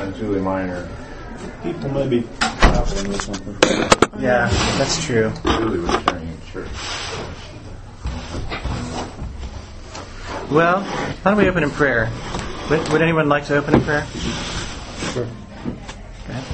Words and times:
on 0.00 0.14
Julie 0.14 0.40
Minor. 0.40 0.88
People 1.62 1.90
may 1.90 2.08
be 2.08 2.22
traveling 2.40 3.14
or 3.14 3.18
something. 3.18 3.56
Yeah, 4.18 4.48
that's 4.78 5.04
true. 5.04 5.30
Julie 5.44 5.80
was 5.80 5.90
sharing 6.04 6.28
in 6.28 6.40
church. 6.50 6.68
Well, 10.50 10.80
why 10.82 11.30
don't 11.30 11.36
we 11.36 11.48
open 11.48 11.62
in 11.62 11.70
prayer? 11.70 12.10
Would, 12.70 12.88
would 12.88 13.02
anyone 13.02 13.28
like 13.28 13.44
to 13.46 13.56
open 13.56 13.74
in 13.74 13.82
prayer? 13.82 14.06
Sure. 15.12 15.26
Go 15.26 15.30
ahead. 16.30 16.44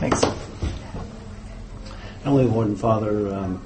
Thanks. 0.00 0.22
Heavenly 2.22 2.44
Lord 2.44 2.68
and 2.68 2.78
Father, 2.78 3.34
um, 3.34 3.62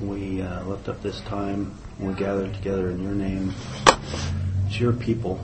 we 0.00 0.42
uh, 0.42 0.64
lift 0.64 0.88
up 0.88 1.02
this 1.02 1.20
time. 1.20 1.76
We 2.00 2.14
gather 2.14 2.48
together 2.48 2.90
in 2.90 3.00
your 3.02 3.12
name. 3.12 3.54
It's 4.66 4.80
your 4.80 4.92
people. 4.92 5.40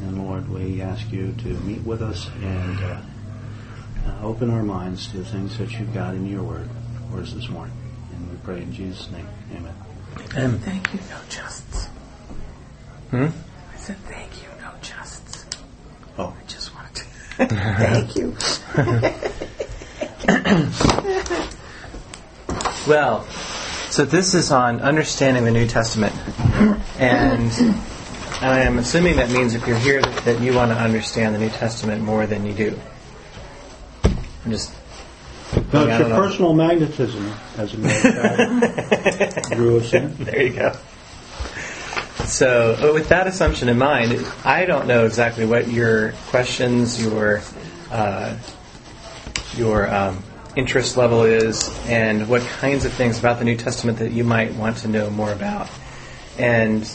And 0.00 0.24
Lord, 0.26 0.48
we 0.48 0.80
ask 0.80 1.10
you 1.12 1.32
to 1.38 1.48
meet 1.60 1.82
with 1.82 2.02
us 2.02 2.28
and 2.40 2.78
uh, 2.80 3.00
uh, 4.06 4.20
open 4.22 4.50
our 4.50 4.62
minds 4.62 5.08
to 5.08 5.18
the 5.18 5.24
things 5.24 5.58
that 5.58 5.72
you've 5.72 5.92
got 5.92 6.14
in 6.14 6.26
your 6.26 6.42
word 6.42 6.68
for 7.10 7.20
us 7.20 7.32
this 7.32 7.48
morning. 7.48 7.74
And 8.12 8.30
we 8.30 8.36
pray 8.38 8.62
in 8.62 8.72
Jesus' 8.72 9.10
name. 9.10 9.26
Amen. 9.56 9.74
Um, 10.36 10.58
Thank 10.60 10.92
you, 10.94 11.00
no 11.10 11.16
justs. 11.28 11.86
hmm? 13.10 13.26
I 13.26 13.76
said 13.76 13.96
thank 14.06 14.42
you, 14.42 14.48
no 14.60 14.70
justs. 14.82 15.46
Oh, 16.16 16.36
I 16.38 16.46
just 16.46 16.74
wanted 16.74 16.94
to. 16.94 17.04
thank 17.46 18.16
you. 18.16 18.36
Well, 22.86 23.24
so 23.90 24.04
this 24.04 24.34
is 24.34 24.50
on 24.50 24.80
understanding 24.80 25.44
the 25.44 25.50
New 25.50 25.66
Testament, 25.66 26.14
and 26.98 27.50
I 28.40 28.60
am 28.60 28.78
assuming 28.78 29.16
that 29.16 29.30
means 29.30 29.54
if 29.54 29.66
you're 29.66 29.78
here 29.78 30.00
that 30.00 30.40
you 30.40 30.54
want 30.54 30.70
to 30.70 30.78
understand 30.78 31.34
the 31.34 31.40
New 31.40 31.48
Testament 31.48 32.02
more 32.02 32.24
than 32.24 32.46
you 32.46 32.52
do. 32.52 32.78
I'm 34.04 34.52
just 34.52 34.72
no, 35.72 35.86
it's 35.86 35.98
your 35.98 36.08
personal 36.10 36.54
magnetism, 36.54 37.32
as 37.56 37.74
a 37.74 37.78
matter 37.78 38.08
of 38.08 38.90
fact. 38.90 39.50
Drew 39.52 39.78
us 39.78 39.92
in. 39.92 40.14
there 40.18 40.42
you 40.42 40.52
go. 40.52 40.72
So, 42.26 42.92
with 42.92 43.08
that 43.08 43.26
assumption 43.26 43.68
in 43.68 43.78
mind, 43.78 44.24
I 44.44 44.66
don't 44.66 44.86
know 44.86 45.04
exactly 45.04 45.46
what 45.46 45.68
your 45.68 46.12
questions, 46.28 47.02
your 47.02 47.40
uh, 47.90 48.36
your 49.56 49.92
um, 49.92 50.22
interest 50.54 50.96
level 50.96 51.24
is, 51.24 51.74
and 51.86 52.28
what 52.28 52.42
kinds 52.42 52.84
of 52.84 52.92
things 52.92 53.18
about 53.18 53.38
the 53.38 53.44
New 53.44 53.56
Testament 53.56 53.98
that 53.98 54.12
you 54.12 54.22
might 54.24 54.54
want 54.54 54.78
to 54.78 54.88
know 54.88 55.10
more 55.10 55.32
about. 55.32 55.68
And 56.38 56.88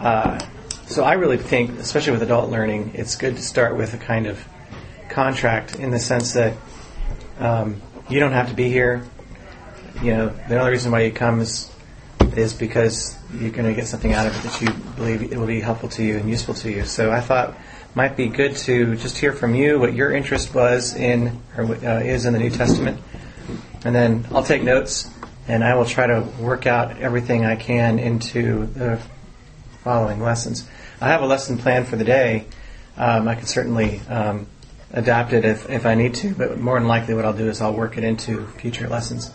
uh, 0.00 0.38
so, 0.86 1.04
I 1.04 1.14
really 1.14 1.36
think, 1.36 1.78
especially 1.80 2.12
with 2.12 2.22
adult 2.22 2.50
learning, 2.50 2.92
it's 2.94 3.16
good 3.16 3.36
to 3.36 3.42
start 3.42 3.76
with 3.76 3.92
a 3.92 3.98
kind 3.98 4.26
of 4.26 4.42
contract 5.10 5.76
in 5.76 5.90
the 5.90 5.98
sense 5.98 6.32
that 6.32 6.56
um, 7.38 7.82
you 8.08 8.20
don't 8.20 8.32
have 8.32 8.48
to 8.48 8.54
be 8.54 8.70
here. 8.70 9.04
You 10.02 10.16
know, 10.16 10.28
the 10.48 10.58
only 10.58 10.72
reason 10.72 10.90
why 10.92 11.02
you 11.02 11.12
come 11.12 11.40
is 11.40 11.70
is 12.36 12.54
because 12.54 13.18
you're 13.34 13.50
going 13.50 13.66
to 13.66 13.74
get 13.74 13.86
something 13.86 14.12
out 14.12 14.26
of 14.26 14.36
it 14.36 14.48
that 14.48 14.60
you 14.60 14.70
believe 14.94 15.32
it 15.32 15.36
will 15.36 15.46
be 15.46 15.60
helpful 15.60 15.88
to 15.88 16.04
you 16.04 16.16
and 16.18 16.30
useful 16.30 16.54
to 16.54 16.70
you. 16.70 16.84
So 16.84 17.10
I 17.10 17.20
thought 17.20 17.56
might 17.94 18.16
be 18.16 18.28
good 18.28 18.54
to 18.56 18.96
just 18.96 19.18
hear 19.18 19.32
from 19.32 19.54
you 19.54 19.78
what 19.78 19.92
your 19.92 20.12
interest 20.12 20.54
was 20.54 20.94
in 20.94 21.40
or 21.56 21.64
uh, 21.64 22.00
is 22.00 22.26
in 22.26 22.32
the 22.32 22.38
New 22.38 22.50
Testament, 22.50 23.00
and 23.84 23.94
then 23.94 24.26
I'll 24.30 24.44
take 24.44 24.62
notes 24.62 25.10
and 25.48 25.64
I 25.64 25.74
will 25.74 25.86
try 25.86 26.06
to 26.06 26.20
work 26.38 26.66
out 26.66 26.98
everything 26.98 27.44
I 27.44 27.56
can 27.56 27.98
into 27.98 28.66
the 28.66 29.00
following 29.82 30.20
lessons. 30.20 30.68
I 31.00 31.08
have 31.08 31.22
a 31.22 31.26
lesson 31.26 31.58
plan 31.58 31.84
for 31.84 31.96
the 31.96 32.04
day. 32.04 32.46
Um, 32.96 33.28
I 33.28 33.36
can 33.36 33.46
certainly 33.46 34.00
um, 34.08 34.46
adapt 34.92 35.32
it 35.32 35.44
if, 35.44 35.70
if 35.70 35.86
I 35.86 35.94
need 35.94 36.14
to, 36.14 36.34
but 36.34 36.58
more 36.58 36.78
than 36.78 36.88
likely 36.88 37.14
what 37.14 37.24
I'll 37.24 37.32
do 37.32 37.48
is 37.48 37.60
I'll 37.60 37.74
work 37.74 37.96
it 37.96 38.04
into 38.04 38.46
future 38.46 38.88
lessons. 38.88 39.30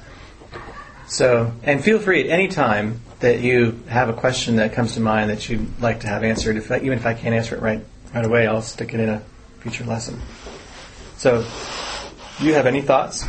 So, 1.08 1.54
and 1.64 1.84
feel 1.84 2.00
free 2.00 2.22
at 2.22 2.30
any 2.30 2.48
time 2.48 3.02
that 3.20 3.42
you 3.42 3.80
have 3.88 4.10
a 4.10 4.14
question 4.14 4.58
that 4.58 4.74
comes 4.74 4.96
to 4.96 5.00
mind 5.00 5.30
that 5.30 5.48
you'd 5.48 5.80
like 5.80 6.02
to 6.02 6.08
have 6.08 6.24
answered. 6.24 6.58
If 6.58 6.72
I, 6.72 6.78
even 6.78 6.94
if 6.94 7.06
I 7.06 7.14
can't 7.14 7.36
answer 7.36 7.56
it 7.56 7.62
right 7.62 7.82
right 8.14 8.26
away, 8.26 8.48
I'll 8.48 8.62
stick 8.62 8.94
it 8.94 9.00
in 9.00 9.10
a 9.10 9.22
future 9.60 9.86
lesson. 9.86 10.20
So, 11.18 11.46
do 12.40 12.46
you 12.46 12.54
have 12.54 12.66
any 12.66 12.82
thoughts? 12.82 13.26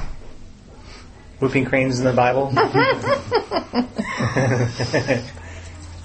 Whooping 1.40 1.66
cranes 1.66 1.98
in 1.98 2.04
the 2.04 2.12
Bible? 2.12 2.52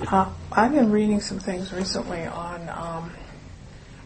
Uh, 0.07 0.29
I've 0.51 0.71
been 0.71 0.91
reading 0.91 1.19
some 1.19 1.39
things 1.39 1.73
recently 1.73 2.25
on, 2.25 2.69
um, 2.69 3.11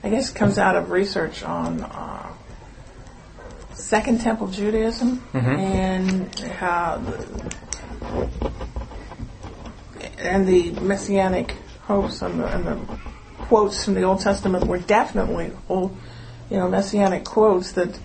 I 0.04 0.10
guess 0.10 0.32
it 0.32 0.36
comes 0.36 0.58
out 0.58 0.76
of 0.76 0.90
research 0.90 1.44
on 1.44 1.82
uh, 1.82 2.34
Second 3.74 4.22
Temple 4.22 4.48
Judaism 4.48 5.24
and 5.34 6.40
how 6.40 6.98
the, 6.98 7.52
and 10.18 10.48
the 10.48 10.72
messianic 10.82 11.56
hopes 11.82 12.24
and 12.24 12.40
the, 12.40 12.48
and 12.48 12.66
the 12.66 12.76
quotes 13.44 13.86
from 13.86 13.94
the 13.94 14.02
Old 14.02 14.20
Testament 14.20 14.66
were 14.66 14.80
definitely 14.80 15.52
old, 15.70 15.96
you 16.50 16.58
know, 16.58 16.68
messianic 16.70 17.24
quotes 17.24 17.74
that 17.74 18.00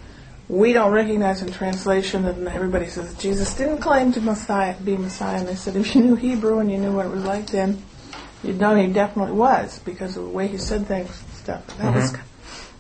we 0.48 0.72
don't 0.72 0.92
recognize 0.92 1.42
in 1.42 1.53
translation, 1.53 2.25
and 2.25 2.48
everybody 2.48 2.86
says 2.86 3.14
Jesus 3.14 3.54
didn't 3.54 3.78
claim 3.78 4.12
to 4.12 4.20
Messiah, 4.20 4.75
be 4.81 4.97
Messiah. 4.97 5.38
And 5.41 5.48
they 5.48 5.54
said 5.54 5.76
if 5.76 5.94
you 5.94 6.03
knew 6.03 6.14
Hebrew 6.14 6.59
and 6.59 6.70
you 6.70 6.78
knew 6.78 6.92
what 6.92 7.06
it 7.06 7.10
was 7.10 7.25
like 7.25 7.48
then, 7.48 7.82
you'd 8.42 8.59
know 8.59 8.75
he 8.75 8.86
definitely 8.86 9.32
was 9.32 9.78
because 9.81 10.16
of 10.16 10.25
the 10.25 10.31
way 10.31 10.48
he 10.48 10.59
said 10.59 10.86
things 10.86 11.22
and 11.22 11.32
stuff. 11.34 11.78
That 11.78 11.94
was 11.94 12.16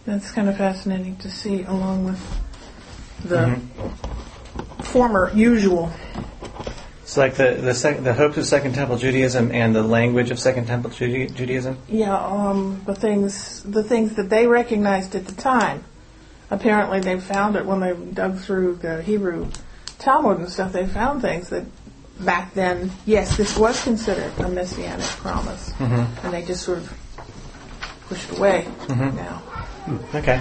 that's 0.06 0.30
kind 0.30 0.48
of 0.48 0.56
fascinating 0.56 1.16
to 1.16 1.30
see, 1.30 1.64
along 1.64 2.04
with 2.06 2.40
the 3.24 3.60
former 4.84 5.30
usual. 5.34 5.92
It's 7.02 7.18
like 7.18 7.34
the 7.34 7.54
the, 7.54 7.74
sec- 7.74 8.02
the 8.02 8.14
hopes 8.14 8.38
of 8.38 8.46
Second 8.46 8.74
Temple 8.74 8.96
Judaism 8.96 9.50
and 9.52 9.74
the 9.74 9.82
language 9.82 10.30
of 10.30 10.38
Second 10.38 10.66
Temple 10.66 10.90
Juda- 10.90 11.34
Judaism. 11.34 11.78
Yeah, 11.88 12.16
um, 12.16 12.82
the 12.86 12.94
things 12.94 13.62
the 13.62 13.82
things 13.82 14.14
that 14.16 14.30
they 14.30 14.46
recognized 14.46 15.14
at 15.14 15.26
the 15.26 15.34
time. 15.34 15.84
Apparently, 16.50 17.00
they 17.00 17.20
found 17.20 17.56
it 17.56 17.66
when 17.66 17.80
they 17.80 17.94
dug 17.94 18.38
through 18.38 18.76
the 18.76 19.02
Hebrew 19.02 19.50
Talmud 19.98 20.38
and 20.38 20.48
stuff. 20.48 20.72
They 20.72 20.86
found 20.86 21.20
things 21.20 21.50
that 21.50 21.64
back 22.20 22.54
then, 22.54 22.90
yes, 23.06 23.36
this 23.36 23.56
was 23.56 23.82
considered 23.82 24.32
a 24.38 24.48
messianic 24.48 25.04
promise, 25.06 25.70
mm-hmm. 25.72 26.26
and 26.26 26.34
they 26.34 26.42
just 26.44 26.62
sort 26.64 26.78
of 26.78 26.92
pushed 28.08 28.30
away 28.36 28.66
mm-hmm. 28.86 29.16
now. 29.16 29.36
Hmm, 29.84 30.16
okay. 30.16 30.40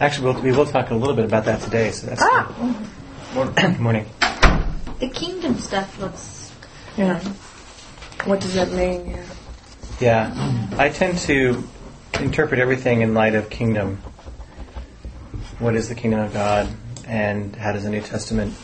Actually, 0.00 0.32
we'll, 0.32 0.42
we 0.42 0.52
will 0.52 0.66
talk 0.66 0.90
a 0.90 0.94
little 0.94 1.16
bit 1.16 1.24
about 1.24 1.44
that 1.46 1.60
today. 1.60 1.90
So 1.90 2.06
that's 2.06 2.22
Ah, 2.22 2.52
good 3.34 3.80
morning. 3.80 4.06
The 4.98 5.10
kingdom 5.10 5.58
stuff 5.58 6.00
looks. 6.00 6.50
yeah. 6.96 7.20
What 8.24 8.40
does 8.40 8.54
that 8.54 8.72
mean? 8.72 9.10
Yeah. 9.10 9.24
Yeah, 10.00 10.68
I 10.78 10.88
tend 10.88 11.18
to 11.18 11.62
interpret 12.18 12.60
everything 12.60 13.02
in 13.02 13.12
light 13.12 13.34
of 13.34 13.50
kingdom. 13.50 14.00
What 15.58 15.74
is 15.74 15.88
the 15.88 15.94
kingdom 15.94 16.20
of 16.20 16.32
God, 16.32 16.68
and 17.06 17.56
how 17.56 17.72
does 17.72 17.84
the 17.84 17.90
New 17.90 18.02
Testament 18.02 18.54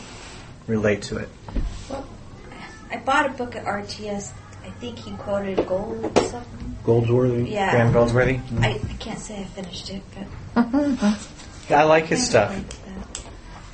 relate 0.67 1.01
to 1.03 1.17
it? 1.17 1.29
Well, 1.89 2.07
I 2.91 2.97
bought 2.97 3.25
a 3.25 3.29
book 3.29 3.55
at 3.55 3.65
RTS. 3.65 4.31
I 4.63 4.69
think 4.69 4.99
he 4.99 5.11
quoted 5.11 5.65
gold 5.67 6.11
or 6.15 6.23
something. 6.23 6.77
Goldsworthy. 6.83 7.49
Yeah. 7.49 7.71
Graham 7.71 7.91
Goldsworthy. 7.91 8.39
I, 8.59 8.79
I 8.87 8.93
can't 8.99 9.19
say 9.19 9.41
I 9.41 9.45
finished 9.45 9.89
it, 9.89 10.03
but 10.53 11.19
Yeah, 11.69 11.81
I 11.81 11.83
like 11.83 12.05
his 12.05 12.21
I 12.21 12.23
stuff. 12.23 12.79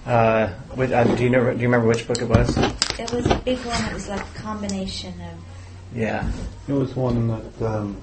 Uh, 0.05 0.47
which, 0.75 0.91
uh, 0.91 1.03
do 1.03 1.23
you 1.23 1.29
know? 1.29 1.43
Do 1.51 1.57
you 1.59 1.67
remember 1.67 1.87
which 1.87 2.07
book 2.07 2.21
it 2.21 2.27
was? 2.27 2.57
It 2.57 3.11
was 3.11 3.25
a 3.27 3.35
big 3.45 3.59
one. 3.59 3.83
It 3.85 3.93
was 3.93 4.07
like 4.07 4.21
a 4.21 4.39
combination 4.39 5.13
of. 5.21 5.33
Yeah. 5.93 6.31
It 6.67 6.73
was 6.73 6.95
one 6.95 7.27
that 7.27 7.61
um, 7.61 8.01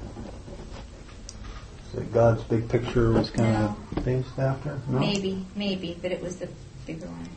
that 1.96 2.12
God's 2.12 2.42
big 2.44 2.68
picture 2.68 3.10
was 3.10 3.30
kind 3.30 3.56
of 3.56 4.04
based 4.04 4.38
after. 4.38 4.78
No? 4.88 4.98
Maybe, 5.00 5.44
maybe, 5.56 5.98
but 6.00 6.12
it 6.12 6.22
was 6.22 6.36
the 6.36 6.48
bigger 6.86 7.06
one. 7.06 7.28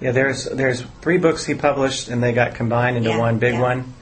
Yeah, 0.00 0.12
there's 0.12 0.44
there's 0.44 0.82
three 1.00 1.18
books 1.18 1.44
he 1.44 1.54
published, 1.54 2.08
and 2.08 2.22
they 2.22 2.32
got 2.32 2.54
combined 2.54 2.96
into 2.96 3.10
Yeah, 3.10 3.18
one 3.18 3.38
big 3.38 3.54
yeah. 3.54 3.60
one. 3.60 3.94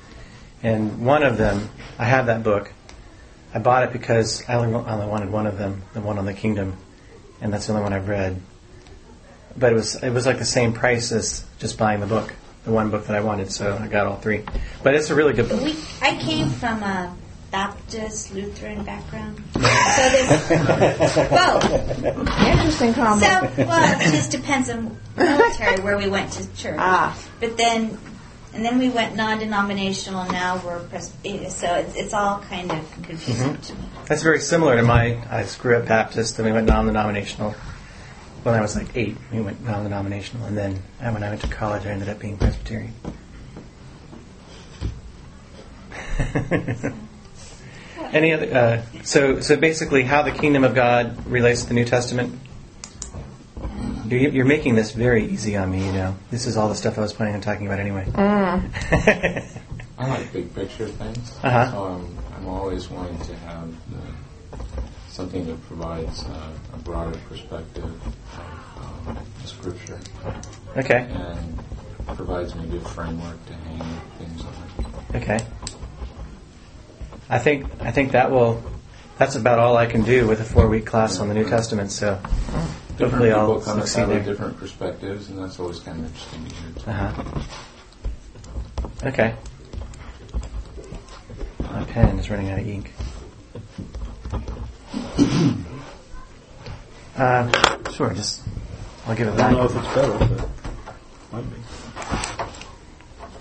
And 0.62 1.04
one 1.04 1.22
of 1.22 1.38
them, 1.38 1.70
I 1.98 2.04
have 2.04 2.26
that 2.26 2.42
book. 2.42 2.72
I 3.54 3.58
bought 3.58 3.84
it 3.84 3.92
because 3.92 4.42
I 4.48 4.54
only, 4.54 4.74
I 4.74 4.94
only 4.94 5.06
wanted 5.06 5.30
one 5.30 5.46
of 5.46 5.58
them, 5.58 5.82
the 5.94 6.00
one 6.00 6.18
on 6.18 6.26
the 6.26 6.34
kingdom, 6.34 6.76
and 7.40 7.52
that's 7.52 7.66
the 7.66 7.72
only 7.72 7.84
one 7.84 7.92
I've 7.92 8.08
read. 8.08 8.40
But 9.56 9.72
it 9.72 9.76
was 9.76 10.02
it 10.02 10.10
was 10.10 10.26
like 10.26 10.38
the 10.38 10.44
same 10.44 10.72
price 10.72 11.12
as 11.12 11.44
just 11.58 11.78
buying 11.78 12.00
the 12.00 12.06
book, 12.06 12.34
the 12.64 12.72
one 12.72 12.90
book 12.90 13.06
that 13.06 13.16
I 13.16 13.20
wanted. 13.20 13.50
So 13.52 13.78
I 13.80 13.86
got 13.86 14.06
all 14.06 14.16
three. 14.16 14.44
But 14.82 14.94
it's 14.94 15.10
a 15.10 15.14
really 15.14 15.32
good 15.32 15.48
book. 15.48 15.62
We, 15.62 15.76
I 16.02 16.16
came 16.16 16.50
from 16.50 16.82
a 16.82 17.16
Baptist 17.50 18.34
Lutheran 18.34 18.84
background, 18.84 19.40
so 19.54 19.60
there's 19.60 21.14
both. 21.30 22.04
Interesting 22.04 22.92
combo. 22.92 23.24
So, 23.24 23.50
well, 23.66 24.00
it 24.00 24.10
just 24.12 24.30
depends 24.30 24.68
on 24.68 24.96
military 25.16 25.80
where 25.80 25.96
we 25.96 26.08
went 26.08 26.32
to 26.32 26.54
church. 26.56 26.76
Ah. 26.78 27.16
But 27.40 27.56
then, 27.56 27.96
and 28.52 28.64
then 28.64 28.78
we 28.78 28.88
went 28.90 29.14
non-denominational, 29.16 30.22
and 30.22 30.32
now 30.32 30.60
we're 30.64 30.80
pres- 30.80 31.12
so 31.54 31.74
it's, 31.76 31.94
it's 31.96 32.12
all 32.14 32.40
kind 32.40 32.70
of 32.72 32.92
confusing 33.02 33.52
Mm-hmm. 33.54 33.60
to 33.62 33.74
me. 33.74 33.80
That's 34.06 34.22
very 34.22 34.40
similar 34.40 34.76
to 34.76 34.82
my. 34.82 35.22
I 35.30 35.46
grew 35.58 35.76
up 35.76 35.86
Baptist, 35.86 36.36
then 36.36 36.46
we 36.46 36.52
went 36.52 36.66
non-denominational. 36.66 37.52
When 38.42 38.54
I 38.54 38.60
was 38.60 38.76
like 38.76 38.88
eight, 38.96 39.16
we 39.32 39.40
went 39.40 39.64
non-denominational, 39.64 40.46
and 40.46 40.56
then 40.58 40.82
when 41.00 41.22
I 41.22 41.28
went 41.30 41.40
to 41.42 41.48
college, 41.48 41.86
I 41.86 41.90
ended 41.90 42.08
up 42.08 42.18
being 42.18 42.36
Presbyterian. 42.36 42.92
Any 48.12 48.32
other? 48.32 48.54
Uh, 48.54 49.02
so, 49.02 49.40
so 49.40 49.56
basically, 49.56 50.02
how 50.04 50.22
the 50.22 50.32
kingdom 50.32 50.64
of 50.64 50.74
God 50.74 51.26
relates 51.26 51.62
to 51.62 51.68
the 51.68 51.74
New 51.74 51.84
Testament. 51.84 52.38
You- 54.08 54.30
You're 54.30 54.44
making 54.46 54.76
this 54.76 54.92
very 54.92 55.26
easy 55.26 55.56
on 55.56 55.70
me. 55.70 55.84
You 55.84 55.92
know, 55.92 56.16
this 56.30 56.46
is 56.46 56.56
all 56.56 56.68
the 56.68 56.74
stuff 56.74 56.96
I 56.98 57.00
was 57.00 57.12
planning 57.12 57.34
on 57.34 57.40
talking 57.40 57.66
about 57.66 57.80
anyway. 57.80 58.06
I 59.98 60.08
like 60.08 60.32
big 60.32 60.54
picture 60.54 60.88
things. 60.88 61.34
Uh-huh. 61.42 61.70
So 61.70 61.84
I'm, 61.84 62.18
I'm 62.36 62.46
always 62.48 62.88
wanting 62.88 63.18
to 63.26 63.34
have 63.36 63.68
the, 63.90 64.58
something 65.08 65.46
that 65.46 65.60
provides 65.66 66.24
uh, 66.24 66.52
a 66.74 66.78
broader 66.78 67.18
perspective 67.28 67.84
of 67.84 69.08
um, 69.08 69.18
Scripture 69.44 69.98
okay. 70.76 71.08
and 71.10 71.58
provides 72.16 72.54
me 72.54 72.64
a 72.64 72.66
good 72.66 72.86
framework 72.88 73.44
to 73.46 73.54
hang 73.54 74.00
things 74.18 74.42
on. 74.44 75.22
Okay. 75.22 75.38
I 77.28 77.38
think 77.38 77.66
I 77.80 77.90
think 77.90 78.12
that 78.12 78.30
will. 78.30 78.62
That's 79.18 79.34
about 79.34 79.58
all 79.58 79.76
I 79.78 79.86
can 79.86 80.02
do 80.02 80.26
with 80.28 80.40
a 80.40 80.44
four-week 80.44 80.84
class 80.84 81.20
on 81.20 81.28
the 81.28 81.34
New 81.34 81.48
Testament. 81.48 81.90
So 81.90 82.16
Different 82.98 83.10
hopefully 83.12 83.32
I'll 83.32 83.60
come 83.60 83.80
succeed 83.80 84.08
there. 84.08 84.20
different 84.22 84.58
perspectives, 84.58 85.28
and 85.30 85.38
that's 85.42 85.58
always 85.58 85.78
kind 85.80 86.00
of 86.00 86.06
interesting 86.06 86.44
to 86.46 86.54
hear. 86.54 86.72
too. 86.74 86.90
Uh-huh. 86.90 87.42
Okay. 89.08 89.34
My 91.60 91.84
pen 91.84 92.18
is 92.18 92.28
running 92.30 92.50
out 92.50 92.58
of 92.58 92.68
ink. 92.68 92.92
Uh, 97.16 97.50
sure, 97.92 98.12
just 98.12 98.42
I'll 99.06 99.14
give 99.16 99.26
it 99.26 99.40
I 99.40 99.50
don't 99.50 99.52
know 99.52 99.64
if 99.64 99.74
it's 99.74 99.94
better, 99.94 100.18
but 100.18 100.48
might 101.32 101.44
be. 101.50 101.56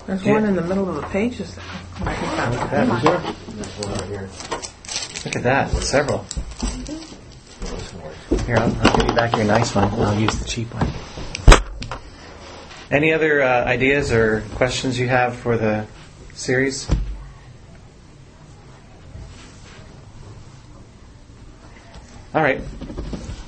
There's 0.07 0.23
Yeah. 0.25 0.31
one 0.31 0.45
in 0.45 0.55
the 0.55 0.61
middle 0.61 0.88
of 0.88 0.95
the 0.95 1.01
pages 1.09 1.53
there. 1.55 3.35
Here. 3.55 4.29
Look 5.23 5.35
at 5.37 5.43
that, 5.43 5.69
several. 5.81 6.25
Here, 8.45 8.57
I'll, 8.57 8.75
I'll 8.81 8.97
give 8.97 9.07
you 9.07 9.15
back 9.15 9.35
your 9.35 9.45
nice 9.45 9.73
one. 9.73 9.85
I'll 9.93 10.19
use 10.19 10.37
the 10.37 10.45
cheap 10.45 10.73
one. 10.73 10.87
Any 12.91 13.13
other 13.13 13.41
uh, 13.41 13.63
ideas 13.63 14.11
or 14.11 14.41
questions 14.55 14.99
you 14.99 15.07
have 15.07 15.37
for 15.37 15.57
the 15.57 15.87
series? 16.33 16.89
All 22.33 22.43
right. 22.43 22.59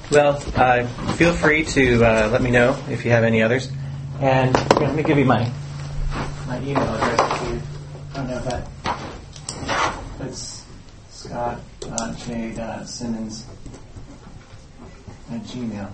Well, 0.09 0.41
uh, 0.55 0.87
feel 1.15 1.33
free 1.33 1.65
to 1.65 2.05
uh, 2.05 2.29
let 2.31 2.41
me 2.41 2.49
know 2.49 2.81
if 2.89 3.03
you 3.03 3.11
have 3.11 3.25
any 3.25 3.41
others. 3.41 3.69
And 4.21 4.55
here, 4.55 4.87
let 4.87 4.95
me 4.95 5.03
give 5.03 5.17
you 5.17 5.25
my 5.25 5.51
my 6.47 6.59
email 6.61 6.83
address. 6.83 7.41
If 7.41 7.49
you 7.51 7.61
don't 8.13 8.27
know 8.27 8.39
that. 8.39 8.67
It's 10.21 10.65
Scott 11.11 11.59
uh, 11.91 12.13
J. 12.15 12.53
Simmons 12.85 13.45
at 15.31 15.41
Gmail. 15.41 15.89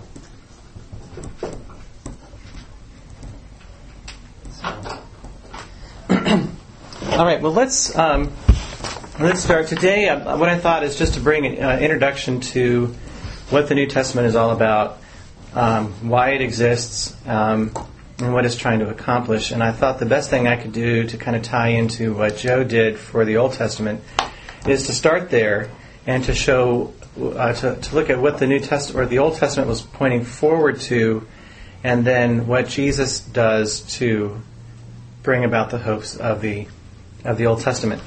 So. 4.51 4.99
All 7.17 7.25
right. 7.25 7.41
Well, 7.41 7.51
let's 7.51 7.95
um, 7.97 8.31
let's 9.19 9.43
start 9.43 9.67
today. 9.67 10.07
Uh, 10.07 10.37
what 10.37 10.47
I 10.47 10.57
thought 10.57 10.83
is 10.83 10.97
just 10.97 11.15
to 11.15 11.19
bring 11.19 11.45
an 11.45 11.61
uh, 11.61 11.77
introduction 11.79 12.39
to 12.41 12.95
what 13.49 13.67
the 13.67 13.75
New 13.75 13.87
Testament 13.87 14.27
is 14.27 14.35
all 14.35 14.51
about, 14.51 14.99
um, 15.53 15.91
why 16.09 16.29
it 16.29 16.41
exists, 16.41 17.15
um, 17.27 17.71
and 18.19 18.33
what 18.33 18.45
it's 18.45 18.55
trying 18.55 18.79
to 18.79 18.89
accomplish. 18.89 19.51
And 19.51 19.63
I 19.63 19.71
thought 19.71 19.99
the 19.99 20.05
best 20.05 20.29
thing 20.29 20.47
I 20.47 20.55
could 20.55 20.73
do 20.73 21.05
to 21.07 21.17
kind 21.17 21.35
of 21.35 21.43
tie 21.43 21.69
into 21.69 22.13
what 22.13 22.37
Joe 22.37 22.63
did 22.63 22.97
for 22.97 23.25
the 23.25 23.37
Old 23.37 23.53
Testament 23.53 24.01
is 24.67 24.87
to 24.87 24.93
start 24.93 25.29
there 25.29 25.69
and 26.05 26.23
to 26.25 26.33
show, 26.33 26.93
uh, 27.19 27.53
to, 27.53 27.75
to 27.75 27.95
look 27.95 28.09
at 28.09 28.19
what 28.19 28.37
the 28.37 28.47
New 28.47 28.59
Testament 28.59 29.05
or 29.05 29.09
the 29.09 29.19
Old 29.19 29.35
Testament 29.35 29.69
was 29.69 29.81
pointing 29.81 30.23
forward 30.23 30.79
to, 30.81 31.25
and 31.83 32.05
then 32.05 32.47
what 32.47 32.67
Jesus 32.67 33.19
does 33.19 33.81
to 33.97 34.41
bring 35.21 35.43
about 35.43 35.69
the 35.69 35.77
hopes 35.77 36.17
of 36.17 36.41
the 36.41 36.67
of 37.23 37.37
the 37.37 37.45
Old 37.45 37.61
Testament, 37.61 38.01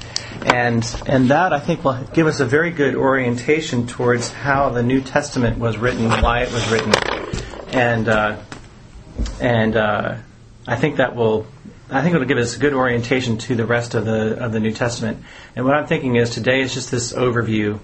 and 0.45 0.85
and 1.07 1.31
that 1.31 1.51
I 1.51 1.59
think 1.59 1.83
will 1.83 2.03
give 2.13 2.27
us 2.27 2.39
a 2.39 2.45
very 2.45 2.69
good 2.69 2.93
orientation 2.93 3.87
towards 3.87 4.29
how 4.29 4.69
the 4.69 4.83
New 4.83 5.01
Testament 5.01 5.57
was 5.57 5.77
written, 5.77 6.07
why 6.21 6.41
it 6.41 6.51
was 6.51 6.71
written, 6.71 6.93
and 7.69 8.07
uh, 8.07 8.37
and 9.39 9.75
uh, 9.75 10.15
I 10.67 10.75
think 10.75 10.97
that 10.97 11.15
will. 11.15 11.47
I 11.89 12.01
think 12.01 12.15
it'll 12.15 12.27
give 12.27 12.37
us 12.37 12.57
a 12.57 12.59
good 12.59 12.73
orientation 12.73 13.37
to 13.37 13.55
the 13.55 13.65
rest 13.65 13.95
of 13.95 14.05
the 14.05 14.43
of 14.43 14.51
the 14.51 14.59
New 14.59 14.73
Testament. 14.73 15.23
And 15.55 15.65
what 15.65 15.75
I'm 15.75 15.87
thinking 15.87 16.15
is 16.15 16.29
today 16.29 16.61
is 16.61 16.73
just 16.73 16.91
this 16.91 17.13
overview, 17.13 17.79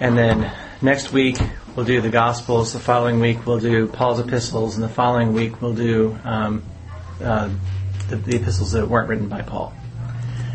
and 0.00 0.18
then 0.18 0.52
next 0.82 1.12
week 1.12 1.38
we'll 1.76 1.86
do 1.86 2.00
the 2.00 2.10
Gospels. 2.10 2.72
The 2.72 2.80
following 2.80 3.20
week 3.20 3.46
we'll 3.46 3.60
do 3.60 3.86
Paul's 3.86 4.20
epistles, 4.20 4.74
and 4.74 4.84
the 4.84 4.88
following 4.88 5.32
week 5.32 5.62
we'll 5.62 5.74
do 5.74 6.18
um, 6.24 6.64
uh, 7.22 7.50
the, 8.08 8.16
the 8.16 8.36
epistles 8.36 8.72
that 8.72 8.88
weren't 8.88 9.08
written 9.08 9.28
by 9.28 9.42
Paul. 9.42 9.72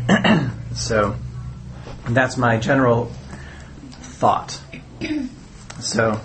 so 0.74 1.16
that's 2.08 2.36
my 2.36 2.58
general 2.58 3.10
thought. 4.00 4.60
So, 5.80 6.20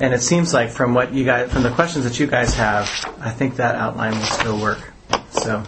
and 0.00 0.14
it 0.14 0.22
seems 0.22 0.54
like 0.54 0.70
from 0.70 0.94
what 0.94 1.12
you 1.12 1.24
guys, 1.24 1.52
from 1.52 1.62
the 1.62 1.70
questions 1.70 2.04
that 2.04 2.18
you 2.18 2.26
guys 2.26 2.54
have, 2.54 2.88
I 3.20 3.30
think 3.30 3.56
that 3.56 3.74
outline 3.74 4.14
will 4.14 4.24
still 4.24 4.60
work. 4.60 4.92
So, 5.30 5.62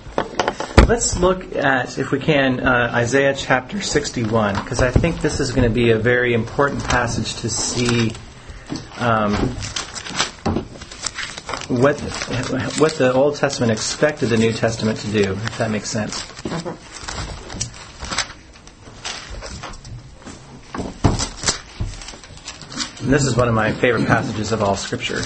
let's 0.89 1.19
look 1.19 1.55
at, 1.57 1.99
if 1.99 2.11
we 2.11 2.19
can, 2.19 2.61
uh, 2.61 2.91
Isaiah 2.95 3.35
chapter 3.37 3.81
61, 3.81 4.55
because 4.57 4.83
I 4.83 4.91
think 4.91 5.21
this 5.21 5.41
is 5.41 5.53
going 5.53 5.69
to 5.69 5.75
be 5.75 5.91
a 5.91 5.99
very 5.99 6.35
important 6.35 6.85
passage 6.85 7.37
to 7.37 7.51
see 7.51 8.13
um, 8.99 9.35
what 11.69 11.99
what 12.79 12.93
the 12.97 13.13
Old 13.15 13.37
Testament 13.37 13.73
expected 13.73 14.29
the 14.29 14.37
New 14.37 14.53
Testament 14.53 14.99
to 15.01 15.07
do, 15.11 15.33
if 15.33 15.59
that 15.59 15.71
makes 15.71 15.91
sense. 15.91 16.23
And 23.05 23.13
this 23.13 23.27
is 23.27 23.37
one 23.37 23.49
of 23.49 23.55
my 23.55 23.71
favorite 23.71 24.07
passages 24.07 24.51
of 24.51 24.63
all 24.63 24.77
Scripture. 24.77 25.21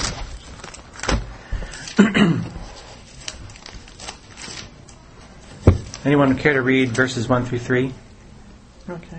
Anyone 6.04 6.36
care 6.36 6.54
to 6.54 6.62
read 6.62 6.88
verses 6.88 7.28
1 7.28 7.44
through 7.44 7.60
3? 7.60 7.92
Okay. 8.90 9.18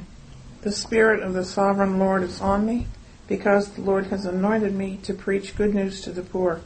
The 0.64 0.74
Spirit 0.74 1.24
of 1.24 1.34
the 1.34 1.46
Sovereign 1.46 2.00
Lord 2.00 2.22
is 2.22 2.42
on 2.42 2.66
me, 2.66 2.88
because 3.30 3.70
the 3.70 3.82
Lord 3.82 4.08
has 4.08 4.26
anointed 4.26 4.76
me 4.76 5.00
to 5.04 5.14
preach 5.14 5.56
good 5.56 5.74
news 5.74 6.02
to 6.02 6.12
the 6.12 6.24
poor. 6.24 6.60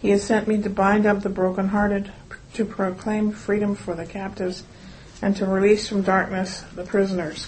He 0.00 0.10
has 0.10 0.24
sent 0.24 0.48
me 0.48 0.60
to 0.62 0.68
bind 0.68 1.06
up 1.06 1.22
the 1.22 1.28
brokenhearted, 1.28 2.10
to 2.54 2.64
proclaim 2.64 3.30
freedom 3.30 3.76
for 3.76 3.94
the 3.94 4.04
captives, 4.04 4.64
and 5.22 5.36
to 5.36 5.46
release 5.46 5.88
from 5.88 6.02
darkness 6.02 6.62
the 6.74 6.82
prisoners, 6.82 7.46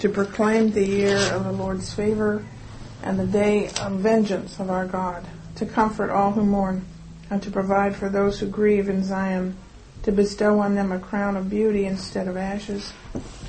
to 0.00 0.08
proclaim 0.08 0.72
the 0.72 0.84
year 0.84 1.18
of 1.32 1.44
the 1.44 1.52
Lord's 1.52 1.94
favor 1.94 2.44
and 3.02 3.18
the 3.18 3.26
day 3.26 3.68
of 3.80 3.92
vengeance 3.92 4.58
of 4.58 4.70
our 4.70 4.86
God, 4.86 5.24
to 5.56 5.66
comfort 5.66 6.10
all 6.10 6.32
who 6.32 6.44
mourn, 6.44 6.84
and 7.30 7.42
to 7.42 7.50
provide 7.50 7.94
for 7.96 8.08
those 8.08 8.40
who 8.40 8.46
grieve 8.46 8.88
in 8.88 9.04
Zion, 9.04 9.56
to 10.02 10.12
bestow 10.12 10.60
on 10.60 10.74
them 10.74 10.92
a 10.92 10.98
crown 10.98 11.36
of 11.36 11.50
beauty 11.50 11.84
instead 11.84 12.28
of 12.28 12.36
ashes, 12.36 12.92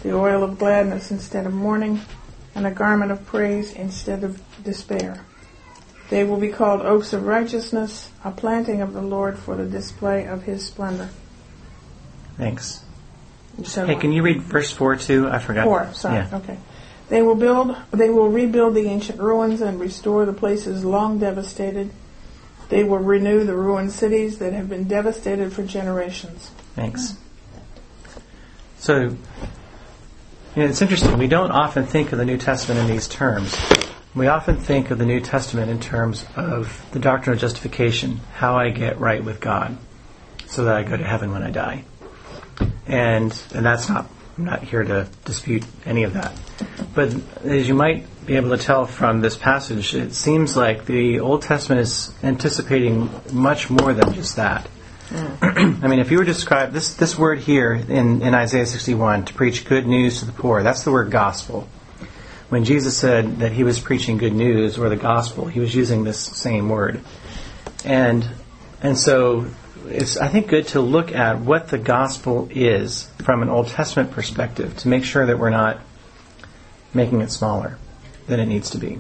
the 0.04 0.14
oil 0.14 0.44
of 0.44 0.60
gladness 0.60 1.12
instead 1.12 1.46
of 1.46 1.54
mourning, 1.54 2.02
and 2.56 2.66
a 2.66 2.72
garment 2.72 3.12
of 3.12 3.26
praise 3.26 3.72
instead 3.74 4.24
of 4.24 4.42
despair. 4.64 5.24
They 6.10 6.24
will 6.24 6.38
be 6.38 6.50
called 6.50 6.82
oaks 6.82 7.14
of 7.14 7.26
righteousness, 7.26 8.12
a 8.24 8.32
planting 8.32 8.82
of 8.82 8.94
the 8.94 9.02
Lord 9.02 9.38
for 9.38 9.56
the 9.56 9.66
display 9.66 10.26
of 10.26 10.44
his 10.44 10.66
splendor. 10.66 11.10
Thanks. 12.38 12.84
Said 13.64 13.88
Hey, 13.88 13.96
can 13.96 14.12
you 14.12 14.24
read 14.24 14.42
verse 14.42 14.72
4 14.72 14.96
too? 14.96 15.30
I 15.30 15.40
forgot. 15.40 15.66
Four, 15.66 15.94
sorry, 15.94 16.16
Yeah. 16.16 16.38
okay. 16.38 16.58
They 17.10 17.22
will 17.22 17.36
build, 17.36 17.76
they 17.92 18.10
will 18.10 18.30
rebuild 18.30 18.76
the 18.76 18.88
ancient 18.88 19.20
ruins 19.20 19.62
and 19.62 19.80
restore 19.80 20.26
the 20.26 20.34
places 20.34 20.86
long 20.86 21.20
devastated. 21.20 21.92
They 22.70 22.84
will 22.84 23.00
renew 23.00 23.44
the 23.44 23.56
ruined 23.56 23.92
cities 23.92 24.38
that 24.40 24.54
have 24.54 24.70
been 24.70 24.88
devastated 24.88 25.52
for 25.52 25.64
generations. 25.64 26.52
Thanks. 26.76 27.16
So, 28.78 28.96
you 28.96 29.18
know, 30.56 30.66
it's 30.66 30.82
interesting. 30.82 31.18
We 31.18 31.28
don't 31.28 31.52
often 31.52 31.86
think 31.86 32.12
of 32.12 32.20
the 32.20 32.26
New 32.26 32.38
Testament 32.38 32.80
in 32.80 32.88
these 32.88 33.08
terms. 33.08 33.58
We 34.16 34.28
often 34.28 34.58
think 34.58 34.92
of 34.92 35.00
the 35.00 35.06
New 35.06 35.20
Testament 35.20 35.72
in 35.72 35.80
terms 35.80 36.26
of 36.36 36.86
the 36.92 37.00
doctrine 37.00 37.34
of 37.34 37.42
justification, 37.42 38.20
how 38.36 38.56
I 38.56 38.70
get 38.70 39.00
right 39.00 39.24
with 39.24 39.40
God. 39.40 39.78
so 40.50 40.66
that 40.66 40.76
I 40.76 40.84
go 40.84 40.98
to 40.98 41.04
heaven 41.04 41.32
when 41.32 41.44
I 41.44 41.52
die. 41.52 41.86
And 42.88 43.40
and 43.54 43.66
that's 43.66 43.88
not 43.88 44.10
I'm 44.40 44.46
not 44.46 44.64
here 44.64 44.86
to 44.86 45.06
dispute 45.26 45.66
any 45.86 46.04
of 46.04 46.14
that. 46.14 46.32
But 46.96 47.14
as 47.44 47.68
you 47.68 47.74
might 47.74 48.26
be 48.26 48.38
able 48.38 48.52
to 48.52 48.58
tell 48.58 48.86
from 48.86 49.20
this 49.20 49.36
passage, 49.36 49.94
it 49.94 50.14
seems 50.14 50.56
like 50.56 50.86
the 50.86 51.20
Old 51.20 51.42
Testament 51.42 51.82
is 51.82 52.14
anticipating 52.24 53.10
much 53.34 53.70
more 53.70 53.94
than 53.94 54.14
just 54.14 54.38
that. 54.38 54.66
Mm. 55.10 55.84
I 55.84 55.88
mean, 55.90 56.00
if 56.00 56.10
you 56.10 56.20
were 56.20 56.24
to 56.24 56.32
describe 56.32 56.72
this, 56.72 56.94
this 56.94 57.18
word 57.18 57.40
here 57.40 57.74
in, 57.74 58.22
in 58.22 58.34
Isaiah 58.34 58.66
61, 58.66 59.26
to 59.26 59.34
preach 59.34 59.66
good 59.66 59.86
news 59.86 60.20
to 60.20 60.26
the 60.26 60.32
poor, 60.32 60.64
that's 60.64 60.84
the 60.84 60.92
word 60.92 61.12
gospel. 61.12 61.68
When 62.48 62.64
Jesus 62.64 62.96
said 62.96 63.40
that 63.40 63.52
he 63.52 63.66
was 63.66 63.78
preaching 63.78 64.18
good 64.18 64.34
news 64.34 64.78
or 64.78 64.88
the 64.88 64.96
gospel, 64.96 65.48
he 65.48 65.60
was 65.60 65.76
using 65.76 66.06
this 66.06 66.18
same 66.18 66.70
word. 66.70 67.02
And, 67.84 68.26
and 68.82 68.98
so 68.98 69.48
it's, 69.92 70.18
I 70.18 70.28
think, 70.28 70.48
good 70.48 70.68
to 70.70 70.82
look 70.82 71.14
at 71.14 71.40
what 71.40 71.70
the 71.70 71.78
gospel 71.78 72.48
is 72.52 73.10
from 73.24 73.42
an 73.42 73.50
Old 73.50 73.68
Testament 73.68 74.12
perspective 74.12 74.78
to 74.78 74.88
make 74.88 75.04
sure 75.04 75.26
that 75.26 75.40
we're 75.40 75.50
not 75.50 75.80
making 76.94 77.22
it 77.22 77.32
smaller 77.32 77.78
than 78.28 78.40
it 78.40 78.46
needs 78.46 78.72
to 78.72 78.78
be. 78.78 79.00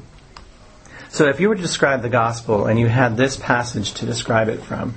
So 1.09 1.27
if 1.27 1.39
you 1.39 1.49
were 1.49 1.55
to 1.55 1.61
describe 1.61 2.01
the 2.01 2.09
gospel 2.09 2.67
and 2.67 2.79
you 2.79 2.87
had 2.87 3.17
this 3.17 3.35
passage 3.35 3.93
to 3.95 4.05
describe 4.05 4.47
it 4.47 4.61
from, 4.61 4.93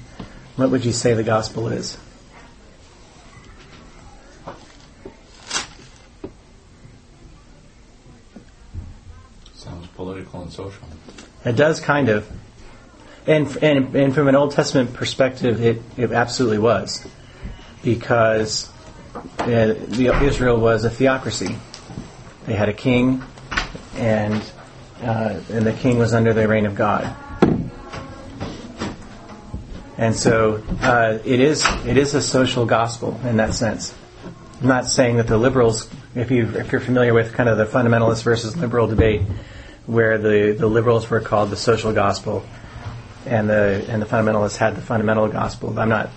what 0.56 0.70
would 0.70 0.84
you 0.84 0.92
say 0.92 1.14
the 1.14 1.22
gospel 1.22 1.68
is? 1.68 1.96
Sounds 9.54 9.86
political 9.96 10.42
and 10.42 10.52
social. 10.52 10.86
It 11.44 11.56
does 11.56 11.80
kind 11.80 12.08
of. 12.08 12.28
And, 13.26 13.56
and, 13.62 13.94
and 13.94 14.14
from 14.14 14.28
an 14.28 14.34
Old 14.34 14.52
Testament 14.52 14.94
perspective, 14.94 15.60
it, 15.62 15.82
it 15.96 16.12
absolutely 16.12 16.58
was. 16.58 17.06
Because 17.84 18.70
uh, 19.38 19.46
Israel 19.46 20.58
was 20.58 20.84
a 20.84 20.90
theocracy. 20.90 21.56
They 22.46 22.54
had 22.54 22.68
a 22.68 22.72
king, 22.72 23.22
and, 23.94 24.42
uh, 25.02 25.40
and 25.50 25.64
the 25.66 25.72
king 25.72 25.98
was 25.98 26.14
under 26.14 26.32
the 26.32 26.48
reign 26.48 26.66
of 26.66 26.74
God. 26.74 27.14
And 29.98 30.16
so 30.16 30.60
uh, 30.80 31.18
it 31.24 31.38
is 31.38 31.64
it 31.86 31.96
is 31.96 32.14
a 32.14 32.20
social 32.20 32.66
gospel 32.66 33.20
in 33.24 33.36
that 33.36 33.54
sense. 33.54 33.94
I'm 34.60 34.66
not 34.66 34.86
saying 34.86 35.18
that 35.18 35.28
the 35.28 35.38
liberals, 35.38 35.88
if 36.16 36.32
you 36.32 36.48
if 36.56 36.72
you're 36.72 36.80
familiar 36.80 37.14
with 37.14 37.34
kind 37.34 37.48
of 37.48 37.56
the 37.56 37.66
fundamentalist 37.66 38.24
versus 38.24 38.56
liberal 38.56 38.88
debate, 38.88 39.22
where 39.86 40.18
the, 40.18 40.56
the 40.58 40.66
liberals 40.66 41.08
were 41.08 41.20
called 41.20 41.50
the 41.50 41.56
social 41.56 41.92
gospel, 41.92 42.44
and 43.26 43.48
the 43.48 43.84
and 43.88 44.00
the 44.02 44.06
fundamentalists 44.06 44.56
had 44.56 44.76
the 44.76 44.82
fundamental 44.82 45.28
gospel. 45.28 45.78
I'm 45.78 45.88
not 45.88 46.10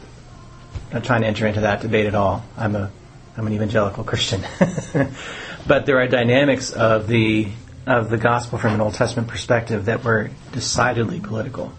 not 0.93 1.03
trying 1.03 1.21
to 1.21 1.27
enter 1.27 1.47
into 1.47 1.61
that 1.61 1.81
debate 1.81 2.05
at 2.05 2.15
all. 2.15 2.43
I'm 2.57 2.75
a 2.75 2.91
I'm 3.37 3.47
an 3.47 3.53
evangelical 3.53 4.03
Christian, 4.03 4.41
but 5.67 5.85
there 5.85 5.99
are 5.99 6.07
dynamics 6.07 6.71
of 6.71 7.07
the 7.07 7.47
of 7.85 8.09
the 8.09 8.17
gospel 8.17 8.57
from 8.57 8.73
an 8.73 8.81
Old 8.81 8.93
Testament 8.93 9.27
perspective 9.27 9.85
that 9.85 10.03
were 10.03 10.31
decidedly 10.51 11.19
political. 11.19 11.71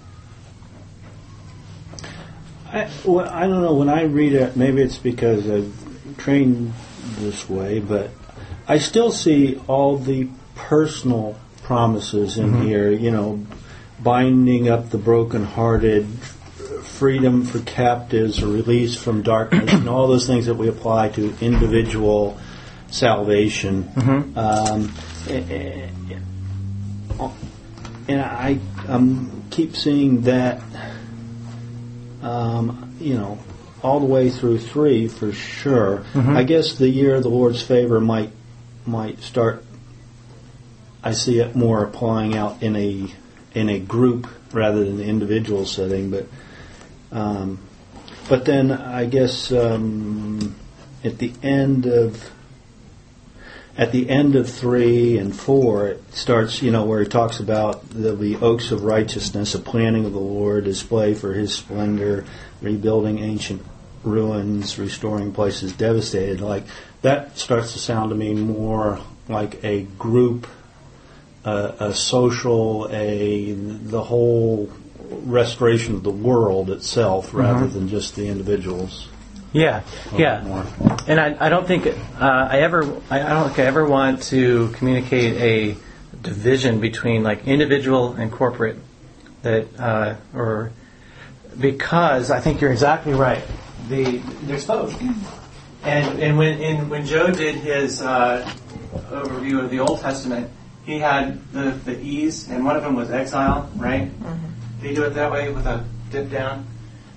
I, 2.66 2.90
well, 3.04 3.28
I 3.28 3.46
don't 3.46 3.62
know. 3.62 3.74
When 3.74 3.88
I 3.88 4.02
read 4.02 4.34
it, 4.34 4.56
maybe 4.56 4.82
it's 4.82 4.98
because 4.98 5.48
I've 5.48 6.16
trained 6.18 6.72
this 7.18 7.48
way, 7.48 7.80
but 7.80 8.10
I 8.68 8.78
still 8.78 9.10
see 9.10 9.60
all 9.66 9.96
the 9.96 10.28
personal 10.54 11.38
promises 11.62 12.38
in 12.38 12.52
mm-hmm. 12.52 12.66
here. 12.66 12.90
You 12.90 13.10
know, 13.10 13.46
binding 14.02 14.68
up 14.68 14.90
the 14.90 14.98
brokenhearted, 14.98 16.06
freedom 16.82 17.44
for 17.44 17.58
captives, 17.60 18.42
or 18.42 18.46
release 18.48 18.96
from 18.96 19.22
darkness, 19.22 19.72
and 19.72 19.88
all 19.88 20.08
those 20.08 20.26
things 20.26 20.46
that 20.46 20.54
we 20.54 20.68
apply 20.68 21.08
to 21.10 21.34
individual 21.40 22.38
salvation. 22.90 23.88
Um, 24.36 24.92
and, 25.28 26.22
and 28.08 28.20
I 28.22 28.58
um, 28.88 29.44
keep 29.50 29.74
seeing 29.76 30.22
that 30.22 30.62
um, 32.22 32.96
you 33.00 33.14
know, 33.14 33.38
all 33.82 34.00
the 34.00 34.06
way 34.06 34.30
through 34.30 34.58
three 34.58 35.06
for 35.08 35.32
sure. 35.32 36.04
I 36.36 36.42
guess 36.42 36.74
the 36.74 36.88
year 36.88 37.16
of 37.16 37.22
the 37.22 37.28
Lord's 37.28 37.62
favor 37.62 38.00
might 38.00 38.30
might 38.84 39.20
start. 39.20 39.64
I 41.02 41.12
see 41.12 41.38
it 41.40 41.54
more 41.54 41.84
applying 41.84 42.36
out 42.36 42.62
in 42.62 42.74
a 42.74 43.06
in 43.56 43.70
a 43.70 43.78
group 43.78 44.28
rather 44.52 44.84
than 44.84 44.98
the 44.98 45.04
individual 45.04 45.64
setting, 45.64 46.10
but 46.10 46.26
um, 47.10 47.58
but 48.28 48.44
then 48.44 48.70
I 48.70 49.06
guess 49.06 49.50
um, 49.50 50.54
at 51.02 51.18
the 51.18 51.32
end 51.42 51.86
of 51.86 52.30
at 53.78 53.92
the 53.92 54.08
end 54.10 54.36
of 54.36 54.48
three 54.48 55.18
and 55.18 55.34
four, 55.34 55.88
it 55.88 56.14
starts, 56.14 56.62
you 56.62 56.70
know, 56.70 56.84
where 56.84 57.00
he 57.00 57.08
talks 57.08 57.40
about 57.40 57.88
the, 57.90 58.14
the 58.14 58.36
oaks 58.36 58.72
of 58.72 58.84
righteousness, 58.84 59.54
a 59.54 59.58
planting 59.58 60.06
of 60.06 60.12
the 60.12 60.18
Lord, 60.18 60.64
display 60.64 61.14
for 61.14 61.34
his 61.34 61.54
splendor, 61.54 62.24
rebuilding 62.62 63.18
ancient 63.18 63.62
ruins, 64.02 64.78
restoring 64.78 65.32
places 65.32 65.74
devastated. 65.74 66.40
Like, 66.40 66.64
that 67.02 67.36
starts 67.36 67.74
to 67.74 67.78
sound 67.78 68.10
to 68.10 68.16
me 68.16 68.32
more 68.32 68.98
like 69.28 69.62
a 69.62 69.82
group, 69.82 70.46
uh, 71.46 71.72
a 71.78 71.94
social, 71.94 72.88
a, 72.90 73.52
the 73.52 74.02
whole 74.02 74.70
restoration 75.08 75.94
of 75.94 76.02
the 76.02 76.10
world 76.10 76.70
itself 76.70 77.32
rather 77.32 77.66
than 77.68 77.88
just 77.88 78.16
the 78.16 78.26
individuals. 78.26 79.08
Yeah, 79.52 79.84
yeah. 80.14 80.42
more. 80.42 80.66
And 81.06 81.20
I, 81.20 81.36
I 81.38 81.48
don't 81.48 81.66
think 81.66 81.86
uh, 81.86 81.94
I 82.20 82.60
ever 82.60 82.82
I, 83.08 83.22
I 83.22 83.28
don't 83.28 83.46
think 83.46 83.60
I 83.60 83.62
ever 83.62 83.86
want 83.86 84.24
to 84.24 84.68
communicate 84.72 85.36
a 85.40 85.76
division 86.20 86.80
between 86.80 87.22
like 87.22 87.46
individual 87.46 88.14
and 88.14 88.30
corporate 88.30 88.76
that 89.42 89.68
uh, 89.78 90.16
or 90.34 90.72
because 91.58 92.30
I 92.30 92.40
think 92.40 92.60
you're 92.60 92.72
exactly 92.72 93.14
right. 93.14 93.42
The 93.88 94.18
there's 94.42 94.66
both. 94.66 95.00
And 95.84 96.20
and 96.20 96.36
when 96.36 96.60
in, 96.60 96.88
when 96.88 97.06
Joe 97.06 97.30
did 97.30 97.54
his 97.54 98.02
uh, 98.02 98.52
overview 99.10 99.62
of 99.62 99.70
the 99.70 99.78
Old 99.78 100.00
Testament, 100.00 100.50
he 100.86 101.00
had 101.00 101.52
the 101.52 101.70
the 101.84 102.00
ease, 102.00 102.48
and 102.48 102.64
one 102.64 102.76
of 102.76 102.82
them 102.82 102.94
was 102.94 103.10
exile, 103.10 103.68
right? 103.76 104.08
Did 104.80 104.88
he 104.88 104.94
do 104.94 105.02
it 105.02 105.10
that 105.10 105.32
way 105.32 105.50
with 105.50 105.66
a 105.66 105.84
dip 106.10 106.30
down? 106.30 106.66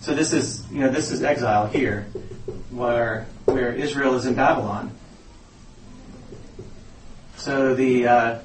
So 0.01 0.15
this 0.15 0.33
is 0.33 0.65
you 0.71 0.79
know 0.79 0.89
this 0.89 1.11
is 1.11 1.21
exile 1.21 1.67
here, 1.67 2.07
where 2.71 3.27
where 3.45 3.71
Israel 3.71 4.15
is 4.15 4.25
in 4.25 4.33
Babylon. 4.33 4.91
So 7.37 7.75
the 7.75 8.07
uh, 8.07 8.39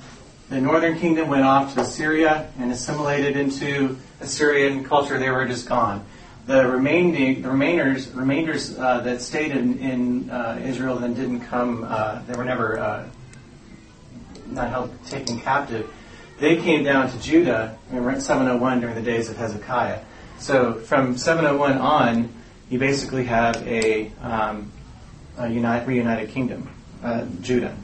the 0.50 0.60
northern 0.60 0.98
kingdom 0.98 1.28
went 1.28 1.44
off 1.44 1.74
to 1.74 1.80
Assyria 1.80 2.50
and 2.58 2.70
assimilated 2.70 3.34
into 3.36 3.96
Assyrian 4.20 4.84
culture. 4.84 5.18
They 5.18 5.30
were 5.30 5.46
just 5.46 5.66
gone. 5.66 6.04
The 6.46 6.66
remaining 6.66 7.40
the 7.40 7.48
remainers 7.48 8.14
remainders 8.14 8.78
uh, 8.78 9.00
that 9.00 9.22
stayed 9.22 9.52
in 9.52 9.78
in 9.78 10.30
uh, 10.30 10.60
Israel 10.62 10.98
then 10.98 11.14
didn't 11.14 11.40
come. 11.40 11.86
Uh, 11.88 12.20
they 12.26 12.34
were 12.34 12.44
never 12.44 12.78
uh, 12.78 13.08
not 14.46 14.70
held 14.70 15.04
taken 15.06 15.40
captive. 15.40 15.92
They 16.38 16.56
came 16.56 16.84
down 16.84 17.10
to 17.10 17.20
Judah 17.20 17.78
in 17.90 18.20
701 18.20 18.80
during 18.80 18.94
the 18.94 19.02
days 19.02 19.30
of 19.30 19.36
Hezekiah. 19.36 20.00
So 20.38 20.74
from 20.74 21.16
701 21.16 21.78
on, 21.78 22.28
you 22.68 22.78
basically 22.78 23.24
have 23.24 23.56
a, 23.66 24.10
um, 24.20 24.72
a 25.38 25.48
unite, 25.48 25.86
reunited 25.86 26.30
kingdom, 26.30 26.68
uh, 27.02 27.26
Judah, 27.40 27.76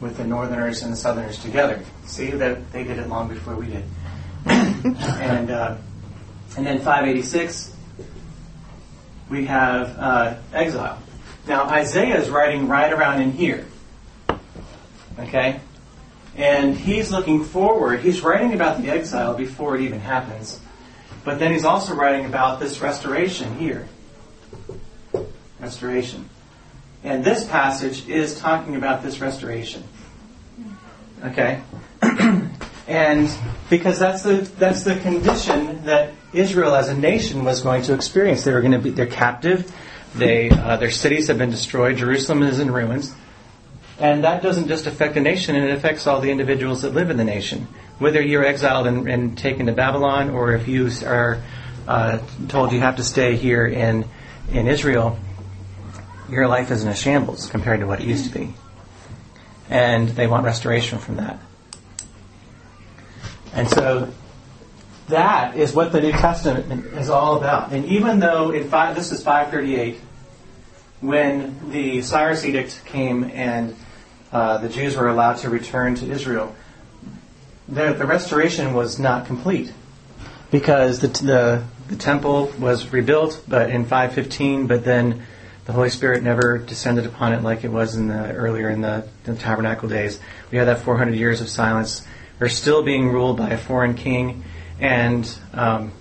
with 0.00 0.16
the 0.16 0.24
northerners 0.24 0.82
and 0.82 0.92
the 0.92 0.96
southerners 0.96 1.38
together. 1.38 1.82
See 2.04 2.30
that 2.30 2.72
they 2.72 2.84
did 2.84 2.98
it 2.98 3.08
long 3.08 3.28
before 3.28 3.54
we 3.56 3.66
did. 3.66 3.84
and 4.46 5.50
uh, 5.50 5.76
and 6.56 6.66
then 6.66 6.78
586, 6.78 7.74
we 9.28 9.44
have 9.46 9.98
uh, 9.98 10.36
exile. 10.52 10.98
Now 11.46 11.64
Isaiah 11.64 12.18
is 12.18 12.30
writing 12.30 12.68
right 12.68 12.92
around 12.92 13.20
in 13.20 13.32
here. 13.32 13.66
Okay, 15.18 15.60
and 16.36 16.76
he's 16.76 17.10
looking 17.10 17.44
forward. 17.44 18.00
He's 18.00 18.20
writing 18.20 18.52
about 18.52 18.82
the 18.82 18.90
exile 18.90 19.34
before 19.34 19.74
it 19.74 19.80
even 19.80 20.00
happens. 20.00 20.60
But 21.24 21.38
then 21.38 21.50
he's 21.50 21.64
also 21.64 21.94
writing 21.94 22.26
about 22.26 22.60
this 22.60 22.80
restoration 22.80 23.58
here. 23.58 23.88
Restoration. 25.58 26.28
And 27.02 27.24
this 27.24 27.44
passage 27.44 28.08
is 28.08 28.38
talking 28.38 28.76
about 28.76 29.02
this 29.02 29.20
restoration. 29.20 29.82
Okay? 31.24 31.62
and 32.86 33.30
because 33.70 33.98
that's 33.98 34.22
the 34.22 34.48
that's 34.58 34.82
the 34.82 34.96
condition 34.96 35.84
that 35.86 36.12
Israel 36.32 36.74
as 36.74 36.88
a 36.88 36.96
nation 36.96 37.44
was 37.44 37.62
going 37.62 37.82
to 37.82 37.94
experience. 37.94 38.44
They 38.44 38.52
were 38.52 38.60
going 38.60 38.72
to 38.72 38.78
be 38.78 38.90
they're 38.90 39.06
captive. 39.06 39.72
They 40.14 40.50
uh, 40.50 40.76
their 40.76 40.90
cities 40.90 41.28
have 41.28 41.38
been 41.38 41.50
destroyed. 41.50 41.96
Jerusalem 41.96 42.42
is 42.42 42.60
in 42.60 42.70
ruins. 42.70 43.14
And 43.98 44.24
that 44.24 44.42
doesn't 44.42 44.68
just 44.68 44.86
affect 44.86 45.16
a 45.16 45.20
nation, 45.20 45.56
it 45.56 45.70
affects 45.70 46.06
all 46.06 46.20
the 46.20 46.30
individuals 46.30 46.82
that 46.82 46.92
live 46.92 47.10
in 47.10 47.16
the 47.16 47.24
nation. 47.24 47.66
Whether 47.98 48.20
you're 48.20 48.44
exiled 48.44 48.86
and, 48.86 49.08
and 49.08 49.38
taken 49.38 49.66
to 49.66 49.72
Babylon, 49.72 50.30
or 50.30 50.52
if 50.52 50.68
you 50.68 50.90
are 51.04 51.42
uh, 51.88 52.18
told 52.48 52.72
you 52.72 52.80
have 52.80 52.96
to 52.96 53.04
stay 53.04 53.36
here 53.36 53.66
in 53.66 54.06
in 54.50 54.66
Israel, 54.68 55.18
your 56.28 56.46
life 56.46 56.70
is 56.70 56.82
in 56.82 56.88
a 56.88 56.94
shambles 56.94 57.48
compared 57.48 57.80
to 57.80 57.86
what 57.86 58.00
it 58.00 58.06
used 58.06 58.30
to 58.30 58.38
be. 58.38 58.54
And 59.68 60.08
they 60.10 60.26
want 60.26 60.44
restoration 60.44 60.98
from 60.98 61.16
that. 61.16 61.40
And 63.52 63.68
so 63.68 64.12
that 65.08 65.56
is 65.56 65.72
what 65.72 65.92
the 65.92 66.00
New 66.00 66.12
Testament 66.12 66.86
is 66.94 67.08
all 67.08 67.36
about. 67.36 67.72
And 67.72 67.84
even 67.86 68.20
though 68.20 68.50
in 68.50 68.68
five, 68.68 68.94
this 68.94 69.12
is 69.12 69.22
538, 69.22 70.00
when 71.00 71.70
the 71.70 72.02
Cyrus 72.02 72.44
edict 72.44 72.84
came 72.84 73.24
and 73.24 73.74
uh, 74.36 74.58
the 74.58 74.68
Jews 74.68 74.96
were 74.96 75.08
allowed 75.08 75.38
to 75.38 75.48
return 75.48 75.94
to 75.94 76.10
Israel, 76.10 76.54
the, 77.68 77.94
the 77.94 78.04
restoration 78.04 78.74
was 78.74 78.98
not 78.98 79.26
complete 79.26 79.72
because 80.50 81.00
the, 81.00 81.08
the 81.08 81.64
the 81.88 81.96
temple 81.96 82.52
was 82.58 82.92
rebuilt, 82.92 83.42
but 83.48 83.70
in 83.70 83.84
515, 83.84 84.66
but 84.66 84.84
then 84.84 85.22
the 85.64 85.72
Holy 85.72 85.88
Spirit 85.88 86.22
never 86.22 86.58
descended 86.58 87.06
upon 87.06 87.32
it 87.32 87.42
like 87.42 87.64
it 87.64 87.70
was 87.70 87.94
in 87.94 88.08
the 88.08 88.32
earlier 88.32 88.68
in 88.68 88.82
the, 88.82 89.06
the 89.24 89.34
tabernacle 89.36 89.88
days. 89.88 90.20
We 90.50 90.58
had 90.58 90.66
that 90.66 90.80
400 90.80 91.14
years 91.14 91.40
of 91.40 91.48
silence. 91.48 92.06
We're 92.38 92.48
still 92.48 92.82
being 92.82 93.08
ruled 93.08 93.38
by 93.38 93.50
a 93.50 93.58
foreign 93.58 93.94
king, 93.94 94.44
and 94.80 95.26
um, 95.54 95.92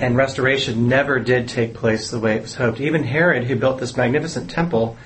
and 0.00 0.16
restoration 0.16 0.88
never 0.88 1.20
did 1.20 1.48
take 1.48 1.74
place 1.74 2.10
the 2.10 2.18
way 2.18 2.36
it 2.36 2.42
was 2.42 2.56
hoped. 2.56 2.80
Even 2.80 3.04
Herod, 3.04 3.44
who 3.44 3.54
built 3.54 3.78
this 3.78 3.96
magnificent 3.96 4.50
temple, 4.50 4.96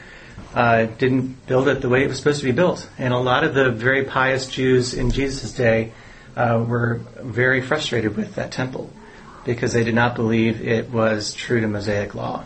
uh, 0.54 0.86
didn't 0.86 1.46
build 1.46 1.68
it 1.68 1.80
the 1.80 1.88
way 1.88 2.02
it 2.04 2.08
was 2.08 2.18
supposed 2.18 2.40
to 2.40 2.46
be 2.46 2.52
built. 2.52 2.88
And 2.98 3.14
a 3.14 3.18
lot 3.18 3.44
of 3.44 3.54
the 3.54 3.70
very 3.70 4.04
pious 4.04 4.46
Jews 4.46 4.94
in 4.94 5.10
Jesus' 5.10 5.52
day 5.52 5.92
uh, 6.36 6.64
were 6.66 7.00
very 7.20 7.60
frustrated 7.60 8.16
with 8.16 8.34
that 8.34 8.50
temple 8.50 8.90
because 9.44 9.72
they 9.72 9.84
did 9.84 9.94
not 9.94 10.14
believe 10.14 10.60
it 10.66 10.90
was 10.90 11.34
true 11.34 11.60
to 11.60 11.68
Mosaic 11.68 12.14
law. 12.14 12.44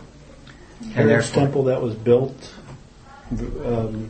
And 0.95 1.09
there's 1.09 1.31
temple 1.31 1.63
that 1.65 1.81
was 1.81 1.95
built 1.95 2.53
um, 3.31 4.09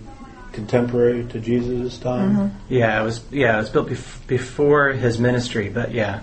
contemporary 0.51 1.25
to 1.25 1.39
Jesus' 1.39 1.97
time. 1.97 2.35
Mm-hmm. 2.35 2.73
Yeah, 2.73 3.01
it 3.01 3.03
was. 3.03 3.21
Yeah, 3.31 3.55
it 3.55 3.57
was 3.59 3.69
built 3.69 3.89
bef- 3.89 4.27
before 4.27 4.89
his 4.89 5.19
ministry, 5.19 5.69
but 5.69 5.91
yeah, 5.91 6.21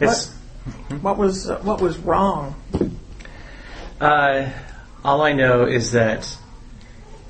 it's. 0.00 0.32
What 1.00 1.18
was 1.18 1.50
uh, 1.50 1.58
what 1.60 1.80
was 1.80 1.98
wrong? 1.98 2.54
Uh, 4.00 4.50
all 5.04 5.22
I 5.22 5.32
know 5.32 5.66
is 5.66 5.92
that 5.92 6.36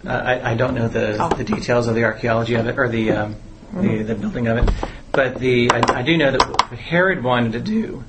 I, 0.06 0.52
I 0.52 0.54
don't 0.54 0.74
know 0.74 0.88
the, 0.88 1.16
Oh. 1.18 1.28
the 1.28 1.44
details 1.44 1.86
of 1.88 1.94
the 1.94 2.04
archaeology 2.04 2.54
of 2.54 2.66
it 2.66 2.78
or 2.78 2.88
the 2.88 3.12
um, 3.12 3.36
the, 3.74 4.02
the 4.02 4.14
building 4.14 4.46
of 4.46 4.58
it, 4.58 4.74
but 5.12 5.36
the 5.38 5.70
I, 5.72 6.00
I 6.00 6.02
do 6.02 6.16
know 6.16 6.30
that 6.30 6.48
what 6.48 6.78
Herod 6.78 7.24
wanted 7.24 7.52
to 7.52 7.60
do 7.60 8.04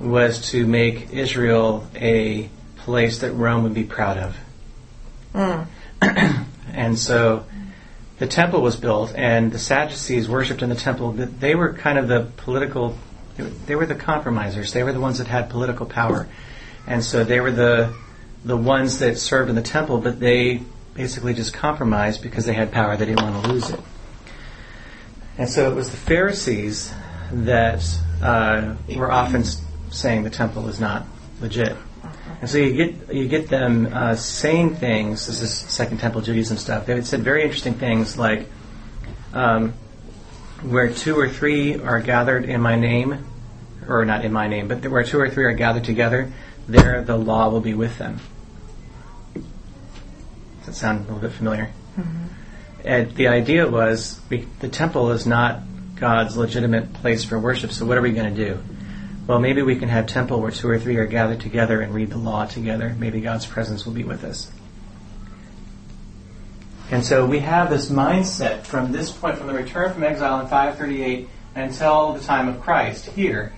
was 0.00 0.50
to 0.50 0.66
make 0.66 1.10
Israel 1.12 1.86
a 1.94 2.48
place 2.78 3.18
that 3.18 3.32
Rome 3.32 3.62
would 3.64 3.74
be 3.74 3.84
proud 3.84 4.18
of. 4.18 4.36
and 6.72 6.98
so 6.98 7.44
the 8.18 8.26
temple 8.26 8.60
was 8.60 8.76
built, 8.76 9.14
and 9.14 9.52
the 9.52 9.58
Sadducees 9.58 10.28
worshipped 10.28 10.62
in 10.62 10.68
the 10.68 10.74
temple. 10.74 11.12
They 11.12 11.54
were 11.54 11.72
kind 11.72 11.98
of 11.98 12.08
the 12.08 12.28
political. 12.36 12.96
They 13.36 13.44
were, 13.44 13.50
they 13.66 13.74
were 13.76 13.86
the 13.86 13.94
compromisers. 13.94 14.72
They 14.72 14.82
were 14.82 14.92
the 14.92 15.00
ones 15.00 15.18
that 15.18 15.26
had 15.28 15.50
political 15.50 15.86
power, 15.86 16.28
and 16.86 17.04
so 17.04 17.24
they 17.24 17.40
were 17.40 17.52
the 17.52 17.94
the 18.44 18.56
ones 18.56 18.98
that 19.00 19.18
served 19.18 19.48
in 19.50 19.56
the 19.56 19.62
temple. 19.62 19.98
But 19.98 20.20
they 20.20 20.62
basically 20.98 21.32
just 21.32 21.54
compromised 21.54 22.20
because 22.22 22.44
they 22.44 22.52
had 22.52 22.72
power. 22.72 22.96
They 22.96 23.06
didn't 23.06 23.22
want 23.22 23.44
to 23.44 23.52
lose 23.52 23.70
it. 23.70 23.80
And 25.38 25.48
so 25.48 25.70
it 25.70 25.74
was 25.76 25.90
the 25.90 25.96
Pharisees 25.96 26.92
that 27.30 27.88
uh, 28.20 28.74
were 28.96 29.12
often 29.12 29.44
saying 29.92 30.24
the 30.24 30.30
temple 30.30 30.66
is 30.66 30.80
not 30.80 31.06
legit. 31.40 31.76
And 32.40 32.50
so 32.50 32.58
you 32.58 32.74
get 32.74 33.14
you 33.14 33.28
get 33.28 33.48
them 33.48 33.88
uh, 33.92 34.16
saying 34.16 34.74
things. 34.74 35.28
This 35.28 35.40
is 35.40 35.54
Second 35.54 35.98
Temple 35.98 36.20
Judaism 36.20 36.56
stuff. 36.56 36.86
They 36.86 37.00
said 37.02 37.20
very 37.20 37.42
interesting 37.42 37.74
things 37.74 38.18
like, 38.18 38.48
um, 39.32 39.74
"Where 40.62 40.92
two 40.92 41.16
or 41.16 41.28
three 41.28 41.76
are 41.80 42.00
gathered 42.00 42.44
in 42.44 42.60
my 42.60 42.74
name, 42.74 43.24
or 43.88 44.04
not 44.04 44.24
in 44.24 44.32
my 44.32 44.48
name, 44.48 44.66
but 44.66 44.84
where 44.88 45.04
two 45.04 45.20
or 45.20 45.30
three 45.30 45.44
are 45.44 45.52
gathered 45.52 45.84
together, 45.84 46.32
there 46.66 47.02
the 47.02 47.16
law 47.16 47.50
will 47.50 47.60
be 47.60 47.74
with 47.74 47.98
them." 47.98 48.18
That 50.68 50.74
sound 50.74 50.98
a 50.98 51.02
little 51.14 51.26
bit 51.26 51.32
familiar? 51.32 51.70
Mm-hmm. 51.98 52.24
And 52.84 53.14
the 53.14 53.28
idea 53.28 53.66
was 53.66 54.20
we, 54.28 54.46
the 54.60 54.68
temple 54.68 55.12
is 55.12 55.26
not 55.26 55.62
God's 55.96 56.36
legitimate 56.36 56.92
place 56.92 57.24
for 57.24 57.38
worship. 57.38 57.72
So 57.72 57.86
what 57.86 57.96
are 57.96 58.02
we 58.02 58.12
going 58.12 58.34
to 58.34 58.44
do? 58.44 58.62
Well, 59.26 59.38
maybe 59.38 59.62
we 59.62 59.76
can 59.76 59.88
have 59.88 60.06
temple 60.06 60.42
where 60.42 60.50
two 60.50 60.68
or 60.68 60.78
three 60.78 60.96
are 60.96 61.06
gathered 61.06 61.40
together 61.40 61.80
and 61.80 61.94
read 61.94 62.10
the 62.10 62.18
law 62.18 62.44
together. 62.44 62.94
Maybe 62.98 63.22
God's 63.22 63.46
presence 63.46 63.86
will 63.86 63.94
be 63.94 64.04
with 64.04 64.24
us. 64.24 64.52
And 66.90 67.02
so 67.02 67.24
we 67.24 67.38
have 67.38 67.70
this 67.70 67.88
mindset 67.88 68.64
from 68.64 68.92
this 68.92 69.10
point, 69.10 69.38
from 69.38 69.46
the 69.46 69.54
return 69.54 69.90
from 69.94 70.04
exile 70.04 70.38
in 70.40 70.48
538 70.48 71.30
until 71.54 72.12
the 72.12 72.20
time 72.20 72.46
of 72.46 72.60
Christ 72.60 73.06
here, 73.06 73.54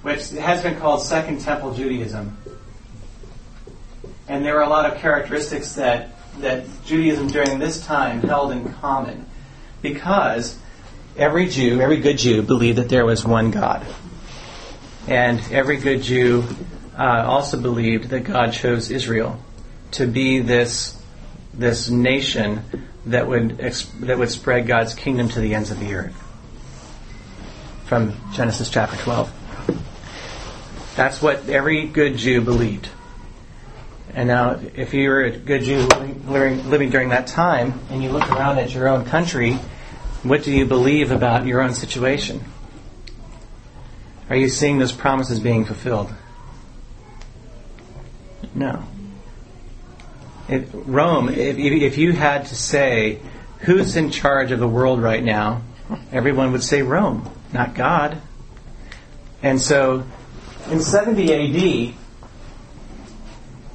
which 0.00 0.30
has 0.30 0.62
been 0.62 0.78
called 0.78 1.02
Second 1.02 1.42
Temple 1.42 1.74
Judaism. 1.74 2.38
And 4.28 4.44
there 4.44 4.56
are 4.58 4.62
a 4.62 4.68
lot 4.68 4.90
of 4.90 4.98
characteristics 4.98 5.74
that, 5.74 6.13
that 6.38 6.64
Judaism 6.84 7.28
during 7.28 7.58
this 7.58 7.84
time 7.84 8.20
held 8.20 8.52
in 8.52 8.72
common. 8.74 9.26
Because 9.82 10.58
every 11.16 11.48
Jew, 11.48 11.80
every 11.80 11.98
good 11.98 12.18
Jew, 12.18 12.42
believed 12.42 12.78
that 12.78 12.88
there 12.88 13.04
was 13.04 13.24
one 13.24 13.50
God. 13.50 13.84
And 15.06 15.40
every 15.50 15.76
good 15.76 16.02
Jew 16.02 16.44
uh, 16.98 17.24
also 17.26 17.60
believed 17.60 18.10
that 18.10 18.20
God 18.20 18.52
chose 18.52 18.90
Israel 18.90 19.38
to 19.92 20.06
be 20.06 20.40
this 20.40 21.00
this 21.52 21.88
nation 21.88 22.62
that 23.06 23.28
would 23.28 23.60
ex- 23.60 23.86
that 24.00 24.18
would 24.18 24.30
spread 24.30 24.66
God's 24.66 24.94
kingdom 24.94 25.28
to 25.30 25.40
the 25.40 25.54
ends 25.54 25.70
of 25.70 25.78
the 25.78 25.94
earth. 25.94 26.20
From 27.86 28.14
Genesis 28.32 28.70
chapter 28.70 28.96
12. 28.96 29.32
That's 30.96 31.20
what 31.20 31.48
every 31.48 31.86
good 31.86 32.16
Jew 32.16 32.40
believed. 32.40 32.88
And 34.12 34.28
now, 34.28 34.60
if 34.74 34.94
you're 34.94 35.22
a 35.22 35.30
good 35.30 35.62
Jew 35.62 35.86
living, 36.28 36.70
living 36.70 36.90
during 36.90 37.08
that 37.08 37.26
time, 37.26 37.80
and 37.90 38.02
you 38.02 38.10
look 38.10 38.30
around 38.30 38.58
at 38.58 38.74
your 38.74 38.88
own 38.88 39.04
country, 39.04 39.54
what 40.22 40.42
do 40.42 40.52
you 40.52 40.66
believe 40.66 41.10
about 41.10 41.46
your 41.46 41.60
own 41.60 41.74
situation? 41.74 42.44
Are 44.30 44.36
you 44.36 44.48
seeing 44.48 44.78
those 44.78 44.92
promises 44.92 45.40
being 45.40 45.64
fulfilled? 45.64 46.12
No. 48.54 48.84
If, 50.48 50.68
Rome, 50.72 51.28
if, 51.28 51.58
if 51.58 51.98
you 51.98 52.12
had 52.12 52.46
to 52.46 52.54
say 52.54 53.20
who's 53.60 53.96
in 53.96 54.10
charge 54.10 54.50
of 54.52 54.60
the 54.60 54.68
world 54.68 55.02
right 55.02 55.22
now, 55.22 55.62
everyone 56.12 56.52
would 56.52 56.62
say 56.62 56.82
Rome, 56.82 57.30
not 57.52 57.74
God. 57.74 58.20
And 59.42 59.60
so, 59.60 60.04
in 60.70 60.80
70 60.80 61.90
AD, 61.90 61.94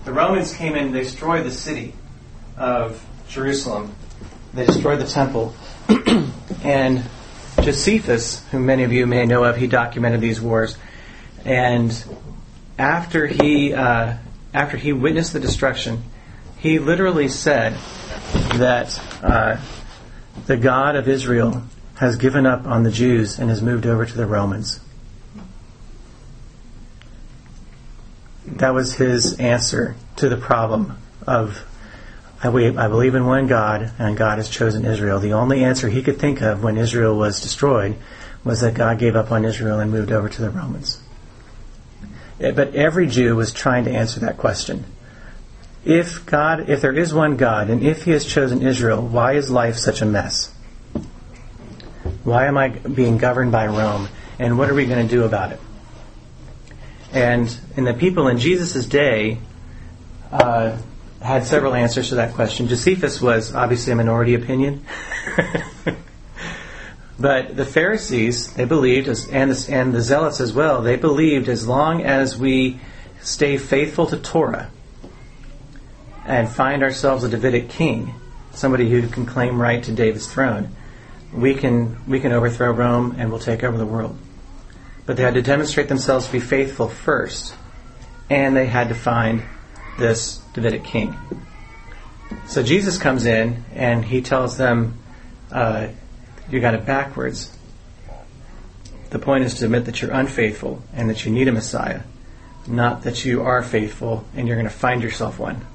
the 0.10 0.16
Romans 0.16 0.56
came 0.56 0.76
in 0.76 0.86
and 0.86 0.94
destroyed 0.94 1.46
the 1.46 1.52
city 1.52 1.94
of 2.58 3.00
Jerusalem. 3.28 3.94
They 4.56 4.66
destroyed 4.66 5.00
the 5.00 5.06
temple. 5.06 5.54
and 6.64 7.04
Josephus, 7.62 8.44
whom 8.50 8.66
many 8.66 8.82
of 8.86 8.92
you 8.92 9.06
may 9.06 9.28
know 9.28 9.44
of, 9.44 9.56
he 9.56 9.68
documented 9.68 10.20
these 10.20 10.42
wars. 10.42 10.76
And 11.46 11.94
after 12.80 13.28
he, 13.28 13.72
uh, 13.76 14.16
after 14.52 14.78
he 14.78 14.94
witnessed 14.94 15.34
the 15.34 15.40
destruction, 15.40 16.02
he 16.58 16.80
literally 16.80 17.28
said 17.28 17.78
that 18.56 19.00
uh, 19.22 19.58
the 20.48 20.58
God 20.58 20.96
of 20.96 21.08
Israel 21.08 21.62
has 21.98 22.16
given 22.16 22.48
up 22.48 22.66
on 22.66 22.82
the 22.82 22.92
Jews 22.92 23.38
and 23.38 23.52
has 23.52 23.62
moved 23.62 23.86
over 23.86 24.08
to 24.08 24.18
the 24.18 24.26
Romans. 24.26 24.80
That 28.58 28.74
was 28.74 28.94
his 28.96 29.40
answer 29.40 29.96
to 30.18 30.30
the 30.30 30.38
problem 30.38 30.98
of 31.26 31.66
I, 32.42 32.50
believe 32.50 33.16
in 33.16 33.26
one 33.26 33.48
God, 33.48 33.92
and 34.00 34.16
God 34.16 34.38
has 34.38 34.50
chosen 34.50 34.86
Israel. 34.86 35.20
The 35.20 35.34
only 35.34 35.64
answer 35.64 35.90
he 35.90 36.02
could 36.02 36.20
think 36.20 36.42
of 36.42 36.64
when 36.64 36.78
Israel 36.78 37.18
was 37.18 37.42
destroyed 37.42 37.96
was 38.46 38.62
that 38.62 38.76
God 38.76 38.98
gave 38.98 39.16
up 39.16 39.32
on 39.32 39.44
Israel 39.44 39.80
and 39.80 39.92
moved 39.92 40.12
over 40.12 40.30
to 40.30 40.42
the 40.42 40.50
Romans. 40.50 41.02
Eh, 42.40 42.52
But 42.52 42.74
every 42.76 43.08
Jew 43.08 43.36
was 43.36 43.52
trying 43.52 43.84
to 43.86 43.92
answer 43.92 44.22
that 44.22 44.38
question. 44.38 44.86
If 45.84 46.26
God, 46.26 46.70
if 46.70 46.80
there 46.80 46.94
is 46.94 47.14
one 47.14 47.36
God, 47.36 47.70
and 47.70 47.84
if 47.84 48.04
He 48.06 48.12
has 48.12 48.26
chosen 48.26 48.66
Israel, 48.66 49.02
why 49.02 49.34
is 49.34 49.50
life 49.50 49.76
such 49.76 50.02
a 50.02 50.06
mess? 50.06 50.54
Why 52.24 52.46
am 52.46 52.58
I 52.58 52.70
being 52.70 53.18
governed 53.18 53.52
by 53.52 53.68
Rome? 53.68 54.08
And 54.40 54.58
what 54.58 54.70
are 54.70 54.74
we 54.74 54.86
going 54.86 55.06
to 55.06 55.14
do 55.14 55.26
about 55.26 55.52
it? 55.52 55.60
And 57.12 57.50
the 57.76 57.94
people 57.94 58.28
in 58.28 58.38
Jesus' 58.38 58.86
day 58.86 59.40
uh, 60.32 60.78
had 61.22 61.46
several 61.46 61.74
answers 61.74 62.10
to 62.10 62.16
that 62.16 62.34
question. 62.34 62.68
Josephus 62.68 63.22
was 63.22 63.54
obviously 63.54 63.94
a 63.94 63.96
minority 63.96 64.36
opinion. 64.36 64.86
but 67.20 67.56
the 67.56 67.66
Pharisees, 67.66 68.54
they 68.54 68.66
believed, 68.66 69.08
and 69.08 69.52
the, 69.52 69.74
and 69.74 69.94
the 69.94 70.02
Zealots 70.02 70.40
as 70.40 70.54
well, 70.54 70.82
they 70.82 70.96
believed 70.96 71.50
as 71.50 71.68
long 71.68 72.04
as 72.04 72.38
we 72.38 72.80
stay 73.22 73.58
faithful 73.58 74.06
to 74.08 74.18
Torah, 74.18 74.70
and 76.26 76.48
find 76.48 76.84
ourselves 76.84 77.24
a 77.24 77.30
Davidic 77.30 77.70
king, 77.70 78.14
somebody 78.52 78.90
who 78.90 79.08
can 79.08 79.26
claim 79.26 79.60
right 79.60 79.84
to 79.84 79.92
David's 79.92 80.32
throne, 80.32 80.76
we 81.34 81.56
can 81.56 81.98
we 82.08 82.20
can 82.20 82.32
overthrow 82.32 82.72
Rome 82.72 83.16
and 83.18 83.32
we'll 83.32 83.40
take 83.40 83.64
over 83.64 83.78
the 83.78 83.86
world. 83.86 84.18
But 85.10 85.18
they 85.18 85.24
had 85.24 85.34
to 85.34 85.42
demonstrate 85.42 85.88
themselves 85.88 86.28
to 86.28 86.32
be 86.32 86.40
faithful 86.40 86.88
first, 86.88 87.56
and 88.30 88.56
they 88.56 88.68
had 88.68 88.90
to 88.90 88.94
find 88.94 89.42
this 89.98 90.38
Davidic 90.54 90.84
king. 90.84 91.18
So 92.46 92.62
Jesus 92.62 93.00
comes 93.00 93.26
in 93.26 93.66
and 93.74 94.06
he 94.06 94.22
tells 94.22 94.58
them, 94.58 95.00
uh, 95.52 95.88
"You 96.52 96.60
got 96.60 96.76
it 96.76 96.86
backwards." 96.86 97.58
The 99.10 99.18
point 99.18 99.46
is 99.46 99.56
to 99.56 99.66
admit 99.66 99.86
that 99.86 100.00
you're 100.00 100.12
unfaithful 100.12 100.84
and 100.94 101.10
that 101.10 101.26
you 101.26 101.32
need 101.32 101.48
a 101.48 101.52
Messiah, 101.52 102.02
not 102.68 103.02
that 103.02 103.26
you 103.26 103.42
are 103.42 103.64
faithful 103.64 104.26
and 104.36 104.48
you're 104.48 104.58
going 104.58 104.70
to 104.70 104.80
find 104.88 105.02
yourself 105.02 105.40
one. 105.40 105.66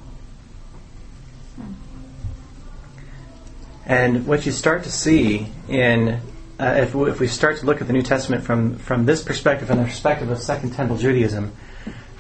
And 3.85 4.29
what 4.29 4.47
you 4.47 4.53
start 4.53 4.85
to 4.85 4.93
see 4.93 5.49
in, 5.69 6.21
uh, 6.59 6.75
if, 6.79 6.95
we, 6.95 7.11
if 7.11 7.21
we 7.21 7.27
start 7.27 7.59
to 7.59 7.67
look 7.67 7.81
at 7.81 7.87
the 7.87 7.93
New 7.93 8.03
Testament 8.03 8.45
from, 8.45 8.77
from 8.77 9.07
this 9.07 9.23
perspective, 9.23 9.69
from 9.69 9.79
the 9.79 9.85
perspective 9.85 10.31
of 10.31 10.39
Second 10.39 10.73
Temple 10.73 10.97
Judaism, 10.97 11.53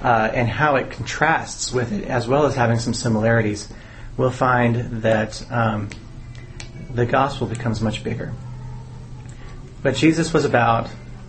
uh, 0.02 0.30
and 0.34 0.48
how 0.48 0.76
it 0.76 0.90
contrasts 0.90 1.72
with 1.72 1.92
it, 1.92 2.04
as 2.04 2.26
well 2.26 2.44
as 2.44 2.54
having 2.54 2.78
some 2.78 2.94
similarities, 2.94 3.68
we'll 4.16 4.30
find 4.30 5.02
that 5.02 5.44
um, 5.50 5.88
the 6.90 7.06
gospel 7.06 7.46
becomes 7.46 7.80
much 7.80 8.04
bigger. 8.04 8.32
But 9.82 9.94
Jesus 9.96 10.32
was 10.32 10.44
about 10.44 10.88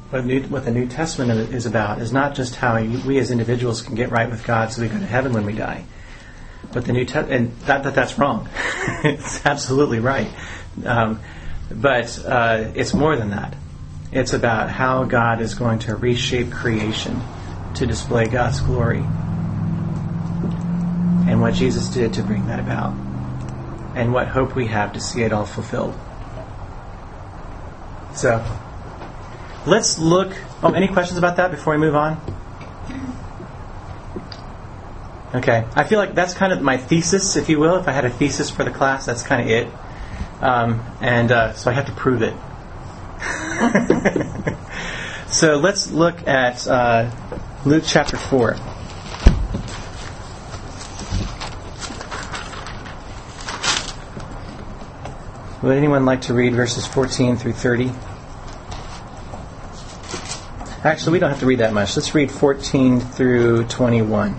what, 0.09 0.25
New, 0.25 0.43
what, 0.43 0.65
the 0.65 0.71
New 0.71 0.87
Testament 0.87 1.53
is 1.53 1.65
about 1.65 2.01
is 2.01 2.11
not 2.11 2.35
just 2.35 2.55
how 2.55 2.81
we 2.81 3.17
as 3.17 3.31
individuals 3.31 3.81
can 3.81 3.95
get 3.95 4.11
right 4.11 4.29
with 4.29 4.45
God 4.45 4.71
so 4.71 4.81
we 4.81 4.87
go 4.87 4.97
to 4.97 5.05
heaven 5.05 5.33
when 5.33 5.45
we 5.45 5.53
die. 5.53 5.85
But 6.71 6.85
the 6.85 6.93
New 6.93 7.05
Testament, 7.05 7.31
and 7.31 7.67
not 7.67 7.83
that 7.83 7.95
that's 7.95 8.17
wrong. 8.17 8.49
it's 9.03 9.45
absolutely 9.45 9.99
right. 9.99 10.29
Um, 10.85 11.21
but 11.71 12.25
uh, 12.25 12.71
it's 12.75 12.93
more 12.93 13.15
than 13.15 13.31
that. 13.31 13.55
It's 14.11 14.33
about 14.33 14.69
how 14.69 15.03
God 15.03 15.41
is 15.41 15.55
going 15.55 15.79
to 15.79 15.95
reshape 15.95 16.51
creation 16.51 17.21
to 17.75 17.85
display 17.85 18.27
God's 18.27 18.61
glory 18.61 19.03
and 21.27 21.41
what 21.41 21.53
Jesus 21.53 21.89
did 21.89 22.13
to 22.13 22.23
bring 22.23 22.47
that 22.47 22.59
about 22.59 22.93
and 23.95 24.13
what 24.13 24.27
hope 24.27 24.55
we 24.55 24.67
have 24.67 24.93
to 24.93 24.99
see 24.99 25.23
it 25.23 25.33
all 25.33 25.45
fulfilled. 25.45 25.97
So, 28.13 28.43
let's 29.65 29.99
look. 29.99 30.33
Oh, 30.63 30.71
any 30.71 30.87
questions 30.87 31.17
about 31.17 31.37
that 31.37 31.51
before 31.51 31.73
we 31.73 31.79
move 31.79 31.95
on? 31.95 32.21
Okay, 35.33 35.65
I 35.75 35.83
feel 35.83 35.99
like 35.99 36.15
that's 36.15 36.33
kind 36.33 36.53
of 36.53 36.61
my 36.61 36.77
thesis, 36.77 37.35
if 37.35 37.49
you 37.49 37.59
will. 37.59 37.75
If 37.75 37.89
I 37.89 37.91
had 37.91 38.05
a 38.05 38.09
thesis 38.09 38.49
for 38.49 38.63
the 38.63 38.71
class, 38.71 39.05
that's 39.05 39.23
kind 39.23 39.41
of 39.41 39.47
it. 39.49 39.67
Um, 40.41 40.83
and 41.01 41.31
uh, 41.31 41.53
so 41.53 41.71
I 41.71 41.73
have 41.73 41.85
to 41.85 41.91
prove 41.93 42.21
it. 42.21 42.33
so 45.31 45.57
let's 45.57 45.89
look 45.91 46.27
at 46.27 46.67
uh, 46.67 47.09
Luke 47.65 47.83
chapter 47.85 48.17
4. 48.17 48.57
Would 55.63 55.77
anyone 55.77 56.05
like 56.05 56.21
to 56.23 56.33
read 56.35 56.53
verses 56.53 56.85
14 56.85 57.37
through 57.37 57.53
30? 57.53 57.91
Actually, 60.83 61.13
we 61.13 61.19
don't 61.19 61.31
have 61.31 61.39
to 61.39 61.47
read 61.47 61.57
that 61.57 61.73
much. 61.73 61.95
Let's 61.95 62.13
read 62.13 62.29
14 62.29 62.99
through 62.99 63.63
21. 63.63 64.35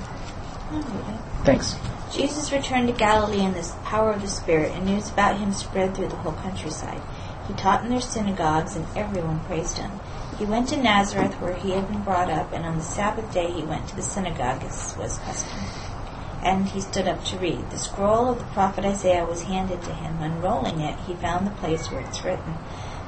Thanks. 1.42 1.74
Jesus 2.12 2.52
returned 2.52 2.86
to 2.86 2.94
Galilee 2.94 3.40
in 3.40 3.52
the 3.52 3.62
power 3.96 4.12
of 4.12 4.20
the 4.20 4.28
Spirit, 4.28 4.72
and 4.72 4.84
news 4.84 5.08
about 5.08 5.38
him 5.38 5.50
spread 5.54 5.94
through 5.94 6.08
the 6.08 6.16
whole 6.16 6.34
countryside. 6.34 7.00
He 7.48 7.54
taught 7.54 7.82
in 7.82 7.88
their 7.88 8.02
synagogues, 8.02 8.76
and 8.76 8.84
everyone 8.94 9.40
praised 9.46 9.78
him. 9.78 9.90
He 10.38 10.44
went 10.44 10.68
to 10.68 10.76
Nazareth, 10.76 11.40
where 11.40 11.54
he 11.54 11.70
had 11.70 11.88
been 11.88 12.02
brought 12.02 12.28
up, 12.28 12.52
and 12.52 12.66
on 12.66 12.76
the 12.76 12.84
Sabbath 12.84 13.32
day 13.32 13.50
he 13.50 13.62
went 13.62 13.88
to 13.88 13.96
the 13.96 14.02
synagogue, 14.02 14.62
as 14.64 14.94
was 14.98 15.16
custom. 15.20 15.60
And 16.42 16.68
he 16.68 16.82
stood 16.82 17.08
up 17.08 17.24
to 17.24 17.38
read. 17.38 17.70
The 17.70 17.78
scroll 17.78 18.28
of 18.28 18.38
the 18.38 18.44
prophet 18.52 18.84
Isaiah 18.84 19.24
was 19.24 19.44
handed 19.44 19.80
to 19.80 19.94
him. 19.94 20.20
Unrolling 20.20 20.80
it, 20.80 20.98
he 21.06 21.14
found 21.14 21.46
the 21.46 21.52
place 21.62 21.90
where 21.90 22.02
it's 22.02 22.22
written, 22.22 22.54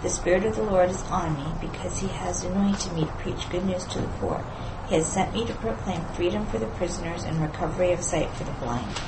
The 0.00 0.08
Spirit 0.08 0.46
of 0.46 0.56
the 0.56 0.62
Lord 0.62 0.88
is 0.88 1.02
on 1.10 1.36
me, 1.36 1.52
because 1.60 1.98
he 1.98 2.08
has 2.08 2.44
anointed 2.44 2.94
me 2.94 3.04
to 3.04 3.12
preach 3.20 3.50
good 3.50 3.66
news 3.66 3.84
to 3.88 4.00
the 4.00 4.08
poor. 4.20 4.42
He 4.88 4.94
has 4.94 5.06
sent 5.06 5.34
me 5.34 5.44
to 5.44 5.52
proclaim 5.52 6.02
freedom 6.14 6.46
for 6.46 6.58
the 6.58 6.66
prisoners 6.80 7.24
and 7.24 7.42
recovery 7.42 7.92
of 7.92 8.02
sight 8.02 8.30
for 8.30 8.44
the 8.44 8.52
blind, 8.52 8.98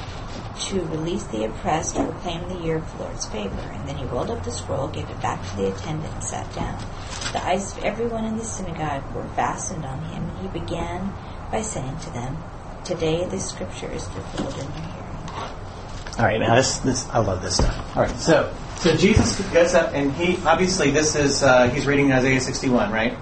to 0.68 0.80
release 0.86 1.24
the 1.24 1.44
oppressed, 1.44 1.96
proclaim 1.96 2.48
the 2.48 2.64
year 2.64 2.76
of 2.76 2.92
the 2.96 3.04
Lord's 3.04 3.26
favor. 3.26 3.60
And 3.60 3.88
then 3.88 3.96
he 3.96 4.04
rolled 4.06 4.30
up 4.30 4.44
the 4.44 4.50
scroll, 4.50 4.88
gave 4.88 5.08
it 5.08 5.20
back 5.20 5.42
to 5.50 5.56
the 5.56 5.72
attendant, 5.72 6.12
and 6.12 6.24
sat 6.24 6.52
down. 6.54 6.78
The 7.32 7.44
eyes 7.44 7.76
of 7.76 7.84
everyone 7.84 8.24
in 8.24 8.36
the 8.36 8.44
synagogue 8.44 9.14
were 9.14 9.26
fastened 9.34 9.84
on 9.84 10.02
him, 10.04 10.28
and 10.28 10.38
he 10.38 10.60
began 10.60 11.12
by 11.50 11.62
saying 11.62 11.98
to 12.00 12.10
them, 12.10 12.36
Today 12.84 13.24
the 13.26 13.38
scripture 13.38 13.90
is 13.90 14.08
fulfilled 14.08 14.54
in 14.54 14.66
your 14.66 14.90
hearing. 14.90 15.10
All 16.18 16.24
right, 16.26 16.40
now 16.40 16.54
this, 16.54 16.78
this 16.78 17.08
I 17.10 17.18
love 17.18 17.42
this 17.42 17.56
stuff. 17.56 17.96
All 17.96 18.02
right, 18.02 18.16
so 18.18 18.52
so 18.78 18.96
Jesus 18.96 19.38
gets 19.52 19.74
up 19.74 19.92
and 19.94 20.12
he 20.12 20.42
obviously 20.44 20.90
this 20.90 21.14
is 21.14 21.42
uh, 21.42 21.68
he's 21.68 21.86
reading 21.86 22.12
Isaiah 22.12 22.40
61, 22.40 22.90
right? 22.90 23.16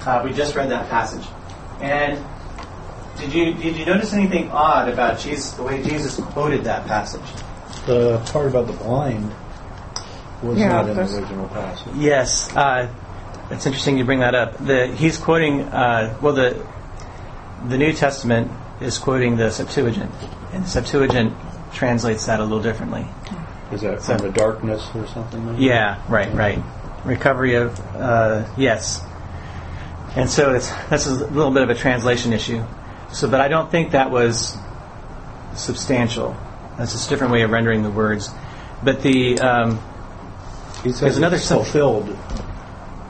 Uh, 0.00 0.22
we 0.24 0.32
just 0.32 0.54
read 0.54 0.70
that 0.70 0.88
passage, 0.88 1.26
and 1.80 2.18
did 3.18 3.32
you 3.32 3.54
did 3.54 3.76
you 3.76 3.84
notice 3.86 4.12
anything 4.12 4.50
odd 4.50 4.88
about 4.88 5.18
Jesus 5.18 5.50
the 5.52 5.62
way 5.62 5.82
Jesus 5.82 6.16
quoted 6.16 6.64
that 6.64 6.86
passage? 6.86 7.20
The 7.86 8.18
part 8.32 8.48
about 8.48 8.66
the 8.66 8.72
blind 8.74 9.32
was 10.42 10.58
Yeah, 10.58 10.68
not 10.68 10.88
in 10.88 10.96
the 10.96 11.02
original 11.02 11.48
passage. 11.48 11.92
Yes, 11.96 12.54
uh, 12.54 12.92
it's 13.50 13.64
interesting 13.66 13.96
you 13.98 14.04
bring 14.04 14.20
that 14.20 14.34
up. 14.34 14.58
The, 14.58 14.88
he's 14.88 15.18
quoting 15.18 15.62
uh, 15.62 16.16
well 16.20 16.34
the 16.34 16.66
the 17.68 17.78
New 17.78 17.92
Testament 17.92 18.50
is 18.80 18.98
quoting 18.98 19.36
the 19.36 19.50
Septuagint, 19.50 20.10
and 20.52 20.64
the 20.64 20.68
Septuagint 20.68 21.32
translates 21.72 22.26
that 22.26 22.40
a 22.40 22.42
little 22.42 22.62
differently. 22.62 23.06
Is 23.72 23.80
that 23.80 24.02
So- 24.02 24.16
from 24.18 24.26
the 24.26 24.32
darkness 24.32 24.86
or 24.94 25.06
something? 25.08 25.46
Like 25.46 25.60
Yeah, 25.60 26.00
right, 26.08 26.32
right. 26.34 26.62
Recovery 27.04 27.54
of 27.54 27.78
uh, 27.96 28.44
yes, 28.56 29.00
and 30.16 30.28
so 30.28 30.54
it's 30.54 30.70
that's 30.90 31.06
a 31.06 31.14
little 31.14 31.50
bit 31.52 31.62
of 31.62 31.70
a 31.70 31.74
translation 31.74 32.32
issue. 32.32 32.62
So, 33.12 33.28
but 33.28 33.40
I 33.40 33.48
don't 33.48 33.70
think 33.70 33.92
that 33.92 34.10
was 34.10 34.56
substantial. 35.54 36.36
That's 36.76 36.92
just 36.92 37.06
a 37.06 37.10
different 37.10 37.32
way 37.32 37.42
of 37.42 37.50
rendering 37.50 37.82
the 37.82 37.90
words. 37.90 38.30
But 38.82 39.02
the 39.02 39.38
um, 39.38 39.80
He 40.82 40.90
says 40.90 41.00
There's 41.00 41.16
another 41.16 41.36
it's 41.36 41.46
sub- 41.46 41.62
fulfilled 41.62 42.16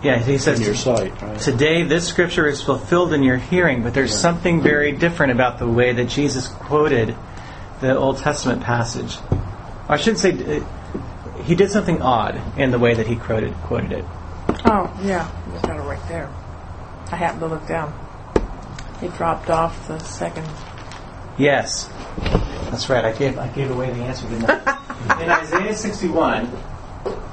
yeah, 0.02 0.18
he 0.18 0.38
says 0.38 0.61
in 0.61 0.66
your 0.66 0.74
sight, 0.74 1.20
right? 1.22 1.38
Today, 1.40 1.82
this 1.82 2.06
scripture 2.06 2.46
is 2.46 2.62
fulfilled 2.62 3.12
in 3.12 3.22
your 3.22 3.38
hearing, 3.38 3.82
but 3.82 3.94
there's 3.94 4.16
something 4.16 4.62
very 4.62 4.92
different 4.92 5.32
about 5.32 5.59
the 5.59 5.66
way 5.66 5.92
that 5.92 6.09
Jesus 6.09 6.48
quoted 6.48 7.16
the 7.80 7.96
Old 7.96 8.18
Testament 8.18 8.62
passage. 8.62 9.18
I 9.88 9.96
shouldn't 9.96 10.18
say, 10.18 10.59
uh, 10.59 11.42
he 11.42 11.54
did 11.54 11.70
something 11.70 12.02
odd 12.02 12.40
in 12.59 12.70
the 12.70 12.78
way 12.78 12.94
that 12.94 13.06
he 13.06 13.16
quoted, 13.16 13.52
quoted 13.64 13.92
it. 13.92 14.04
Oh, 14.66 14.92
yeah. 15.02 15.30
You 15.52 15.61
got 15.61 15.76
it 15.76 15.82
right 15.82 16.09
there. 16.09 16.32
I 17.11 17.16
happened 17.16 17.40
to 17.40 17.46
look 17.46 17.66
down. 17.66 17.92
He 19.00 19.09
dropped 19.09 19.50
off 19.50 19.88
the 19.88 19.98
second. 19.98 20.46
Yes, 21.38 21.90
that's 22.70 22.88
right. 22.88 23.04
I 23.04 23.12
gave 23.12 23.38
I 23.38 23.48
gave 23.48 23.70
away 23.70 23.90
the 23.90 24.02
answer, 24.02 24.28
didn't 24.28 24.48
I? 24.48 25.20
in 25.22 25.30
Isaiah 25.30 25.74
61, 25.74 26.50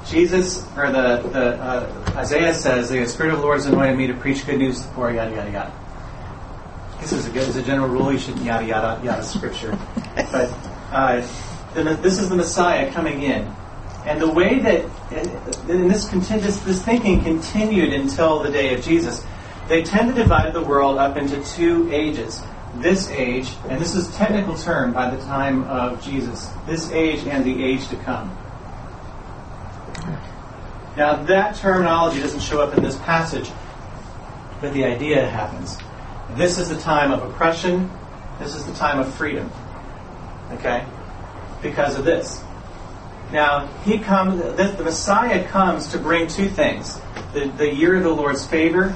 Jesus 0.05 0.67
or 0.75 0.91
the 0.91 1.21
the 1.31 1.55
uh, 1.61 2.13
Isaiah 2.17 2.53
says, 2.53 2.89
"The 2.89 3.05
Spirit 3.07 3.33
of 3.33 3.39
the 3.39 3.45
Lord 3.45 3.57
has 3.57 3.65
anointed 3.65 3.97
me 3.97 4.07
to 4.07 4.13
preach 4.13 4.45
good 4.45 4.57
news 4.57 4.81
to 4.81 4.87
the 4.87 4.93
poor." 4.93 5.11
Yada 5.11 5.33
yada 5.33 5.51
yada. 5.51 5.73
This 6.99 7.13
is 7.13 7.27
a 7.27 7.31
good, 7.31 7.47
as 7.49 7.55
a 7.55 7.63
general 7.63 7.89
rule, 7.89 8.11
you 8.11 8.19
shouldn't 8.19 8.45
yada 8.45 8.65
yada 8.65 9.03
yada 9.03 9.23
scripture. 9.23 9.77
But 10.15 10.49
uh, 10.91 11.27
the, 11.73 11.83
this 12.01 12.19
is 12.19 12.29
the 12.29 12.35
Messiah 12.35 12.91
coming 12.91 13.23
in, 13.23 13.53
and 14.05 14.21
the 14.21 14.29
way 14.29 14.59
that 14.59 14.85
and 15.11 15.89
this, 15.89 16.09
contin- 16.09 16.41
this 16.41 16.59
this 16.59 16.83
thinking 16.83 17.23
continued 17.23 17.93
until 17.93 18.43
the 18.43 18.51
day 18.51 18.73
of 18.73 18.81
Jesus. 18.81 19.25
They 19.67 19.83
tend 19.83 20.13
to 20.13 20.15
divide 20.15 20.53
the 20.53 20.63
world 20.63 20.97
up 20.97 21.17
into 21.17 21.43
two 21.43 21.89
ages. 21.91 22.41
This 22.75 23.09
age, 23.09 23.49
and 23.69 23.79
this 23.79 23.95
is 23.95 24.09
a 24.09 24.13
technical 24.13 24.57
term 24.57 24.93
by 24.93 25.15
the 25.15 25.21
time 25.23 25.63
of 25.65 26.03
Jesus. 26.03 26.49
This 26.65 26.91
age 26.91 27.25
and 27.27 27.45
the 27.45 27.63
age 27.63 27.87
to 27.89 27.95
come. 27.97 28.35
Now, 30.97 31.23
that 31.23 31.55
terminology 31.55 32.19
doesn't 32.19 32.41
show 32.41 32.61
up 32.61 32.77
in 32.77 32.83
this 32.83 32.97
passage, 32.97 33.51
but 34.61 34.73
the 34.73 34.85
idea 34.85 35.27
happens. 35.27 35.77
This 36.35 36.57
is 36.59 36.69
the 36.69 36.77
time 36.77 37.11
of 37.11 37.23
oppression. 37.23 37.89
This 38.39 38.55
is 38.55 38.65
the 38.65 38.73
time 38.73 38.99
of 38.99 39.13
freedom. 39.13 39.51
Okay? 40.51 40.85
Because 41.61 41.97
of 41.97 42.05
this. 42.05 42.43
Now, 43.31 43.67
he 43.83 43.97
comes, 43.97 44.39
the, 44.41 44.75
the 44.77 44.83
Messiah 44.83 45.47
comes 45.47 45.87
to 45.89 45.97
bring 45.97 46.27
two 46.27 46.47
things 46.49 46.99
the, 47.33 47.51
the 47.57 47.73
year 47.73 47.95
of 47.95 48.03
the 48.03 48.09
Lord's 48.09 48.45
favor. 48.45 48.93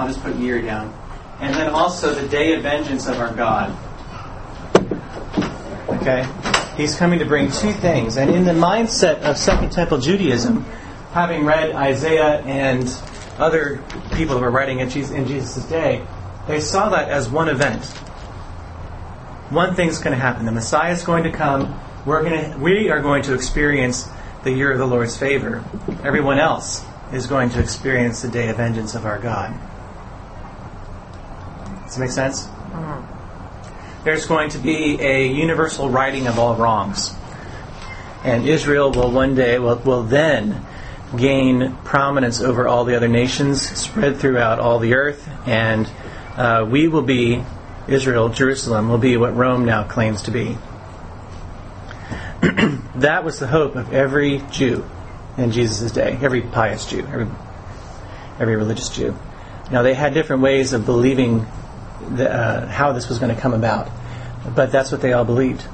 I'll 0.00 0.08
just 0.08 0.22
put 0.22 0.34
year 0.36 0.62
down. 0.62 0.98
And 1.40 1.54
then 1.54 1.68
also 1.68 2.14
the 2.14 2.26
day 2.26 2.54
of 2.54 2.62
vengeance 2.62 3.06
of 3.06 3.18
our 3.18 3.34
God. 3.34 3.76
Okay? 5.90 6.26
He's 6.74 6.96
coming 6.96 7.18
to 7.18 7.26
bring 7.26 7.52
two 7.52 7.72
things. 7.72 8.16
And 8.16 8.30
in 8.30 8.46
the 8.46 8.52
mindset 8.52 9.20
of 9.20 9.36
Second 9.36 9.72
Temple 9.72 9.98
Judaism, 9.98 10.64
having 11.12 11.44
read 11.44 11.72
Isaiah 11.72 12.40
and 12.40 12.90
other 13.36 13.84
people 14.14 14.36
who 14.36 14.40
were 14.40 14.50
writing 14.50 14.80
in 14.80 14.88
Jesus' 14.88 15.64
day, 15.66 16.02
they 16.48 16.60
saw 16.60 16.88
that 16.88 17.10
as 17.10 17.28
one 17.28 17.50
event. 17.50 17.84
One 19.50 19.74
thing's 19.74 19.98
going 19.98 20.16
to 20.16 20.22
happen. 20.22 20.46
The 20.46 20.52
Messiah 20.52 20.94
is 20.94 21.04
going 21.04 21.24
to 21.24 21.30
come. 21.30 21.78
We're 22.06 22.22
going 22.22 22.52
to, 22.52 22.58
we 22.58 22.88
are 22.88 23.02
going 23.02 23.22
to 23.24 23.34
experience 23.34 24.08
the 24.44 24.50
year 24.50 24.72
of 24.72 24.78
the 24.78 24.86
Lord's 24.86 25.18
favor. 25.18 25.62
Everyone 26.02 26.38
else 26.38 26.82
is 27.12 27.26
going 27.26 27.50
to 27.50 27.60
experience 27.60 28.22
the 28.22 28.28
day 28.28 28.48
of 28.48 28.56
vengeance 28.56 28.94
of 28.94 29.04
our 29.04 29.18
God. 29.18 29.54
Does 31.90 31.96
that 31.96 32.02
make 32.02 32.12
sense? 32.12 32.46
There's 34.04 34.24
going 34.24 34.50
to 34.50 34.58
be 34.58 35.00
a 35.00 35.26
universal 35.26 35.90
righting 35.90 36.28
of 36.28 36.38
all 36.38 36.54
wrongs. 36.54 37.12
And 38.22 38.48
Israel 38.48 38.92
will 38.92 39.10
one 39.10 39.34
day, 39.34 39.58
will, 39.58 39.74
will 39.78 40.04
then 40.04 40.64
gain 41.16 41.76
prominence 41.78 42.40
over 42.40 42.68
all 42.68 42.84
the 42.84 42.94
other 42.94 43.08
nations, 43.08 43.62
spread 43.76 44.18
throughout 44.18 44.60
all 44.60 44.78
the 44.78 44.94
earth, 44.94 45.28
and 45.48 45.90
uh, 46.36 46.64
we 46.70 46.86
will 46.86 47.02
be, 47.02 47.42
Israel, 47.88 48.28
Jerusalem, 48.28 48.88
will 48.88 48.98
be 48.98 49.16
what 49.16 49.34
Rome 49.34 49.64
now 49.64 49.82
claims 49.82 50.22
to 50.22 50.30
be. 50.30 50.56
that 52.94 53.24
was 53.24 53.40
the 53.40 53.48
hope 53.48 53.74
of 53.74 53.92
every 53.92 54.44
Jew 54.52 54.88
in 55.36 55.50
Jesus' 55.50 55.90
day, 55.90 56.16
every 56.22 56.42
pious 56.42 56.86
Jew, 56.86 57.00
every, 57.00 57.26
every 58.38 58.54
religious 58.54 58.90
Jew. 58.90 59.18
Now, 59.72 59.82
they 59.82 59.94
had 59.94 60.14
different 60.14 60.42
ways 60.42 60.72
of 60.72 60.86
believing 60.86 61.48
the, 62.08 62.30
uh, 62.32 62.66
how 62.66 62.92
this 62.92 63.08
was 63.08 63.18
going 63.18 63.34
to 63.34 63.40
come 63.40 63.54
about, 63.54 63.90
but 64.54 64.72
that's 64.72 64.90
what 64.92 65.00
they 65.00 65.12
all 65.12 65.24
believed. 65.24 65.66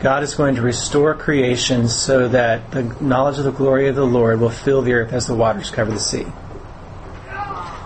God 0.00 0.22
is 0.22 0.34
going 0.34 0.54
to 0.54 0.62
restore 0.62 1.14
creation 1.14 1.88
so 1.88 2.28
that 2.28 2.70
the 2.70 2.84
knowledge 3.00 3.38
of 3.38 3.44
the 3.44 3.50
glory 3.50 3.88
of 3.88 3.96
the 3.96 4.06
Lord 4.06 4.40
will 4.40 4.50
fill 4.50 4.82
the 4.82 4.92
earth 4.92 5.12
as 5.12 5.26
the 5.26 5.34
waters 5.34 5.70
cover 5.70 5.90
the 5.90 5.98
sea. 5.98 6.26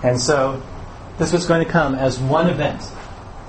And 0.03 0.21
so, 0.21 0.63
this 1.19 1.33
was 1.33 1.47
going 1.47 1.65
to 1.65 1.71
come 1.71 1.95
as 1.95 2.19
one 2.19 2.51
event 2.51 2.83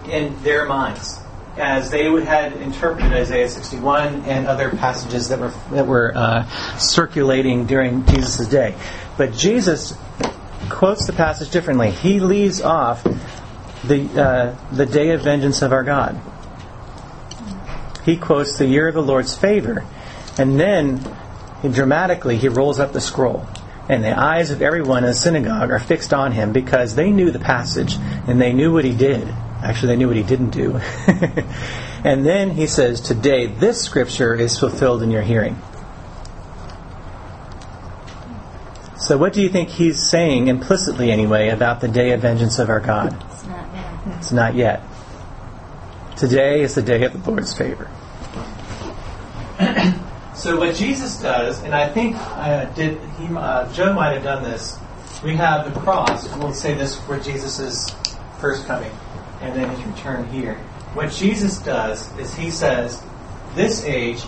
in 0.06 0.42
their 0.44 0.66
minds, 0.66 1.20
as 1.58 1.90
they 1.90 2.06
had 2.22 2.54
interpreted 2.54 3.12
Isaiah 3.12 3.50
61 3.50 4.26
and 4.26 4.48
other 4.48 4.70
passages 4.70 5.30
that 5.30 5.40
were 5.40 5.54
that 5.72 5.88
were 5.88 6.14
uh, 6.16 6.48
circulating 6.78 7.66
during 7.66 8.06
Jesus' 8.06 8.48
day. 8.48 8.76
But 9.18 9.34
Jesus 9.34 9.98
quotes 10.70 11.08
the 11.08 11.14
passage 11.14 11.50
differently. 11.50 11.92
He 11.92 12.20
leaves 12.20 12.62
off 12.62 13.04
the 13.84 14.22
uh, 14.22 14.56
the 14.72 14.86
day 14.86 15.12
of 15.12 15.22
vengeance 15.22 15.62
of 15.62 15.72
our 15.72 15.84
God 15.84 16.20
he 18.06 18.18
quotes 18.18 18.58
the 18.58 18.66
year 18.66 18.88
of 18.88 18.94
the 18.94 19.02
Lord's 19.02 19.36
favor, 19.36 19.86
and 20.38 20.60
then 20.60 21.02
he 21.62 21.70
dramatically 21.70 22.38
he 22.38 22.50
rolls 22.50 22.80
up 22.80 22.94
the 22.94 23.02
scroll. 23.02 23.48
And 23.90 24.04
the 24.04 24.18
eyes 24.18 24.50
of 24.50 24.62
everyone 24.62 25.00
in 25.00 25.10
the 25.10 25.14
synagogue 25.14 25.70
are 25.70 25.80
fixed 25.80 26.14
on 26.14 26.32
him 26.32 26.54
because 26.54 26.96
they 26.96 27.12
knew 27.12 27.32
the 27.32 27.40
passage 27.40 27.98
and 28.28 28.40
they 28.40 28.54
knew 28.54 28.72
what 28.72 28.86
he 28.86 28.96
did. 28.96 29.28
Actually, 29.62 29.90
they 29.90 29.96
knew 29.98 30.08
what 30.08 30.16
he 30.16 30.24
didn't 30.24 30.52
do. 30.52 30.80
and 32.06 32.26
then 32.26 32.52
he 32.52 32.68
says, 32.68 33.02
Today, 33.02 33.48
this 33.48 33.82
scripture 33.82 34.36
is 34.36 34.58
fulfilled 34.58 35.04
in 35.04 35.12
your 35.12 35.22
hearing. 35.22 35.62
So, 39.04 39.18
what 39.18 39.34
do 39.34 39.42
you 39.42 39.50
think 39.50 39.68
he's 39.68 40.02
saying 40.02 40.48
implicitly, 40.48 41.12
anyway, 41.12 41.50
about 41.50 41.82
the 41.82 41.90
day 41.90 42.14
of 42.14 42.22
vengeance 42.22 42.58
of 42.58 42.70
our 42.70 42.80
God? 42.80 43.12
It's 43.32 43.44
not 43.46 43.74
now. 43.74 44.16
It's 44.18 44.32
not 44.32 44.56
yet. 44.56 44.82
Today 46.16 46.62
is 46.62 46.74
the 46.76 46.82
day 46.82 47.04
of 47.04 47.12
the 47.12 47.30
Lord's 47.30 47.54
favor. 47.54 47.92
so 50.34 50.58
what 50.58 50.76
Jesus 50.76 51.20
does, 51.20 51.62
and 51.64 51.76
I 51.76 51.90
think 51.90 52.16
uh, 52.16 52.64
did 52.76 52.98
he, 53.20 53.28
uh, 53.28 53.74
Joe 53.74 53.92
might 53.92 54.14
have 54.14 54.24
done 54.24 54.42
this. 54.42 54.80
We 55.22 55.36
have 55.36 55.74
the 55.74 55.78
cross. 55.82 56.34
We'll 56.38 56.54
say 56.54 56.74
this 56.74 56.98
for 57.02 57.20
Jesus 57.20 57.94
first 58.40 58.66
coming, 58.68 58.92
and 59.42 59.54
then 59.54 59.70
his 59.70 59.84
return 59.86 60.30
here. 60.30 60.56
What 60.94 61.12
Jesus 61.12 61.60
does 61.60 62.10
is 62.18 62.34
he 62.36 62.50
says, 62.50 63.04
"This 63.54 63.84
age 63.84 64.24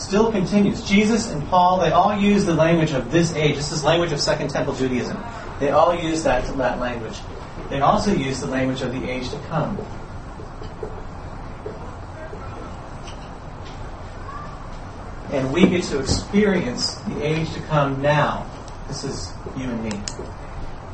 still 0.00 0.32
continues." 0.32 0.82
Jesus 0.82 1.30
and 1.30 1.46
Paul, 1.48 1.80
they 1.80 1.92
all 1.92 2.16
use 2.16 2.44
the 2.44 2.54
language 2.54 2.92
of 2.92 3.12
this 3.12 3.34
age. 3.34 3.56
This 3.56 3.72
is 3.72 3.84
language 3.84 4.12
of 4.12 4.20
Second 4.20 4.50
Temple 4.50 4.74
Judaism. 4.74 5.16
They 5.58 5.70
all 5.70 5.94
use 5.94 6.22
that 6.24 6.44
that 6.56 6.80
language. 6.80 7.18
They 7.68 7.80
also 7.80 8.12
use 8.12 8.40
the 8.40 8.46
language 8.46 8.82
of 8.82 8.92
the 8.92 9.08
age 9.08 9.30
to 9.30 9.38
come. 9.48 9.78
And 15.32 15.52
we 15.52 15.66
get 15.66 15.84
to 15.84 16.00
experience 16.00 16.94
the 17.06 17.22
age 17.22 17.52
to 17.52 17.60
come 17.60 18.02
now. 18.02 18.46
This 18.88 19.04
is 19.04 19.32
you 19.56 19.70
and 19.70 19.84
me. 19.84 19.92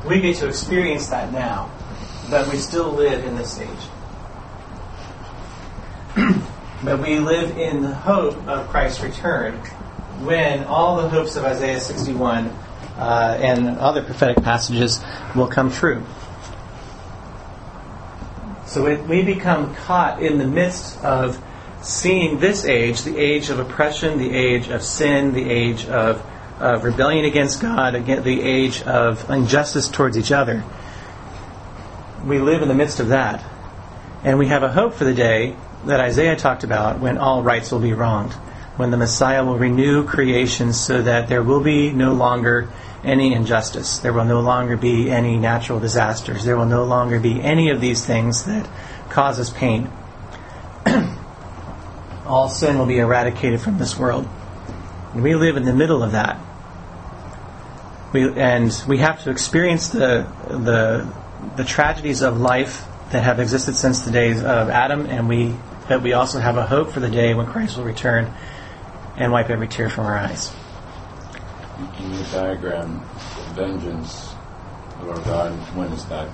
We 0.05 0.21
get 0.21 0.35
to 0.37 0.47
experience 0.47 1.07
that 1.07 1.33
now, 1.33 1.71
but 2.29 2.47
we 2.51 2.57
still 2.57 2.91
live 2.91 3.25
in 3.25 3.35
this 3.35 3.59
age. 3.59 3.67
But 6.87 7.01
we 7.01 7.19
live 7.19 7.57
in 7.57 7.81
the 7.81 7.93
hope 7.93 8.47
of 8.47 8.69
Christ's 8.69 9.03
return 9.03 9.55
when 10.23 10.63
all 10.63 11.01
the 11.01 11.09
hopes 11.09 11.35
of 11.35 11.43
Isaiah 11.43 11.81
61 11.81 12.47
uh, 12.97 13.37
and 13.41 13.67
other 13.79 14.01
prophetic 14.01 14.41
passages 14.41 15.03
will 15.35 15.47
come 15.47 15.69
true. 15.69 16.01
So 18.67 19.03
we 19.03 19.21
become 19.21 19.75
caught 19.75 20.23
in 20.23 20.37
the 20.37 20.47
midst 20.47 21.03
of 21.03 21.43
seeing 21.81 22.39
this 22.39 22.63
age, 22.63 23.01
the 23.01 23.17
age 23.17 23.49
of 23.49 23.59
oppression, 23.59 24.17
the 24.17 24.33
age 24.33 24.69
of 24.69 24.81
sin, 24.81 25.33
the 25.33 25.49
age 25.49 25.85
of, 25.87 26.25
of 26.57 26.85
rebellion 26.85 27.25
against 27.25 27.59
God, 27.59 27.95
the 28.05 28.41
age 28.41 28.81
of 28.83 29.29
injustice 29.29 29.89
towards 29.89 30.17
each 30.17 30.31
other. 30.31 30.63
We 32.23 32.39
live 32.39 32.61
in 32.61 32.69
the 32.69 32.75
midst 32.75 33.01
of 33.01 33.09
that. 33.09 33.43
And 34.23 34.39
we 34.39 34.47
have 34.47 34.63
a 34.63 34.71
hope 34.71 34.93
for 34.93 35.03
the 35.03 35.13
day 35.13 35.57
that 35.85 35.99
Isaiah 35.99 36.35
talked 36.35 36.63
about 36.63 36.99
when 36.99 37.17
all 37.17 37.43
rights 37.43 37.71
will 37.71 37.79
be 37.79 37.93
wronged, 37.93 38.33
when 38.77 38.91
the 38.91 38.97
Messiah 38.97 39.43
will 39.45 39.57
renew 39.57 40.05
creation 40.05 40.73
so 40.73 41.01
that 41.01 41.27
there 41.27 41.43
will 41.43 41.61
be 41.61 41.91
no 41.91 42.13
longer 42.13 42.69
any 43.03 43.33
injustice. 43.33 43.99
There 43.99 44.13
will 44.13 44.25
no 44.25 44.41
longer 44.41 44.75
be 44.75 45.09
any 45.09 45.37
natural 45.37 45.79
disasters. 45.79 46.43
There 46.43 46.57
will 46.57 46.65
no 46.65 46.83
longer 46.83 47.19
be 47.19 47.41
any 47.41 47.69
of 47.69 47.79
these 47.79 48.05
things 48.05 48.43
that 48.45 48.67
cause 49.09 49.39
us 49.39 49.49
pain. 49.49 49.89
All 52.25 52.49
sin 52.49 52.77
will 52.77 52.85
be 52.85 52.99
eradicated 52.99 53.61
from 53.61 53.77
this 53.77 53.97
world. 53.97 54.27
And 55.13 55.23
we 55.23 55.35
live 55.35 55.57
in 55.57 55.63
the 55.63 55.73
middle 55.73 56.03
of 56.03 56.11
that. 56.11 56.39
We, 58.13 58.33
and 58.39 58.71
we 58.87 58.97
have 58.99 59.23
to 59.23 59.31
experience 59.31 59.89
the, 59.89 60.27
the, 60.47 61.11
the 61.55 61.63
tragedies 61.63 62.21
of 62.21 62.39
life 62.39 62.85
that 63.11 63.23
have 63.23 63.39
existed 63.39 63.75
since 63.75 64.01
the 64.01 64.11
days 64.11 64.39
of 64.43 64.69
Adam, 64.69 65.05
and 65.05 65.29
we, 65.29 65.55
but 65.87 66.01
we 66.01 66.13
also 66.13 66.39
have 66.39 66.57
a 66.57 66.65
hope 66.65 66.91
for 66.91 66.99
the 66.99 67.09
day 67.09 67.33
when 67.33 67.45
Christ 67.45 67.77
will 67.77 67.85
return 67.85 68.33
and 69.15 69.31
wipe 69.31 69.49
every 69.49 69.67
tear 69.67 69.89
from 69.89 70.05
our 70.05 70.17
eyes 70.17 70.53
in 71.99 72.11
the 72.11 72.23
diagram, 72.31 73.03
vengeance 73.53 74.33
of 74.99 75.09
our 75.09 75.19
God, 75.21 75.51
when 75.75 75.91
is 75.91 76.05
that? 76.05 76.29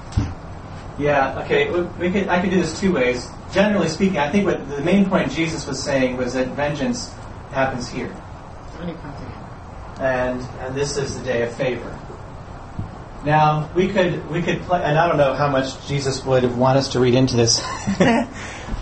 Yeah, 0.97 1.39
okay, 1.43 1.69
we 1.71 2.11
could, 2.11 2.27
I 2.27 2.39
could 2.39 2.51
do 2.51 2.61
this 2.61 2.79
two 2.79 2.93
ways. 2.93 3.27
Generally 3.51 3.89
speaking, 3.89 4.19
I 4.19 4.31
think 4.31 4.45
what 4.45 4.69
the 4.69 4.81
main 4.81 5.09
point 5.09 5.31
Jesus 5.31 5.67
was 5.67 5.81
saying 5.81 6.17
was 6.17 6.33
that 6.33 6.49
vengeance 6.49 7.13
happens 7.51 7.89
here. 7.89 8.15
And, 9.99 10.41
and 10.59 10.75
this 10.75 10.97
is 10.97 11.17
the 11.17 11.25
day 11.25 11.43
of 11.43 11.55
favor. 11.55 11.99
Now 13.25 13.69
we 13.73 13.87
could 13.87 14.29
we 14.29 14.41
could 14.41 14.61
play, 14.63 14.83
and 14.83 14.97
I 14.97 15.07
don't 15.07 15.17
know 15.17 15.33
how 15.33 15.49
much 15.49 15.87
Jesus 15.87 16.25
would 16.25 16.43
want 16.57 16.77
us 16.77 16.89
to 16.89 16.99
read 16.99 17.13
into 17.13 17.37
this, 17.37 17.59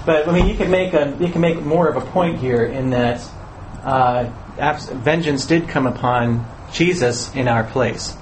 but 0.05 0.27
I 0.27 0.31
mean 0.31 0.47
you 0.47 0.55
can 0.55 0.71
make 0.71 0.93
a 0.93 1.15
you 1.19 1.29
can 1.29 1.41
make 1.41 1.61
more 1.61 1.87
of 1.87 1.95
a 1.95 2.05
point 2.09 2.39
here 2.39 2.65
in 2.65 2.89
that 2.89 3.21
uh, 3.83 4.31
vengeance 4.57 5.45
did 5.45 5.67
come 5.67 5.85
upon 5.85 6.45
Jesus 6.73 7.33
in 7.35 7.47
our 7.47 7.63
place. 7.63 8.17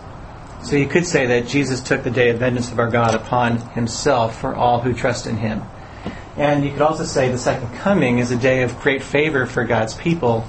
So 0.63 0.75
you 0.75 0.87
could 0.87 1.05
say 1.05 1.27
that 1.27 1.47
Jesus 1.47 1.79
took 1.79 2.03
the 2.03 2.11
day 2.11 2.29
of 2.29 2.39
vengeance 2.39 2.69
of 2.69 2.79
our 2.79 2.89
God 2.89 3.15
upon 3.15 3.57
himself 3.71 4.41
for 4.41 4.53
all 4.53 4.81
who 4.81 4.93
trust 4.93 5.25
in 5.25 5.37
him. 5.37 5.61
And 6.35 6.65
you 6.65 6.71
could 6.71 6.81
also 6.81 7.05
say 7.05 7.31
the 7.31 7.37
second 7.37 7.73
coming 7.77 8.19
is 8.19 8.31
a 8.31 8.37
day 8.37 8.63
of 8.63 8.77
great 8.79 9.03
favor 9.03 9.45
for 9.45 9.63
God's 9.63 9.93
people 9.93 10.45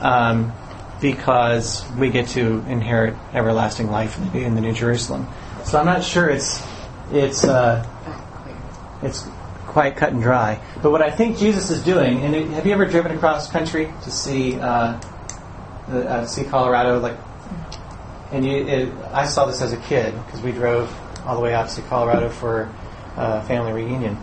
um, 0.00 0.52
because 1.02 1.84
we 1.98 2.08
get 2.08 2.28
to 2.28 2.64
inherit 2.68 3.14
everlasting 3.34 3.90
life 3.90 4.16
in 4.34 4.54
the 4.54 4.60
New 4.60 4.72
Jerusalem. 4.72 5.28
So 5.64 5.78
I'm 5.78 5.84
not 5.84 6.02
sure 6.02 6.30
it's 6.30 6.64
it's 7.10 7.44
uh, 7.44 7.84
it's 9.02 9.26
quite 9.66 9.96
cut 9.96 10.12
and 10.12 10.22
dry. 10.22 10.60
But 10.80 10.92
what 10.92 11.02
I 11.02 11.10
think 11.10 11.36
Jesus 11.36 11.70
is 11.70 11.82
doing, 11.82 12.22
and 12.22 12.34
have 12.54 12.64
you 12.64 12.72
ever 12.72 12.86
driven 12.86 13.12
across 13.12 13.50
country 13.50 13.92
to 14.04 14.10
see 14.10 14.54
uh, 14.54 14.98
uh, 15.88 16.26
see 16.26 16.44
Colorado? 16.44 17.00
Like, 17.00 17.18
and 18.30 18.46
you, 18.46 18.66
it, 18.66 18.94
I 19.12 19.26
saw 19.26 19.44
this 19.46 19.60
as 19.60 19.72
a 19.72 19.78
kid 19.78 20.14
because 20.24 20.40
we 20.40 20.52
drove 20.52 20.94
all 21.26 21.34
the 21.34 21.42
way 21.42 21.52
out 21.52 21.68
to 21.70 21.82
Colorado 21.82 22.28
for 22.28 22.72
a 23.16 23.42
family 23.42 23.72
reunion. 23.72 24.16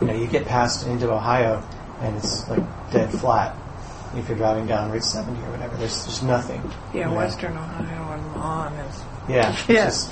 you 0.00 0.06
know, 0.06 0.14
you 0.14 0.26
get 0.26 0.46
past 0.46 0.86
into 0.86 1.10
Ohio 1.10 1.62
and 2.00 2.16
it's 2.16 2.48
like 2.48 2.62
dead 2.90 3.10
flat. 3.10 3.56
If 4.14 4.28
you're 4.28 4.36
driving 4.36 4.66
down 4.66 4.90
Route 4.90 5.04
70 5.04 5.40
or 5.42 5.50
whatever, 5.50 5.76
there's 5.76 6.04
just 6.04 6.22
nothing. 6.22 6.62
Yeah, 6.92 7.00
you 7.00 7.04
know? 7.06 7.16
Western 7.16 7.56
Ohio 7.56 8.12
and 8.12 8.26
Mon 8.36 8.72
is. 8.74 9.02
Yeah. 9.28 9.56
Yes. 9.68 10.08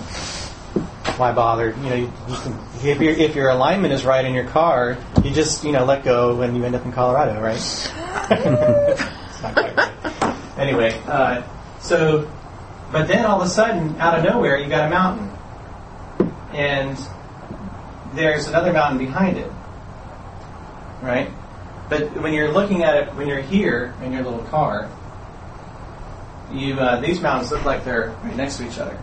Yeah. 0.74 0.82
why 1.16 1.32
bother? 1.32 1.70
You 1.70 1.90
know, 1.90 1.94
you, 1.94 2.12
you 2.28 2.36
can, 2.36 2.58
if 2.82 3.00
your 3.00 3.12
if 3.12 3.34
your 3.34 3.50
alignment 3.50 3.92
is 3.92 4.04
right 4.04 4.24
in 4.24 4.32
your 4.32 4.46
car, 4.46 4.96
you 5.22 5.30
just 5.30 5.64
you 5.64 5.72
know 5.72 5.84
let 5.84 6.04
go 6.04 6.40
and 6.40 6.56
you 6.56 6.64
end 6.64 6.74
up 6.74 6.84
in 6.84 6.92
Colorado, 6.92 7.40
right? 7.40 7.56
it's 8.30 9.42
not 9.42 9.54
quite 9.54 9.76
right. 9.76 10.36
Anyway, 10.58 10.98
uh, 11.06 11.42
so 11.80 12.30
but 12.92 13.06
then 13.06 13.24
all 13.24 13.40
of 13.40 13.46
a 13.46 13.50
sudden, 13.50 13.96
out 14.00 14.18
of 14.18 14.24
nowhere, 14.24 14.58
you 14.58 14.68
got 14.68 14.86
a 14.86 14.90
mountain, 14.90 15.30
and 16.52 16.98
there's 18.14 18.48
another 18.48 18.72
mountain 18.72 18.98
behind 18.98 19.38
it, 19.38 19.50
right? 21.00 21.30
But 21.90 22.22
when 22.22 22.32
you're 22.32 22.52
looking 22.52 22.84
at 22.84 22.96
it, 22.96 23.14
when 23.16 23.26
you're 23.26 23.42
here 23.42 23.94
in 24.02 24.12
your 24.12 24.22
little 24.22 24.44
car, 24.44 24.88
you 26.52 26.74
uh, 26.74 27.00
these 27.00 27.20
mountains 27.20 27.50
look 27.50 27.64
like 27.64 27.84
they're 27.84 28.10
right 28.22 28.36
next 28.36 28.58
to 28.58 28.66
each 28.66 28.78
other. 28.78 28.98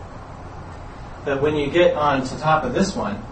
But 1.24 1.42
when 1.42 1.54
you 1.54 1.70
get 1.70 1.94
on 1.94 2.24
to 2.24 2.38
top 2.38 2.64
of 2.64 2.72
this 2.72 2.96
one, 2.96 3.22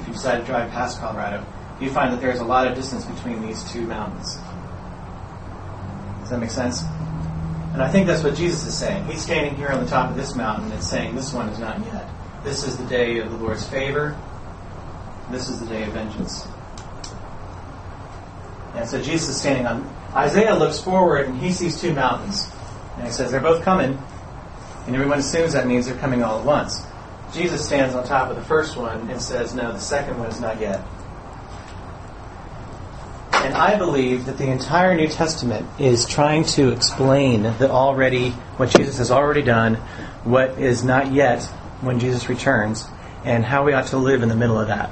if 0.00 0.06
you 0.06 0.14
decide 0.14 0.38
to 0.38 0.44
drive 0.46 0.70
past 0.70 0.98
Colorado, 0.98 1.44
you 1.80 1.90
find 1.90 2.12
that 2.14 2.20
there's 2.22 2.40
a 2.40 2.44
lot 2.44 2.66
of 2.66 2.74
distance 2.74 3.04
between 3.04 3.42
these 3.42 3.62
two 3.70 3.82
mountains. 3.82 4.36
Does 6.20 6.30
that 6.30 6.40
make 6.40 6.50
sense? 6.50 6.82
And 7.72 7.82
I 7.82 7.90
think 7.90 8.06
that's 8.06 8.22
what 8.22 8.34
Jesus 8.34 8.66
is 8.66 8.76
saying. 8.76 9.04
He's 9.06 9.22
standing 9.22 9.54
here 9.56 9.68
on 9.68 9.82
the 9.84 9.90
top 9.90 10.10
of 10.10 10.16
this 10.16 10.34
mountain 10.34 10.72
and 10.72 10.82
saying, 10.82 11.14
This 11.14 11.32
one 11.32 11.48
is 11.50 11.58
not 11.58 11.78
yet. 11.86 12.08
This 12.44 12.66
is 12.66 12.76
the 12.76 12.86
day 12.86 13.18
of 13.18 13.30
the 13.30 13.36
Lord's 13.36 13.68
favor. 13.68 14.18
This 15.30 15.48
is 15.48 15.60
the 15.60 15.66
day 15.66 15.82
of 15.84 15.92
vengeance. 15.92 16.46
And 18.74 18.88
so 18.88 19.00
Jesus 19.02 19.30
is 19.30 19.40
standing 19.40 19.66
on. 19.66 19.88
Isaiah 20.14 20.54
looks 20.54 20.80
forward 20.80 21.26
and 21.26 21.40
he 21.40 21.52
sees 21.52 21.80
two 21.80 21.92
mountains. 21.92 22.50
And 22.96 23.06
he 23.06 23.12
says, 23.12 23.30
They're 23.30 23.40
both 23.40 23.62
coming. 23.62 23.98
And 24.86 24.94
everyone 24.94 25.18
assumes 25.18 25.52
that 25.52 25.66
means 25.66 25.86
they're 25.86 25.96
coming 25.96 26.22
all 26.22 26.40
at 26.40 26.44
once. 26.44 26.84
Jesus 27.32 27.64
stands 27.64 27.94
on 27.94 28.04
top 28.04 28.28
of 28.30 28.36
the 28.36 28.42
first 28.42 28.76
one 28.76 29.10
and 29.10 29.20
says, 29.20 29.54
No, 29.54 29.72
the 29.72 29.78
second 29.78 30.18
one 30.18 30.28
is 30.28 30.40
not 30.40 30.60
yet. 30.60 30.84
And 33.32 33.54
I 33.54 33.76
believe 33.76 34.26
that 34.26 34.38
the 34.38 34.48
entire 34.48 34.94
New 34.94 35.08
Testament 35.08 35.66
is 35.80 36.06
trying 36.06 36.44
to 36.44 36.70
explain 36.70 37.42
that 37.42 37.70
already, 37.70 38.30
what 38.56 38.70
Jesus 38.70 38.98
has 38.98 39.10
already 39.10 39.42
done, 39.42 39.74
what 40.24 40.60
is 40.60 40.84
not 40.84 41.12
yet 41.12 41.42
when 41.80 41.98
Jesus 41.98 42.28
returns, 42.28 42.86
and 43.24 43.44
how 43.44 43.64
we 43.64 43.72
ought 43.72 43.88
to 43.88 43.96
live 43.96 44.22
in 44.22 44.28
the 44.28 44.36
middle 44.36 44.60
of 44.60 44.68
that. 44.68 44.90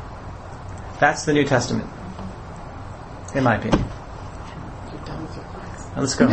That's 0.98 1.24
the 1.24 1.32
New 1.32 1.44
Testament, 1.44 1.88
in 3.34 3.44
my 3.44 3.56
opinion. 3.56 3.84
Now, 5.94 6.02
let's 6.02 6.14
go. 6.14 6.26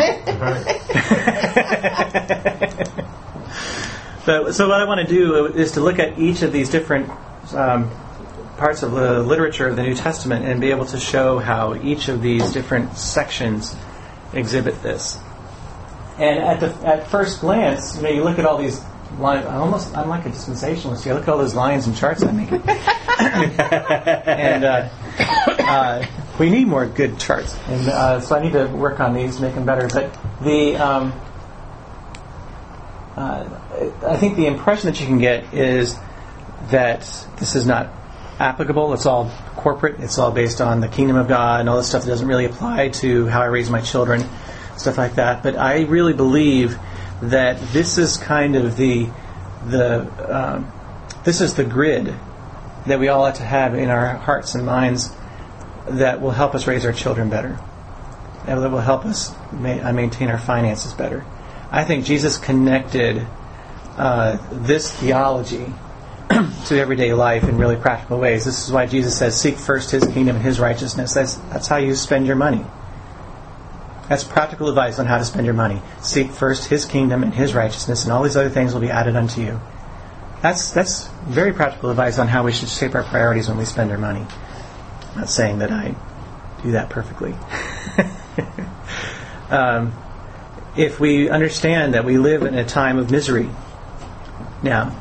but 4.25 4.53
so 4.53 4.67
what 4.67 4.79
I 4.79 4.85
want 4.85 5.01
to 5.01 5.07
do 5.07 5.47
is 5.47 5.71
to 5.73 5.81
look 5.81 5.99
at 5.99 6.17
each 6.19 6.43
of 6.43 6.51
these 6.51 6.69
different 6.69 7.09
um, 7.53 7.89
parts 8.57 8.83
of 8.83 8.91
the 8.91 9.21
literature 9.21 9.67
of 9.67 9.75
the 9.75 9.83
New 9.83 9.95
Testament 9.95 10.45
and 10.45 10.61
be 10.61 10.71
able 10.71 10.85
to 10.87 10.99
show 10.99 11.39
how 11.39 11.75
each 11.75 12.07
of 12.07 12.21
these 12.21 12.51
different 12.51 12.97
sections 12.97 13.75
exhibit 14.33 14.81
this. 14.83 15.19
And 16.17 16.39
at 16.39 16.59
the 16.59 16.73
at 16.87 17.07
first 17.07 17.41
glance, 17.41 17.95
you 17.95 18.03
know, 18.03 18.09
you 18.09 18.23
look 18.23 18.39
at 18.39 18.45
all 18.45 18.57
these 18.57 18.81
lines. 19.19 19.45
I 19.45 19.57
almost 19.57 19.95
I'm 19.95 20.09
like 20.09 20.25
a 20.25 20.29
dispensationalist. 20.29 21.05
You 21.05 21.13
look 21.13 21.23
at 21.23 21.29
all 21.29 21.37
those 21.37 21.55
lines 21.55 21.87
and 21.87 21.95
charts 21.95 22.23
I 22.23 22.31
make, 22.31 22.51
and 22.51 22.65
uh, 24.65 24.89
uh, 25.59 26.05
we 26.39 26.49
need 26.49 26.67
more 26.67 26.85
good 26.85 27.19
charts. 27.19 27.57
And 27.67 27.87
uh, 27.87 28.19
so 28.21 28.35
I 28.35 28.43
need 28.43 28.53
to 28.53 28.67
work 28.67 28.99
on 28.99 29.13
these, 29.13 29.39
make 29.39 29.55
them 29.55 29.65
better. 29.65 29.87
But 29.87 30.15
the 30.41 30.75
um, 30.77 31.13
uh, 33.15 33.49
I 34.05 34.17
think 34.17 34.37
the 34.37 34.45
impression 34.45 34.91
that 34.91 34.99
you 34.99 35.07
can 35.07 35.17
get 35.17 35.53
is 35.53 35.97
that 36.69 37.01
this 37.37 37.55
is 37.55 37.65
not 37.65 37.89
applicable. 38.39 38.93
It's 38.93 39.05
all 39.05 39.31
corporate. 39.55 39.99
It's 39.99 40.19
all 40.19 40.31
based 40.31 40.61
on 40.61 40.81
the 40.81 40.87
kingdom 40.87 41.15
of 41.15 41.27
God 41.27 41.61
and 41.61 41.69
all 41.69 41.77
this 41.77 41.89
stuff 41.89 42.03
that 42.03 42.09
doesn't 42.09 42.27
really 42.27 42.45
apply 42.45 42.89
to 42.89 43.25
how 43.27 43.41
I 43.41 43.45
raise 43.45 43.69
my 43.69 43.81
children, 43.81 44.23
stuff 44.77 44.97
like 44.97 45.15
that. 45.15 45.41
But 45.41 45.55
I 45.55 45.81
really 45.81 46.13
believe 46.13 46.77
that 47.21 47.59
this 47.73 47.97
is 47.97 48.17
kind 48.17 48.55
of 48.55 48.77
the 48.77 49.09
the 49.65 50.07
um, 50.29 50.71
this 51.23 51.41
is 51.41 51.55
the 51.55 51.63
grid 51.63 52.13
that 52.85 52.99
we 52.99 53.07
all 53.07 53.23
ought 53.23 53.35
to 53.35 53.43
have 53.43 53.73
in 53.73 53.89
our 53.89 54.15
hearts 54.15 54.55
and 54.55 54.65
minds 54.65 55.11
that 55.89 56.21
will 56.21 56.31
help 56.31 56.55
us 56.55 56.67
raise 56.67 56.85
our 56.85 56.93
children 56.93 57.29
better. 57.29 57.59
That 58.45 58.71
will 58.71 58.79
help 58.79 59.05
us 59.05 59.35
ma- 59.51 59.89
uh, 59.89 59.93
maintain 59.93 60.29
our 60.29 60.37
finances 60.37 60.93
better. 60.93 61.25
I 61.71 61.83
think 61.83 62.05
Jesus 62.05 62.37
connected 62.37 63.25
uh, 63.97 64.37
this 64.51 64.93
theology 64.93 65.65
to 66.29 66.79
everyday 66.79 67.13
life 67.13 67.43
in 67.43 67.57
really 67.57 67.75
practical 67.75 68.19
ways. 68.19 68.45
This 68.45 68.65
is 68.65 68.71
why 68.71 68.85
Jesus 68.85 69.17
says, 69.17 69.39
"Seek 69.39 69.57
first 69.57 69.91
His 69.91 70.03
kingdom 70.03 70.37
and 70.37 70.45
His 70.45 70.59
righteousness." 70.59 71.13
That's 71.13 71.35
that's 71.35 71.67
how 71.67 71.77
you 71.77 71.95
spend 71.95 72.27
your 72.27 72.35
money. 72.35 72.65
That's 74.07 74.23
practical 74.23 74.69
advice 74.69 74.99
on 74.99 75.05
how 75.05 75.17
to 75.17 75.25
spend 75.25 75.45
your 75.45 75.55
money. 75.55 75.81
Seek 76.01 76.31
first 76.31 76.69
His 76.69 76.85
kingdom 76.85 77.23
and 77.23 77.33
His 77.33 77.53
righteousness, 77.53 78.03
and 78.03 78.13
all 78.13 78.23
these 78.23 78.37
other 78.37 78.49
things 78.49 78.73
will 78.73 78.81
be 78.81 78.89
added 78.89 79.15
unto 79.15 79.41
you. 79.41 79.59
That's 80.41 80.71
that's 80.71 81.07
very 81.25 81.53
practical 81.53 81.89
advice 81.89 82.19
on 82.19 82.27
how 82.27 82.43
we 82.43 82.51
should 82.51 82.69
shape 82.69 82.95
our 82.95 83.03
priorities 83.03 83.49
when 83.49 83.57
we 83.57 83.65
spend 83.65 83.91
our 83.91 83.97
money. 83.97 84.25
I'm 85.17 85.21
not 85.21 85.29
saying 85.31 85.59
that 85.59 85.71
I 85.71 85.95
do 86.61 86.73
that 86.73 86.91
perfectly. 86.91 87.33
um, 89.49 89.91
if 90.77 90.99
we 90.99 91.27
understand 91.27 91.95
that 91.95 92.05
we 92.05 92.19
live 92.19 92.43
in 92.43 92.53
a 92.53 92.63
time 92.63 92.99
of 92.99 93.09
misery 93.09 93.49
now, 94.61 94.95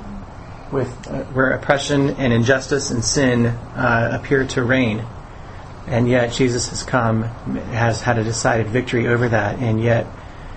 with 0.72 0.88
uh, 1.06 1.24
where 1.24 1.50
oppression 1.50 2.08
and 2.08 2.32
injustice 2.32 2.90
and 2.90 3.04
sin 3.04 3.44
uh, 3.44 4.18
appear 4.18 4.46
to 4.46 4.64
reign, 4.64 5.04
and 5.86 6.08
yet 6.08 6.32
Jesus 6.32 6.70
has 6.70 6.82
come, 6.82 7.24
has 7.24 8.00
had 8.00 8.16
a 8.16 8.24
decided 8.24 8.68
victory 8.68 9.08
over 9.08 9.28
that, 9.28 9.58
and 9.58 9.82
yet, 9.82 10.06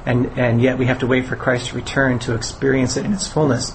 and 0.05 0.39
and 0.39 0.61
yet 0.61 0.77
we 0.77 0.85
have 0.85 0.99
to 0.99 1.07
wait 1.07 1.25
for 1.25 1.35
Christ 1.35 1.71
to 1.71 1.75
return 1.75 2.19
to 2.19 2.33
experience 2.33 2.95
it 2.95 3.03
in 3.03 3.11
its 3.11 3.27
fullness. 3.27 3.73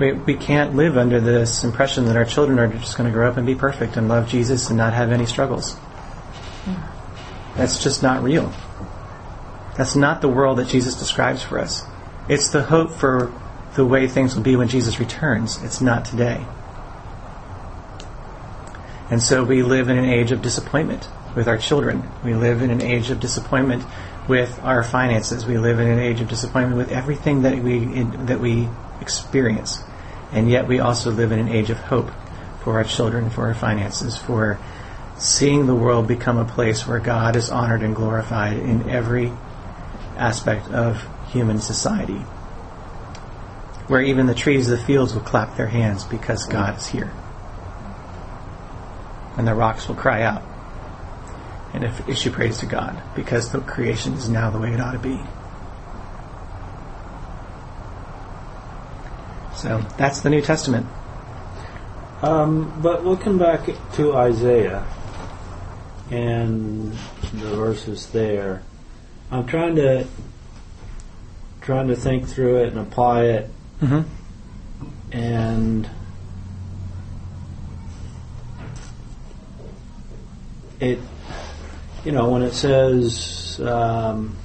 We, 0.00 0.12
we 0.12 0.34
can't 0.34 0.74
live 0.74 0.96
under 0.96 1.20
this 1.20 1.62
impression 1.62 2.06
that 2.06 2.16
our 2.16 2.24
children 2.24 2.58
are 2.58 2.68
just 2.68 2.96
going 2.96 3.08
to 3.08 3.12
grow 3.12 3.28
up 3.28 3.36
and 3.36 3.46
be 3.46 3.54
perfect 3.54 3.98
and 3.98 4.08
love 4.08 4.28
Jesus 4.28 4.68
and 4.68 4.78
not 4.78 4.94
have 4.94 5.12
any 5.12 5.26
struggles. 5.26 5.76
That's 7.54 7.82
just 7.82 8.02
not 8.02 8.22
real. 8.22 8.50
That's 9.76 9.94
not 9.94 10.22
the 10.22 10.28
world 10.28 10.58
that 10.58 10.68
Jesus 10.68 10.94
describes 10.94 11.42
for 11.42 11.58
us. 11.58 11.82
It's 12.30 12.48
the 12.48 12.62
hope 12.62 12.92
for 12.92 13.30
the 13.76 13.84
way 13.84 14.08
things 14.08 14.34
will 14.34 14.42
be 14.42 14.56
when 14.56 14.68
Jesus 14.68 14.98
returns. 14.98 15.62
It's 15.62 15.82
not 15.82 16.06
today. 16.06 16.46
And 19.10 19.22
so 19.22 19.44
we 19.44 19.62
live 19.62 19.90
in 19.90 19.98
an 19.98 20.06
age 20.06 20.32
of 20.32 20.40
disappointment 20.40 21.08
with 21.36 21.46
our 21.46 21.58
children. 21.58 22.08
We 22.24 22.34
live 22.34 22.62
in 22.62 22.70
an 22.70 22.80
age 22.80 23.10
of 23.10 23.20
disappointment 23.20 23.84
with 24.28 24.58
our 24.62 24.82
finances. 24.82 25.44
We 25.44 25.58
live 25.58 25.78
in 25.78 25.88
an 25.88 25.98
age 25.98 26.20
of 26.20 26.28
disappointment 26.28 26.78
with 26.78 26.90
everything 26.90 27.42
that 27.42 27.62
we 27.62 28.02
that 28.24 28.40
we 28.40 28.68
experience. 29.00 29.82
And 30.32 30.50
yet 30.50 30.68
we 30.68 30.78
also 30.78 31.10
live 31.10 31.32
in 31.32 31.38
an 31.38 31.48
age 31.48 31.70
of 31.70 31.78
hope 31.78 32.10
for 32.62 32.74
our 32.74 32.84
children, 32.84 33.30
for 33.30 33.46
our 33.46 33.54
finances, 33.54 34.16
for 34.16 34.58
seeing 35.18 35.66
the 35.66 35.74
world 35.74 36.06
become 36.06 36.38
a 36.38 36.44
place 36.44 36.86
where 36.86 37.00
God 37.00 37.36
is 37.36 37.50
honored 37.50 37.82
and 37.82 37.94
glorified 37.94 38.56
in 38.56 38.88
every 38.88 39.32
aspect 40.16 40.68
of 40.68 41.06
human 41.28 41.60
society. 41.60 42.22
Where 43.88 44.02
even 44.02 44.26
the 44.26 44.34
trees 44.34 44.70
of 44.70 44.78
the 44.78 44.84
fields 44.84 45.14
will 45.14 45.22
clap 45.22 45.56
their 45.56 45.66
hands 45.66 46.04
because 46.04 46.46
God 46.46 46.78
is 46.78 46.86
here. 46.86 47.12
And 49.36 49.48
the 49.48 49.54
rocks 49.54 49.88
will 49.88 49.96
cry 49.96 50.22
out 50.22 50.42
and 51.72 51.84
if 51.84 52.08
issue 52.08 52.30
praise 52.30 52.58
to 52.58 52.66
God 52.66 53.00
because 53.14 53.52
the 53.52 53.60
creation 53.60 54.14
is 54.14 54.28
now 54.28 54.50
the 54.50 54.58
way 54.58 54.72
it 54.72 54.80
ought 54.80 54.92
to 54.92 54.98
be. 54.98 55.20
So 59.60 59.84
that's 59.98 60.20
the 60.22 60.30
New 60.30 60.40
Testament. 60.40 60.86
Um, 62.22 62.80
but 62.82 63.04
looking 63.04 63.36
back 63.36 63.68
to 63.94 64.14
Isaiah 64.14 64.86
and 66.10 66.92
the 67.34 67.56
verses 67.56 68.06
there, 68.08 68.62
I'm 69.30 69.46
trying 69.46 69.76
to 69.76 70.06
trying 71.60 71.88
to 71.88 71.96
think 71.96 72.26
through 72.26 72.62
it 72.62 72.68
and 72.68 72.78
apply 72.78 73.24
it, 73.24 73.50
Mm-hmm. 73.82 75.16
and 75.16 75.88
it, 80.80 80.98
you 82.04 82.12
know, 82.12 82.28
when 82.28 82.42
it 82.42 82.52
says 82.52 83.60
um, 83.60 84.36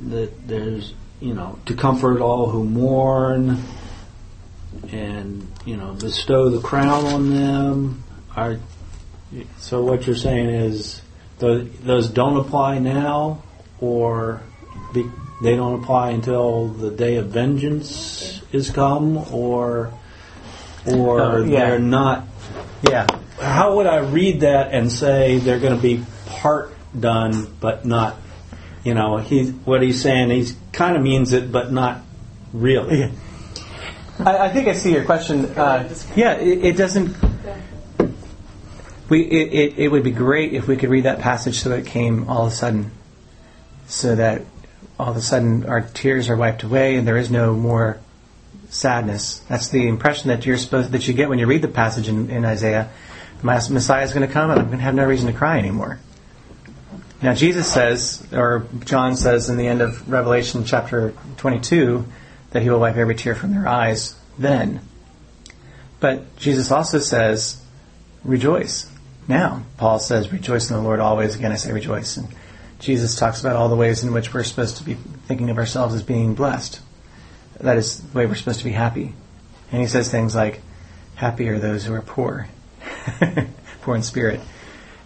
that 0.00 0.46
there's, 0.46 0.94
you 1.20 1.34
know, 1.34 1.58
to 1.66 1.74
comfort 1.74 2.20
all 2.20 2.50
who 2.50 2.64
mourn, 2.64 3.62
and 4.90 5.50
you 5.64 5.76
know 5.76 5.92
bestow 5.94 6.50
the 6.50 6.60
crown 6.60 7.04
on 7.06 7.30
them. 7.34 8.04
Are 8.36 8.58
so 9.58 9.82
what 9.82 10.06
you're 10.06 10.16
saying 10.16 10.48
is 10.48 11.00
those, 11.38 11.68
those 11.80 12.08
don't 12.08 12.36
apply 12.36 12.78
now, 12.78 13.42
or 13.80 14.42
be, 14.92 15.04
they 15.42 15.56
don't 15.56 15.82
apply 15.82 16.10
until 16.10 16.68
the 16.68 16.90
day 16.90 17.16
of 17.16 17.28
vengeance 17.28 18.40
is 18.52 18.70
come, 18.70 19.18
or 19.32 19.92
or 20.86 21.20
Oh, 21.20 21.44
yeah. 21.44 21.70
they're 21.70 21.78
not. 21.78 22.26
Yeah. 22.88 23.06
How 23.40 23.76
would 23.76 23.86
I 23.86 23.98
read 23.98 24.40
that 24.40 24.72
and 24.72 24.92
say 24.92 25.38
they're 25.38 25.58
going 25.58 25.74
to 25.76 25.82
be 25.82 26.04
part 26.26 26.72
done, 26.98 27.56
but 27.60 27.84
not? 27.84 28.16
You 28.84 28.92
know, 28.94 29.16
he 29.16 29.46
what 29.46 29.82
he's 29.82 30.02
saying. 30.02 30.30
He's 30.30 30.54
kind 30.72 30.96
of 30.96 31.02
means 31.02 31.32
it, 31.32 31.50
but 31.50 31.72
not 31.72 32.02
really. 32.52 33.10
I, 34.18 34.38
I 34.38 34.48
think 34.50 34.68
I 34.68 34.74
see 34.74 34.92
your 34.92 35.04
question. 35.04 35.46
Uh, 35.46 35.92
yeah, 36.14 36.34
it, 36.34 36.64
it 36.64 36.76
doesn't. 36.76 37.16
We 39.08 39.22
it, 39.22 39.52
it, 39.52 39.78
it 39.78 39.88
would 39.88 40.04
be 40.04 40.10
great 40.10 40.52
if 40.52 40.68
we 40.68 40.76
could 40.76 40.90
read 40.90 41.04
that 41.04 41.20
passage 41.20 41.60
so 41.60 41.72
it 41.72 41.86
came 41.86 42.28
all 42.28 42.46
of 42.46 42.52
a 42.52 42.54
sudden, 42.54 42.90
so 43.86 44.14
that 44.16 44.42
all 44.98 45.10
of 45.10 45.16
a 45.16 45.22
sudden 45.22 45.64
our 45.66 45.80
tears 45.80 46.28
are 46.28 46.36
wiped 46.36 46.62
away 46.62 46.96
and 46.96 47.08
there 47.08 47.16
is 47.16 47.30
no 47.30 47.54
more 47.54 47.98
sadness. 48.68 49.38
That's 49.48 49.68
the 49.68 49.88
impression 49.88 50.28
that 50.28 50.44
you're 50.46 50.58
supposed 50.58 50.92
that 50.92 51.08
you 51.08 51.14
get 51.14 51.28
when 51.28 51.38
you 51.38 51.46
read 51.46 51.62
the 51.62 51.68
passage 51.68 52.08
in, 52.08 52.30
in 52.30 52.44
Isaiah. 52.44 52.90
My 53.42 53.60
Messiah 53.68 54.04
is 54.04 54.12
going 54.12 54.26
to 54.26 54.32
come 54.32 54.50
and 54.50 54.60
I'm 54.60 54.66
going 54.66 54.78
to 54.78 54.84
have 54.84 54.94
no 54.94 55.04
reason 55.04 55.26
to 55.26 55.36
cry 55.36 55.58
anymore. 55.58 55.98
Now 57.22 57.34
Jesus 57.34 57.72
says, 57.72 58.26
or 58.32 58.66
John 58.84 59.16
says 59.16 59.48
in 59.48 59.56
the 59.56 59.66
end 59.66 59.80
of 59.80 60.10
Revelation 60.10 60.64
chapter 60.64 61.14
22, 61.38 62.04
that 62.50 62.62
he 62.62 62.70
will 62.70 62.80
wipe 62.80 62.96
every 62.96 63.14
tear 63.14 63.34
from 63.34 63.52
their 63.52 63.66
eyes 63.66 64.14
then. 64.38 64.80
But 66.00 66.36
Jesus 66.36 66.70
also 66.70 66.98
says, 66.98 67.60
rejoice 68.24 68.90
now. 69.26 69.62
Paul 69.76 69.98
says, 69.98 70.32
rejoice 70.32 70.70
in 70.70 70.76
the 70.76 70.82
Lord 70.82 71.00
always. 71.00 71.34
Again, 71.34 71.52
I 71.52 71.56
say 71.56 71.72
rejoice. 71.72 72.16
And 72.16 72.28
Jesus 72.78 73.16
talks 73.16 73.40
about 73.40 73.56
all 73.56 73.68
the 73.68 73.76
ways 73.76 74.04
in 74.04 74.12
which 74.12 74.34
we're 74.34 74.42
supposed 74.42 74.76
to 74.78 74.84
be 74.84 74.94
thinking 74.94 75.50
of 75.50 75.58
ourselves 75.58 75.94
as 75.94 76.02
being 76.02 76.34
blessed. 76.34 76.80
That 77.60 77.78
is 77.78 78.00
the 78.00 78.18
way 78.18 78.26
we're 78.26 78.34
supposed 78.34 78.58
to 78.58 78.64
be 78.64 78.72
happy. 78.72 79.14
And 79.72 79.80
he 79.80 79.88
says 79.88 80.10
things 80.10 80.34
like, 80.34 80.60
happy 81.14 81.48
are 81.48 81.58
those 81.58 81.84
who 81.84 81.94
are 81.94 82.02
poor, 82.02 82.48
poor 83.82 83.96
in 83.96 84.02
spirit. 84.02 84.40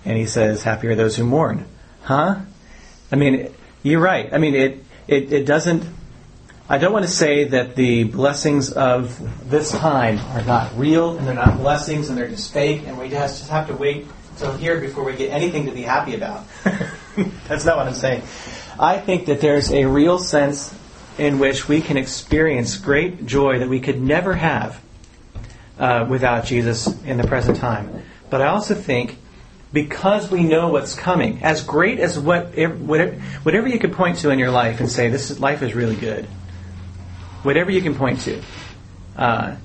And 0.05 0.17
he 0.17 0.27
says, 0.27 0.63
happy 0.63 0.89
are 0.89 0.95
those 0.95 1.17
who 1.17 1.25
mourn. 1.25 1.67
Huh? 2.09 2.37
I 3.13 3.17
mean, 3.17 3.53
you're 3.83 4.01
right. 4.01 4.33
I 4.33 4.39
mean, 4.39 4.55
it, 4.55 4.83
it, 5.07 5.31
it 5.31 5.45
doesn't, 5.45 5.85
I 6.67 6.79
don't 6.79 6.91
want 6.91 7.05
to 7.05 7.11
say 7.11 7.45
that 7.45 7.77
the 7.77 8.05
blessings 8.05 8.73
of 8.73 9.51
this 9.51 9.71
time 9.73 10.19
are 10.19 10.43
not 10.43 10.73
real 10.79 11.19
and 11.19 11.29
they're 11.29 11.35
not 11.35 11.59
blessings 11.59 12.09
and 12.09 12.17
they're 12.17 12.31
just 12.31 12.51
fake 12.51 12.85
and 12.87 12.97
we 12.97 13.11
just 13.11 13.51
have 13.51 13.67
to 13.67 13.75
wait 13.77 14.07
till 14.39 14.57
here 14.57 14.81
before 14.81 15.05
we 15.05 15.17
get 15.17 15.33
anything 15.33 15.67
to 15.67 15.71
be 15.71 15.83
happy 15.83 16.15
about. 16.15 16.47
That's 17.47 17.67
not 17.67 17.77
what 17.77 17.87
I'm 17.87 17.95
saying. 17.95 18.23
I 18.81 18.97
think 18.97 19.27
that 19.27 19.43
there's 19.43 19.71
a 19.71 19.85
real 19.85 20.19
sense 20.19 20.75
in 21.19 21.39
which 21.39 21.69
we 21.69 21.83
can 21.83 21.99
experience 21.99 22.79
great 22.79 23.27
joy 23.27 23.59
that 23.59 23.69
we 23.69 23.81
could 23.81 24.01
never 24.01 24.33
have 24.33 24.81
uh, 25.79 26.07
without 26.09 26.47
Jesus 26.47 26.87
in 27.03 27.19
the 27.19 27.27
present 27.27 27.59
time. 27.59 28.03
But 28.31 28.41
I 28.41 28.47
also 28.47 28.75
think 28.75 29.19
because 29.73 30.31
we 30.31 30.45
know 30.45 30.69
what's 30.69 30.95
coming, 30.95 31.43
as 31.43 31.63
great 31.63 31.99
as 31.99 32.19
what 32.19 32.57
whatever, 32.57 33.69
you 33.69 33.79
could 33.79 33.93
point 33.93 34.19
to 34.19 34.31
in 34.31 34.39
your 34.39 34.51
life 34.51 34.81
and 34.81 34.91
say 34.91 35.09
this 35.09 35.31
is, 35.31 35.41
life 35.41 35.63
is 35.63 35.75
really 35.75 35.97
good, 35.97 36.25
whatever 37.43 37.71
you 37.71 37.83
can 37.83 37.95
point 37.95 38.21
to, 38.21 38.43
uh, 39.17 39.57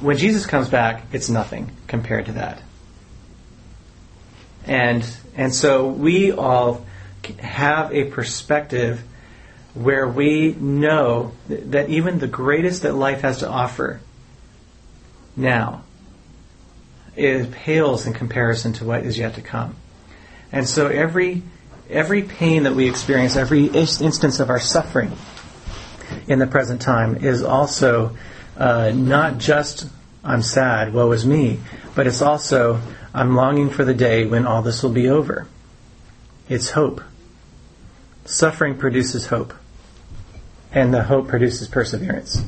when 0.00 0.16
Jesus 0.16 0.46
comes 0.46 0.68
back, 0.68 1.04
it's 1.12 1.28
nothing 1.28 1.70
compared 1.86 2.26
to 2.26 2.32
that. 2.32 2.62
And 4.64 5.04
and 5.36 5.54
so 5.54 5.88
we 5.88 6.32
all 6.32 6.86
have 7.38 7.92
a 7.92 8.04
perspective 8.04 9.02
where 9.74 10.06
we 10.06 10.52
know 10.52 11.32
that 11.48 11.88
even 11.88 12.18
the 12.18 12.26
greatest 12.26 12.82
that 12.82 12.94
life 12.94 13.22
has 13.22 13.38
to 13.38 13.48
offer 13.48 14.00
now 15.34 15.82
it 17.16 17.50
pales 17.50 18.06
in 18.06 18.12
comparison 18.12 18.72
to 18.74 18.84
what 18.84 19.04
is 19.04 19.18
yet 19.18 19.34
to 19.34 19.40
come. 19.40 19.76
And 20.50 20.68
so 20.68 20.86
every 20.86 21.42
every 21.90 22.22
pain 22.22 22.62
that 22.62 22.74
we 22.74 22.88
experience, 22.88 23.36
every 23.36 23.66
instance 23.66 24.40
of 24.40 24.48
our 24.48 24.60
suffering 24.60 25.12
in 26.26 26.38
the 26.38 26.46
present 26.46 26.80
time 26.80 27.16
is 27.16 27.42
also 27.42 28.16
uh, 28.56 28.92
not 28.94 29.38
just 29.38 29.88
I'm 30.24 30.42
sad, 30.42 30.94
woe 30.94 31.10
is 31.12 31.26
me, 31.26 31.58
but 31.94 32.06
it's 32.06 32.22
also 32.22 32.80
I'm 33.12 33.34
longing 33.34 33.70
for 33.70 33.84
the 33.84 33.94
day 33.94 34.24
when 34.26 34.46
all 34.46 34.62
this 34.62 34.82
will 34.82 34.92
be 34.92 35.08
over. 35.08 35.46
It's 36.48 36.70
hope. 36.70 37.02
Suffering 38.24 38.78
produces 38.78 39.26
hope, 39.26 39.52
and 40.70 40.94
the 40.94 41.02
hope 41.02 41.28
produces 41.28 41.66
perseverance. 41.66 42.44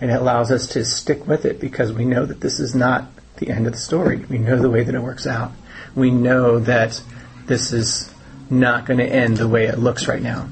And 0.00 0.10
it 0.10 0.14
allows 0.14 0.50
us 0.50 0.66
to 0.68 0.84
stick 0.84 1.26
with 1.26 1.44
it 1.44 1.60
because 1.60 1.92
we 1.92 2.04
know 2.04 2.26
that 2.26 2.40
this 2.40 2.60
is 2.60 2.74
not 2.74 3.08
the 3.36 3.50
end 3.50 3.66
of 3.66 3.72
the 3.72 3.78
story. 3.78 4.18
We 4.28 4.38
know 4.38 4.60
the 4.60 4.70
way 4.70 4.82
that 4.82 4.94
it 4.94 5.00
works 5.00 5.26
out. 5.26 5.52
We 5.94 6.10
know 6.10 6.58
that 6.58 7.02
this 7.46 7.72
is 7.72 8.12
not 8.50 8.86
going 8.86 8.98
to 8.98 9.06
end 9.06 9.38
the 9.38 9.48
way 9.48 9.66
it 9.66 9.78
looks 9.78 10.06
right 10.06 10.22
now. 10.22 10.48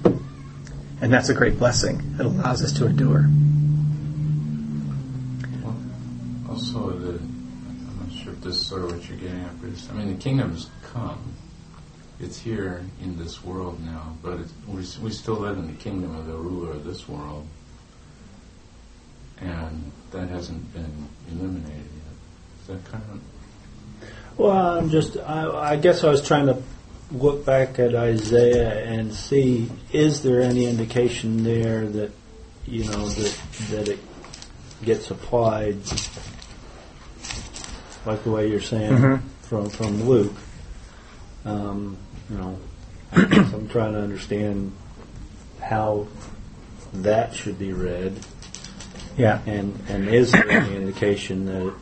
And 1.00 1.12
that's 1.12 1.28
a 1.28 1.34
great 1.34 1.58
blessing. 1.58 2.16
It 2.18 2.24
allows 2.24 2.62
us 2.62 2.72
to 2.74 2.86
endure. 2.86 3.28
Well, 5.62 5.76
also, 6.48 6.90
the, 6.90 7.18
I'm 7.18 7.98
not 8.00 8.12
sure 8.16 8.32
if 8.32 8.40
this 8.40 8.56
is 8.56 8.66
sort 8.66 8.84
of 8.84 8.92
what 8.92 9.08
you're 9.08 9.18
getting 9.18 9.40
at, 9.40 9.60
Bruce. 9.60 9.88
I 9.90 9.94
mean, 9.94 10.16
the 10.16 10.22
kingdom 10.22 10.52
has 10.52 10.70
come. 10.82 11.34
It's 12.20 12.38
here 12.38 12.82
in 13.02 13.18
this 13.18 13.44
world 13.44 13.84
now, 13.84 14.16
but 14.22 14.38
we, 14.68 14.76
we 15.02 15.10
still 15.10 15.34
live 15.34 15.58
in 15.58 15.66
the 15.66 15.74
kingdom 15.74 16.16
of 16.16 16.26
the 16.26 16.34
ruler 16.34 16.70
of 16.70 16.84
this 16.84 17.08
world. 17.08 17.46
And 19.44 19.92
that 20.12 20.28
hasn't 20.28 20.72
been 20.72 21.08
eliminated 21.30 21.70
yet. 21.76 22.60
Is 22.62 22.66
that 22.68 22.84
kind 22.90 23.04
of. 23.12 23.20
Well, 24.38 24.78
I'm 24.78 24.90
just, 24.90 25.16
I, 25.16 25.72
I 25.72 25.76
guess 25.76 26.02
I 26.02 26.10
was 26.10 26.26
trying 26.26 26.46
to 26.46 26.62
look 27.12 27.44
back 27.44 27.78
at 27.78 27.94
Isaiah 27.94 28.84
and 28.84 29.12
see 29.14 29.70
is 29.92 30.22
there 30.22 30.40
any 30.40 30.64
indication 30.66 31.44
there 31.44 31.86
that, 31.86 32.10
you 32.66 32.84
know, 32.84 33.08
that, 33.08 33.38
that 33.70 33.88
it 33.88 33.98
gets 34.82 35.10
applied 35.10 35.76
like 38.06 38.22
the 38.24 38.30
way 38.30 38.48
you're 38.48 38.60
saying 38.60 38.92
Mhm. 38.92 39.20
from, 39.42 39.68
from 39.70 40.02
Luke. 40.08 40.34
Um, 41.44 41.96
you 42.30 42.36
know, 42.38 42.58
I 43.12 43.24
guess 43.24 43.52
I'm 43.52 43.68
trying 43.68 43.92
to 43.92 44.00
understand 44.00 44.72
how 45.60 46.06
that 46.94 47.34
should 47.34 47.58
be 47.58 47.72
read. 47.72 48.18
Yeah. 49.16 49.40
And 49.46 49.78
and 49.88 50.08
is 50.08 50.32
there 50.32 50.50
any 50.50 50.76
indication 50.76 51.46
that 51.46 51.66
it, 51.66 51.74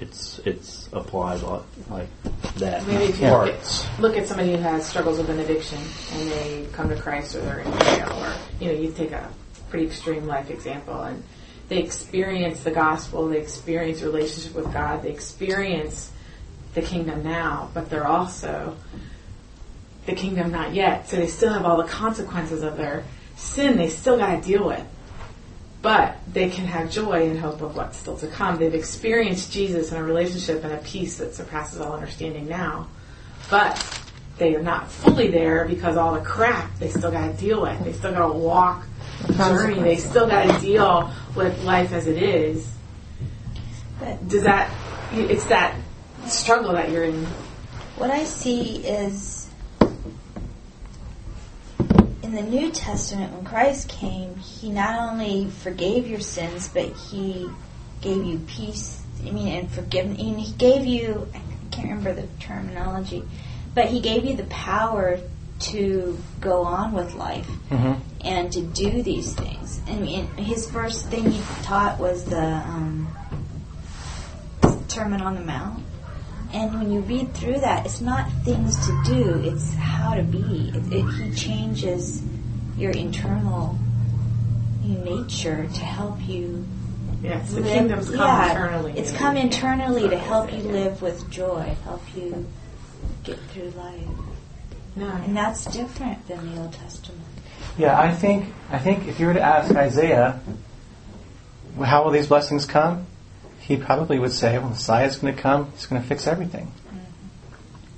it's 0.00 0.38
it's 0.40 0.88
applied 0.92 1.42
like, 1.42 1.62
like 1.90 2.08
that? 2.56 2.86
Maybe 2.86 3.04
if 3.04 3.20
you 3.20 3.28
Parts. 3.28 3.84
look 3.84 3.92
at, 3.92 4.00
look 4.00 4.16
at 4.16 4.28
somebody 4.28 4.52
who 4.52 4.58
has 4.58 4.86
struggles 4.86 5.18
with 5.18 5.30
an 5.30 5.38
addiction 5.40 5.78
and 6.12 6.30
they 6.30 6.66
come 6.72 6.88
to 6.88 6.96
Christ 6.96 7.34
or 7.34 7.40
they're 7.40 7.60
in 7.60 7.78
jail 7.80 8.12
or, 8.12 8.34
you 8.60 8.72
know, 8.72 8.78
you 8.78 8.92
take 8.92 9.12
a 9.12 9.28
pretty 9.70 9.86
extreme 9.86 10.26
life 10.26 10.50
example 10.50 11.00
and 11.02 11.22
they 11.68 11.78
experience 11.78 12.64
the 12.64 12.70
gospel, 12.70 13.28
they 13.28 13.38
experience 13.38 14.02
relationship 14.02 14.54
with 14.54 14.72
God, 14.72 15.02
they 15.02 15.10
experience 15.10 16.10
the 16.74 16.80
kingdom 16.80 17.22
now, 17.22 17.70
but 17.74 17.90
they're 17.90 18.06
also 18.06 18.76
the 20.06 20.14
kingdom 20.14 20.50
not 20.50 20.72
yet. 20.72 21.08
So 21.08 21.16
they 21.16 21.26
still 21.26 21.52
have 21.52 21.66
all 21.66 21.76
the 21.76 21.88
consequences 21.88 22.62
of 22.62 22.78
their 22.78 23.04
sin 23.36 23.76
they 23.76 23.90
still 23.90 24.16
got 24.16 24.36
to 24.36 24.40
deal 24.40 24.66
with. 24.66 24.84
But 25.80 26.16
they 26.32 26.50
can 26.50 26.64
have 26.66 26.90
joy 26.90 27.28
and 27.30 27.38
hope 27.38 27.62
of 27.62 27.76
what's 27.76 27.98
still 27.98 28.16
to 28.18 28.26
come. 28.26 28.58
They've 28.58 28.74
experienced 28.74 29.52
Jesus 29.52 29.92
in 29.92 29.98
a 29.98 30.02
relationship 30.02 30.64
and 30.64 30.72
a 30.72 30.78
peace 30.78 31.18
that 31.18 31.34
surpasses 31.34 31.80
all 31.80 31.92
understanding 31.92 32.48
now. 32.48 32.88
But 33.48 34.00
they 34.38 34.54
are 34.54 34.62
not 34.62 34.90
fully 34.90 35.30
there 35.30 35.66
because 35.66 35.96
all 35.96 36.14
the 36.14 36.20
crap 36.20 36.78
they 36.78 36.88
still 36.88 37.10
got 37.10 37.26
to 37.26 37.32
deal 37.40 37.62
with. 37.62 37.82
They 37.84 37.92
still 37.92 38.12
got 38.12 38.26
to 38.26 38.32
walk 38.32 38.86
the 39.26 39.34
journey. 39.34 39.80
They 39.80 39.96
still 39.96 40.26
got 40.26 40.52
to 40.52 40.60
deal 40.60 41.12
with 41.36 41.62
life 41.64 41.92
as 41.92 42.06
it 42.06 42.22
is. 42.22 42.68
But 44.00 44.28
Does 44.28 44.42
that? 44.44 44.72
It's 45.12 45.46
that 45.46 45.76
struggle 46.26 46.72
that 46.72 46.90
you're 46.90 47.04
in. 47.04 47.24
what 47.96 48.10
I 48.10 48.24
see 48.24 48.78
is 48.86 49.37
in 52.28 52.34
the 52.34 52.42
New 52.42 52.70
Testament, 52.70 53.32
when 53.32 53.44
Christ 53.44 53.88
came, 53.88 54.36
He 54.36 54.70
not 54.70 54.98
only 54.98 55.48
forgave 55.48 56.06
your 56.06 56.20
sins, 56.20 56.68
but 56.68 56.84
He 56.84 57.48
gave 58.02 58.22
you 58.22 58.38
peace. 58.40 59.02
I 59.26 59.30
mean, 59.30 59.48
and 59.48 59.70
forgiveness. 59.70 60.20
And 60.20 60.38
He 60.38 60.52
gave 60.52 60.84
you, 60.84 61.26
I 61.34 61.40
can't 61.70 61.88
remember 61.88 62.12
the 62.12 62.28
terminology, 62.38 63.24
but 63.74 63.86
He 63.86 64.00
gave 64.00 64.26
you 64.26 64.36
the 64.36 64.44
power 64.44 65.18
to 65.60 66.18
go 66.40 66.64
on 66.64 66.92
with 66.92 67.14
life 67.14 67.46
hmm 67.70 67.94
and 68.20 68.52
to 68.52 68.60
do 68.60 69.02
these 69.02 69.32
things. 69.32 69.78
things. 69.78 69.80
I 69.88 69.94
mean, 69.94 70.26
his 70.36 70.68
first 70.70 71.06
thing 71.06 71.30
he 71.30 71.40
taught 71.62 72.00
was 72.00 72.24
the 72.24 72.42
um, 72.42 73.08
Sermon 74.88 75.20
on 75.20 75.36
the 75.36 75.40
Mount. 75.40 75.84
And 76.52 76.74
when 76.74 76.92
you 76.92 77.00
read 77.00 77.34
through 77.34 77.60
that, 77.60 77.84
it's 77.84 78.00
not 78.00 78.30
things 78.44 78.76
to 78.86 79.02
do; 79.04 79.42
it's 79.44 79.74
how 79.74 80.14
to 80.14 80.22
be. 80.22 80.72
It, 80.74 80.92
it, 80.92 81.12
he 81.14 81.34
changes 81.34 82.22
your 82.76 82.92
internal 82.92 83.78
nature 84.82 85.66
to 85.66 85.80
help 85.80 86.20
you 86.26 86.66
Yes, 87.22 87.52
the 87.52 87.62
kingdom's 87.62 88.10
come 88.10 88.18
yeah, 88.18 88.50
internally. 88.50 88.92
It's 88.96 89.12
come 89.12 89.36
internally 89.36 90.08
to 90.08 90.18
help 90.18 90.52
you 90.52 90.58
live 90.58 91.02
with 91.02 91.28
joy, 91.30 91.76
help 91.82 92.02
you 92.14 92.46
get 93.24 93.38
through 93.50 93.70
life. 93.70 94.06
No. 94.94 95.08
And 95.08 95.36
that's 95.36 95.64
different 95.64 96.26
than 96.28 96.54
the 96.54 96.60
Old 96.60 96.72
Testament. 96.72 97.24
Yeah, 97.76 97.98
I 97.98 98.12
think 98.14 98.52
I 98.70 98.78
think 98.78 99.08
if 99.08 99.18
you 99.18 99.26
were 99.26 99.34
to 99.34 99.40
ask 99.40 99.74
Isaiah, 99.74 100.40
how 101.82 102.04
will 102.04 102.12
these 102.12 102.28
blessings 102.28 102.66
come? 102.66 103.06
He 103.68 103.76
probably 103.76 104.18
would 104.18 104.32
say, 104.32 104.58
well, 104.58 104.70
Messiah's 104.70 105.18
going 105.18 105.36
to 105.36 105.40
come. 105.40 105.70
He's 105.72 105.84
going 105.86 106.00
to 106.00 106.08
fix 106.08 106.26
everything. 106.26 106.72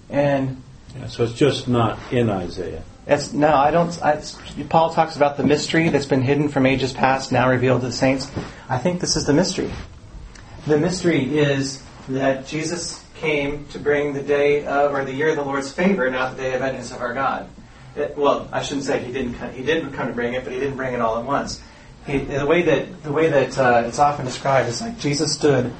And 0.08 0.60
Yeah, 0.98 1.06
so 1.06 1.22
it's 1.22 1.32
just 1.34 1.68
not 1.68 1.96
in 2.12 2.28
Isaiah. 2.28 2.82
it's 3.06 3.32
no, 3.32 3.54
I 3.54 3.70
don't. 3.70 3.96
I, 4.02 4.20
Paul 4.68 4.92
talks 4.92 5.14
about 5.14 5.36
the 5.36 5.44
mystery 5.44 5.88
that's 5.88 6.06
been 6.06 6.22
hidden 6.22 6.48
from 6.48 6.66
ages 6.66 6.92
past, 6.92 7.30
now 7.30 7.48
revealed 7.48 7.82
to 7.82 7.86
the 7.86 7.92
saints. 7.92 8.28
I 8.68 8.78
think 8.78 9.00
this 9.00 9.14
is 9.14 9.26
the 9.26 9.32
mystery. 9.32 9.70
The 10.66 10.76
mystery 10.78 11.38
is 11.38 11.82
that 12.08 12.48
Jesus 12.48 13.04
came 13.14 13.66
to 13.66 13.78
bring 13.78 14.12
the 14.12 14.22
day 14.22 14.64
of, 14.66 14.92
or 14.92 15.04
the 15.04 15.14
year 15.14 15.28
of 15.30 15.36
the 15.36 15.44
Lord's 15.44 15.70
favor, 15.70 16.10
not 16.10 16.36
the 16.36 16.42
day 16.42 16.54
of 16.54 16.60
vengeance 16.60 16.90
of 16.90 17.00
our 17.00 17.14
God. 17.14 17.48
It- 17.94 18.16
well, 18.18 18.48
I 18.52 18.62
shouldn't 18.62 18.86
say 18.86 18.98
he 19.04 19.12
didn't. 19.12 19.34
co- 19.34 19.48
He 19.50 19.62
didn't 19.62 19.92
come 19.92 20.08
to 20.08 20.12
bring 20.14 20.34
it, 20.34 20.42
but 20.42 20.52
he 20.52 20.58
didn't 20.58 20.76
bring 20.76 20.94
it 20.94 21.00
all 21.00 21.16
at 21.18 21.24
once. 21.24 21.60
He, 22.06 22.18
the 22.18 22.46
way 22.46 22.62
that 22.62 23.02
the 23.02 23.12
way 23.12 23.28
that 23.28 23.58
uh, 23.58 23.84
it's 23.86 23.98
often 23.98 24.24
described 24.24 24.68
is 24.68 24.80
like 24.80 24.98
Jesus 24.98 25.34
stood 25.34 25.72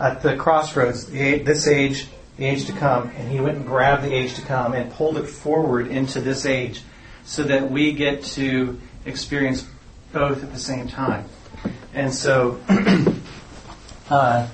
at 0.00 0.20
the 0.22 0.36
crossroads, 0.36 1.06
the, 1.06 1.38
this 1.38 1.66
age, 1.66 2.06
the 2.36 2.46
age 2.46 2.66
to 2.66 2.72
come, 2.72 3.10
and 3.16 3.30
he 3.30 3.40
went 3.40 3.56
and 3.56 3.66
grabbed 3.66 4.02
the 4.02 4.12
age 4.12 4.34
to 4.34 4.42
come 4.42 4.72
and 4.72 4.92
pulled 4.92 5.16
it 5.16 5.26
forward 5.26 5.88
into 5.88 6.20
this 6.20 6.44
age, 6.44 6.82
so 7.24 7.44
that 7.44 7.70
we 7.70 7.92
get 7.92 8.24
to 8.24 8.78
experience 9.04 9.66
both 10.12 10.42
at 10.42 10.52
the 10.52 10.58
same 10.58 10.88
time. 10.88 11.24
And 11.94 12.12
so 12.12 12.60
uh, 14.10 14.48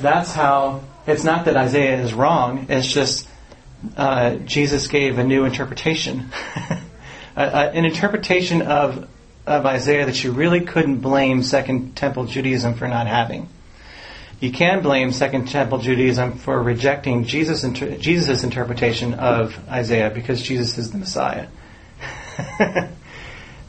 that's 0.00 0.32
how. 0.32 0.82
It's 1.06 1.22
not 1.22 1.44
that 1.44 1.56
Isaiah 1.56 2.02
is 2.02 2.12
wrong. 2.12 2.66
It's 2.68 2.92
just 2.92 3.28
uh, 3.96 4.36
Jesus 4.36 4.88
gave 4.88 5.18
a 5.18 5.24
new 5.24 5.44
interpretation, 5.44 6.30
an 7.36 7.84
interpretation 7.84 8.62
of 8.62 9.08
of 9.46 9.64
Isaiah 9.64 10.06
that 10.06 10.22
you 10.24 10.32
really 10.32 10.60
couldn't 10.60 10.98
blame 10.98 11.42
Second 11.42 11.96
Temple 11.96 12.26
Judaism 12.26 12.74
for 12.74 12.88
not 12.88 13.06
having. 13.06 13.48
You 14.40 14.50
can 14.50 14.82
blame 14.82 15.12
Second 15.12 15.48
Temple 15.48 15.78
Judaism 15.78 16.38
for 16.38 16.62
rejecting 16.62 17.24
Jesus' 17.24 17.64
inter- 17.64 17.96
Jesus' 17.96 18.44
interpretation 18.44 19.14
of 19.14 19.58
Isaiah 19.68 20.10
because 20.10 20.42
Jesus 20.42 20.76
is 20.76 20.90
the 20.90 20.98
Messiah. 20.98 21.48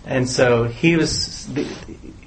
and 0.06 0.28
so 0.28 0.66
he 0.66 0.98
was. 0.98 1.48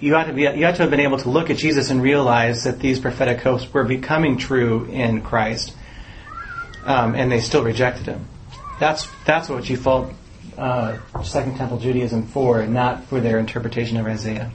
You 0.01 0.17
ought 0.17 0.25
to 0.25 0.33
be. 0.33 0.43
You 0.43 0.67
ought 0.67 0.77
to 0.77 0.83
have 0.83 0.91
been 0.91 1.01
able 1.01 1.19
to 1.19 1.29
look 1.29 1.51
at 1.51 1.59
Jesus 1.59 1.91
and 1.91 2.03
realize 2.03 2.65
that 2.65 2.79
these 2.79 2.99
prophetic 2.99 3.41
hopes 3.41 3.71
were 3.75 3.85
becoming 3.85 4.39
true 4.39 4.87
in 4.87 5.21
Christ, 5.21 5.75
um, 6.85 7.15
and 7.15 7.31
they 7.31 7.41
still 7.41 7.63
rejected 7.63 8.07
him. 8.07 8.27
That's 8.79 9.07
that's 9.27 9.51
what 9.51 9.69
you 9.69 9.77
fault 9.77 10.15
uh, 10.59 10.99
Second 11.23 11.57
Temple 11.57 11.79
Judaism 11.79 12.27
for, 12.27 12.67
not 12.67 13.05
for 13.05 13.21
their 13.21 13.39
interpretation 13.39 13.97
of 13.97 14.07
Isaiah. 14.07 14.51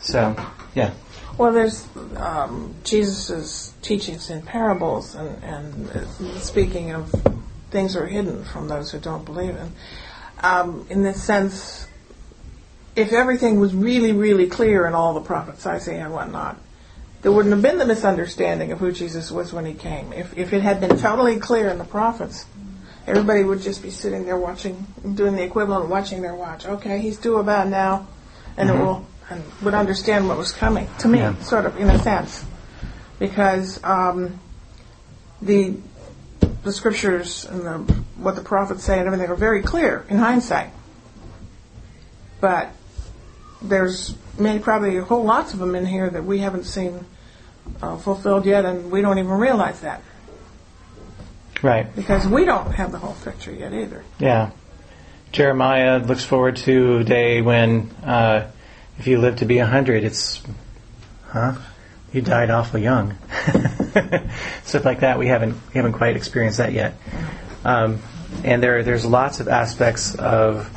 So, 0.00 0.36
yeah. 0.74 0.92
Well, 1.38 1.52
there's 1.52 1.86
um, 2.16 2.74
Jesus' 2.84 3.72
teachings 3.82 4.30
in 4.30 4.42
parables, 4.42 5.14
and, 5.14 5.42
and 5.42 6.42
speaking 6.42 6.92
of 6.92 7.10
things 7.70 7.96
are 7.96 8.06
hidden 8.06 8.44
from 8.44 8.68
those 8.68 8.90
who 8.90 8.98
don't 8.98 9.24
believe 9.24 9.56
in. 9.56 9.72
Um, 10.40 10.86
in 10.90 11.02
this 11.02 11.22
sense, 11.22 11.86
if 12.94 13.12
everything 13.12 13.60
was 13.60 13.74
really, 13.74 14.12
really 14.12 14.46
clear 14.46 14.86
in 14.86 14.94
all 14.94 15.14
the 15.14 15.20
prophets, 15.20 15.66
Isaiah 15.66 16.04
and 16.04 16.12
whatnot, 16.12 16.58
there 17.22 17.32
wouldn't 17.32 17.52
have 17.54 17.62
been 17.62 17.78
the 17.78 17.86
misunderstanding 17.86 18.72
of 18.72 18.80
who 18.80 18.92
Jesus 18.92 19.30
was 19.30 19.52
when 19.52 19.64
he 19.64 19.74
came. 19.74 20.12
If, 20.12 20.36
if 20.36 20.52
it 20.52 20.62
had 20.62 20.80
been 20.80 20.98
totally 20.98 21.38
clear 21.38 21.68
in 21.68 21.78
the 21.78 21.84
prophets, 21.84 22.46
everybody 23.06 23.44
would 23.44 23.60
just 23.62 23.82
be 23.82 23.90
sitting 23.90 24.24
there 24.24 24.36
watching, 24.36 24.86
doing 25.14 25.36
the 25.36 25.42
equivalent 25.44 25.84
of 25.84 25.90
watching 25.90 26.20
their 26.22 26.34
watch. 26.34 26.66
Okay, 26.66 26.98
he's 27.00 27.18
due 27.18 27.36
about 27.36 27.68
now, 27.68 28.08
and 28.56 28.70
it 28.70 28.74
will, 28.74 29.06
and 29.30 29.42
would 29.62 29.74
understand 29.74 30.28
what 30.28 30.36
was 30.36 30.52
coming. 30.52 30.88
To 30.98 31.08
me, 31.08 31.20
Yeah. 31.20 31.38
sort 31.42 31.64
of, 31.64 31.78
in 31.78 31.88
a 31.88 31.98
sense, 32.00 32.44
because 33.18 33.82
um, 33.84 34.40
the 35.40 35.76
the 36.64 36.72
scriptures 36.72 37.44
and 37.44 37.60
the, 37.62 37.78
what 38.16 38.36
the 38.36 38.40
prophets 38.42 38.84
say 38.84 38.98
and 38.98 39.06
everything 39.06 39.28
are 39.28 39.34
very 39.34 39.62
clear 39.62 40.04
in 40.08 40.16
hindsight. 40.16 40.70
But 42.40 42.70
there's 43.60 44.14
many, 44.38 44.60
probably 44.60 44.96
a 44.96 45.02
whole 45.04 45.24
lots 45.24 45.52
of 45.52 45.58
them 45.58 45.74
in 45.74 45.86
here 45.86 46.08
that 46.08 46.24
we 46.24 46.38
haven't 46.38 46.64
seen 46.64 47.04
uh, 47.82 47.96
fulfilled 47.96 48.46
yet, 48.46 48.64
and 48.64 48.90
we 48.90 49.00
don't 49.02 49.18
even 49.18 49.32
realize 49.32 49.80
that 49.80 50.02
Right. 51.62 51.94
because 51.94 52.26
we 52.26 52.44
don't 52.44 52.72
have 52.72 52.92
the 52.92 52.98
whole 52.98 53.16
picture 53.24 53.52
yet 53.52 53.72
either. 53.72 54.04
Yeah. 54.18 54.50
Jeremiah 55.30 55.98
looks 55.98 56.24
forward 56.24 56.56
to 56.56 56.98
a 56.98 57.04
day 57.04 57.40
when, 57.40 57.90
uh, 58.04 58.48
if 58.98 59.06
you 59.06 59.18
live 59.18 59.36
to 59.36 59.46
be 59.46 59.58
a 59.58 59.62
100, 59.62 60.04
it's, 60.04 60.42
huh? 61.28 61.54
You 62.12 62.20
died 62.20 62.50
awful 62.50 62.78
young. 62.78 63.16
Stuff 64.64 64.84
like 64.84 65.00
that. 65.00 65.18
We 65.18 65.28
haven't, 65.28 65.54
we 65.68 65.74
haven't 65.74 65.94
quite 65.94 66.16
experienced 66.16 66.58
that 66.58 66.72
yet. 66.72 66.94
Um, 67.64 68.02
and 68.44 68.62
there, 68.62 68.82
there's 68.82 69.06
lots 69.06 69.40
of 69.40 69.48
aspects 69.48 70.14
of 70.14 70.68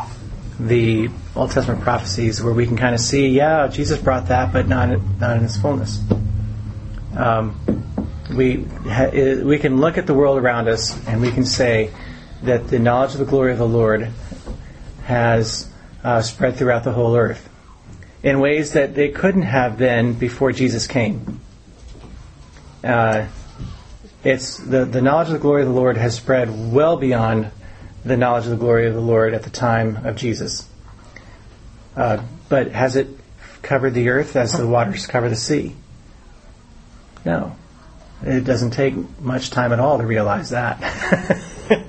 the 0.59 1.09
Old 1.35 1.51
Testament 1.51 1.81
prophecies 1.81 2.41
where 2.41 2.53
we 2.53 2.65
can 2.65 2.77
kind 2.77 2.95
of 2.95 3.01
see, 3.01 3.27
yeah, 3.27 3.67
Jesus 3.67 3.99
brought 3.99 4.27
that, 4.29 4.53
but 4.53 4.67
not, 4.69 4.87
not 5.19 5.35
in 5.35 5.43
its 5.43 5.57
fullness. 5.57 5.99
Um, 7.15 7.55
we 8.35 8.63
ha- 8.63 9.11
we 9.43 9.57
can 9.59 9.79
look 9.79 9.97
at 9.97 10.07
the 10.07 10.13
world 10.13 10.37
around 10.37 10.67
us 10.67 10.97
and 11.07 11.21
we 11.21 11.31
can 11.31 11.45
say 11.45 11.91
that 12.43 12.67
the 12.67 12.79
knowledge 12.79 13.13
of 13.13 13.19
the 13.19 13.25
glory 13.25 13.51
of 13.51 13.57
the 13.57 13.67
Lord 13.67 14.09
has 15.03 15.69
uh, 16.03 16.21
spread 16.21 16.55
throughout 16.55 16.83
the 16.83 16.91
whole 16.91 17.15
earth 17.15 17.49
in 18.23 18.39
ways 18.39 18.73
that 18.73 18.95
they 18.95 19.09
couldn't 19.09 19.43
have 19.43 19.77
been 19.77 20.13
before 20.13 20.51
Jesus 20.51 20.87
came. 20.87 21.39
Uh, 22.83 23.27
it's 24.23 24.57
the, 24.57 24.85
the 24.85 25.01
knowledge 25.01 25.27
of 25.27 25.33
the 25.33 25.39
glory 25.39 25.61
of 25.61 25.67
the 25.67 25.73
Lord 25.73 25.97
has 25.97 26.15
spread 26.15 26.73
well 26.73 26.97
beyond 26.97 27.51
the 28.03 28.17
knowledge 28.17 28.45
of 28.45 28.51
the 28.51 28.57
glory 28.57 28.87
of 28.87 28.95
the 28.95 29.01
Lord 29.01 29.33
at 29.33 29.43
the 29.43 29.49
time 29.49 30.05
of 30.05 30.15
Jesus. 30.15 30.67
Uh, 31.95 32.23
but 32.49 32.71
has 32.71 32.95
it 32.95 33.07
covered 33.61 33.93
the 33.93 34.09
earth 34.09 34.35
as 34.35 34.53
the 34.53 34.67
waters 34.67 35.07
cover 35.07 35.29
the 35.29 35.35
sea? 35.35 35.75
No. 37.25 37.55
It 38.23 38.45
doesn't 38.45 38.71
take 38.71 38.95
much 39.19 39.49
time 39.49 39.73
at 39.73 39.79
all 39.79 39.97
to 39.97 40.05
realize 40.05 40.51
that. 40.51 40.81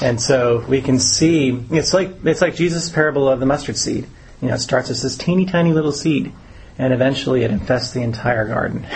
and 0.00 0.20
so 0.20 0.64
we 0.68 0.80
can 0.80 0.98
see 0.98 1.50
it's 1.70 1.92
like 1.92 2.24
it's 2.24 2.40
like 2.40 2.54
Jesus' 2.54 2.90
parable 2.90 3.28
of 3.28 3.40
the 3.40 3.46
mustard 3.46 3.76
seed. 3.76 4.06
You 4.40 4.48
know, 4.48 4.54
it 4.54 4.60
starts 4.60 4.90
as 4.90 5.02
this 5.02 5.16
teeny 5.16 5.46
tiny 5.46 5.72
little 5.72 5.92
seed, 5.92 6.32
and 6.78 6.92
eventually 6.92 7.42
it 7.42 7.50
infests 7.50 7.92
the 7.92 8.02
entire 8.02 8.46
garden. 8.46 8.86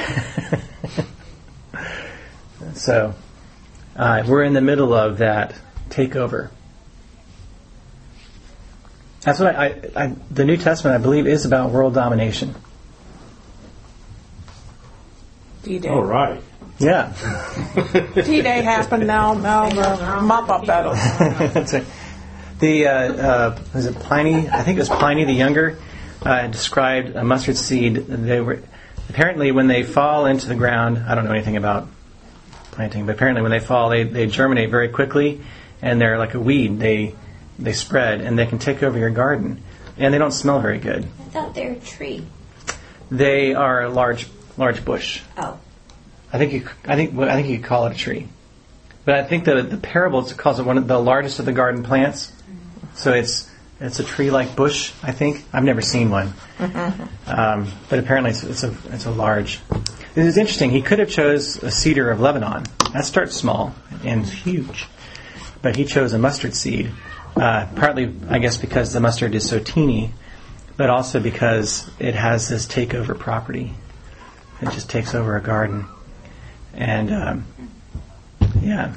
so 2.75 3.15
uh, 3.97 4.25
we're 4.27 4.45
in 4.45 4.55
the 4.55 4.61
middle 4.61 4.95
of 4.95 5.19
that 5.19 5.55
takeover. 5.91 6.51
That's 9.21 9.41
what 9.41 9.55
I, 9.55 9.67
I, 9.67 10.05
I. 10.05 10.17
The 10.31 10.45
New 10.45 10.57
Testament, 10.57 10.99
I 10.99 11.03
believe, 11.03 11.27
is 11.27 11.45
about 11.45 11.71
world 11.71 11.95
domination. 11.95 12.55
D-Day. 15.69 15.89
All 15.91 16.03
right. 16.03 16.43
Yeah. 16.79 17.13
D-Day 18.15 18.63
happened 18.63 19.07
now. 19.07 19.35
Now 19.35 19.69
the 19.69 20.23
mop-up 20.23 20.67
battles. 20.67 20.97
That's 21.53 21.75
it. 21.75 21.85
The 22.59 22.87
uh, 22.87 22.93
uh, 22.93 23.59
was 23.75 23.87
it 23.87 23.95
Pliny? 23.97 24.49
I 24.49 24.63
think 24.63 24.79
it 24.79 24.81
was 24.81 24.89
Pliny 24.89 25.25
the 25.25 25.33
Younger 25.33 25.79
uh, 26.23 26.47
described 26.47 27.15
a 27.15 27.23
mustard 27.23 27.59
seed. 27.59 27.95
They 27.97 28.41
were 28.41 28.63
apparently 29.11 29.53
when 29.53 29.67
they 29.67 29.83
fall 29.83 30.27
into 30.27 30.49
the 30.49 30.55
ground. 30.55 30.99
I 30.99 31.15
don't 31.15 31.27
know 31.27 31.33
anything 31.33 31.59
about 31.59 31.89
planting, 32.71 33.05
but 33.07 33.15
apparently 33.15 33.43
when 33.43 33.51
they 33.51 33.61
fall, 33.61 33.91
they, 33.91 34.05
they 34.05 34.27
germinate 34.27 34.71
very 34.71 34.89
quickly, 34.89 35.43
and 35.83 36.01
they're 36.01 36.19
like 36.19 36.35
a 36.35 36.41
weed. 36.41 36.79
They 36.79 37.15
they 37.59 37.75
spread 37.75 38.23
and 38.23 38.39
they 38.39 38.47
can 38.47 38.59
take 38.59 38.83
over 38.83 38.99
your 38.99 39.11
garden, 39.11 39.63
and 39.99 40.15
they 40.15 40.19
don't 40.19 40.33
smell 40.33 40.61
very 40.61 40.79
good. 40.79 41.05
I 41.05 41.25
thought 41.25 41.55
they 41.55 41.67
were 41.67 41.73
a 41.73 41.81
tree. 41.81 42.25
They 43.11 43.55
are 43.55 43.89
large 43.89 44.29
large 44.59 44.85
bush. 44.85 45.23
Oh. 45.37 45.59
I 46.33 46.39
think 46.39 46.53
you, 46.53 46.69
I 46.85 46.97
think 46.97 47.19
I 47.19 47.35
think 47.35 47.49
you 47.49 47.57
could 47.59 47.67
call 47.67 47.87
it 47.87 47.95
a 47.95 47.97
tree, 47.97 48.29
but 49.05 49.15
I 49.15 49.25
think 49.25 49.45
the 49.45 49.63
the 49.63 49.79
parable 49.79 50.23
calls 50.25 50.61
it 50.61 50.67
one 50.67 50.77
of 50.77 50.87
the 50.87 50.99
largest 50.99 51.39
of 51.39 51.47
the 51.47 51.53
garden 51.53 51.83
plants. 51.83 52.33
So 52.95 53.13
it's 53.15 53.51
it's 53.81 53.99
a 54.01 54.05
tree-like 54.05 54.57
bush. 54.57 54.93
I 55.03 55.13
think 55.13 55.45
I've 55.53 55.65
never 55.65 55.81
seen 55.81 56.11
one, 56.11 56.35
um, 57.27 57.69
but 57.89 57.99
apparently 57.99 58.33
it's, 58.33 58.43
it's 58.43 58.65
a 58.65 58.75
it's 58.91 59.07
a 59.07 59.11
large. 59.11 59.61
It 60.17 60.25
is 60.25 60.37
interesting. 60.37 60.71
He 60.71 60.83
could 60.83 60.99
have 60.99 61.09
chose 61.09 61.63
a 61.63 61.71
cedar 61.71 62.11
of 62.11 62.21
Lebanon. 62.21 62.65
That 62.93 63.05
starts 63.05 63.37
small 63.37 63.75
and 64.05 64.27
huge, 64.27 64.87
but 65.63 65.77
he 65.77 65.85
chose 65.85 66.13
a 66.13 66.19
mustard 66.19 66.55
seed. 66.55 66.91
Uh, 67.37 67.69
partly, 67.77 68.13
I 68.29 68.39
guess, 68.39 68.57
because 68.57 68.93
the 68.93 69.01
mustard 69.01 69.35
is 69.35 69.49
so 69.49 69.61
teeny, 69.61 70.13
but 70.77 70.91
also 70.91 71.21
because 71.21 71.89
it 71.99 72.15
has 72.15 72.49
this 72.49 72.67
takeover 72.67 73.17
property. 73.17 73.75
It 74.61 74.71
just 74.71 74.91
takes 74.91 75.15
over 75.15 75.37
a 75.37 75.43
garden, 75.43 75.87
and 76.75 77.13
um, 77.13 77.47
yeah. 78.61 78.95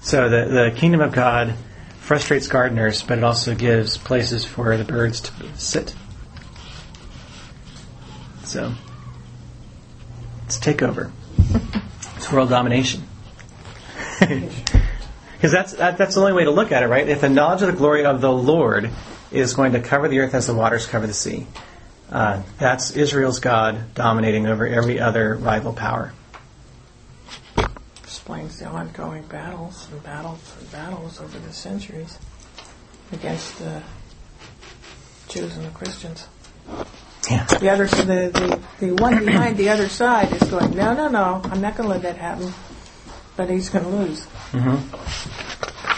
So 0.00 0.28
the 0.28 0.44
the 0.46 0.72
kingdom 0.76 1.00
of 1.00 1.12
God 1.12 1.54
frustrates 1.98 2.46
gardeners, 2.48 3.02
but 3.02 3.18
it 3.18 3.24
also 3.24 3.54
gives 3.54 3.98
places 3.98 4.44
for 4.44 4.76
the 4.76 4.84
birds 4.84 5.20
to 5.20 5.32
sit. 5.56 5.94
So 8.44 8.72
it's 10.46 10.58
takeover. 10.58 11.10
It's 12.16 12.30
world 12.32 12.50
domination. 12.50 13.02
Because 15.44 15.52
that's 15.52 15.72
that, 15.74 15.98
that's 15.98 16.14
the 16.14 16.22
only 16.22 16.32
way 16.32 16.44
to 16.44 16.50
look 16.50 16.72
at 16.72 16.82
it, 16.82 16.86
right? 16.86 17.06
If 17.06 17.20
the 17.20 17.28
knowledge 17.28 17.60
of 17.60 17.66
the 17.66 17.76
glory 17.76 18.06
of 18.06 18.22
the 18.22 18.32
Lord 18.32 18.88
is 19.30 19.52
going 19.52 19.72
to 19.72 19.80
cover 19.80 20.08
the 20.08 20.20
earth 20.20 20.32
as 20.32 20.46
the 20.46 20.54
waters 20.54 20.86
cover 20.86 21.06
the 21.06 21.12
sea, 21.12 21.46
uh, 22.10 22.42
that's 22.58 22.92
Israel's 22.92 23.40
God 23.40 23.94
dominating 23.94 24.46
over 24.46 24.66
every 24.66 25.00
other 25.00 25.34
rival 25.34 25.72
power. 25.72 26.12
Explains 28.02 28.58
the 28.58 28.66
ongoing 28.66 29.22
battles 29.24 29.88
and 29.90 30.02
battles 30.02 30.54
and 30.58 30.70
battles 30.72 31.20
over 31.20 31.38
the 31.38 31.52
centuries 31.52 32.18
against 33.12 33.58
the 33.58 33.82
Jews 35.28 35.56
and 35.56 35.66
the 35.66 35.70
Christians. 35.70 36.26
Yeah. 37.30 37.44
The 37.44 37.70
other, 37.70 37.86
the, 37.86 38.60
the, 38.80 38.86
the 38.86 39.02
one 39.02 39.24
behind 39.24 39.56
the 39.56 39.70
other 39.70 39.88
side 39.88 40.32
is 40.32 40.48
going, 40.48 40.76
no, 40.76 40.94
no, 40.94 41.08
no, 41.08 41.40
I'm 41.44 41.60
not 41.60 41.76
going 41.76 41.88
to 41.88 41.94
let 41.94 42.02
that 42.02 42.16
happen. 42.16 42.52
But 43.36 43.50
he's 43.50 43.68
going 43.68 43.84
to 43.84 43.90
lose. 43.90 44.26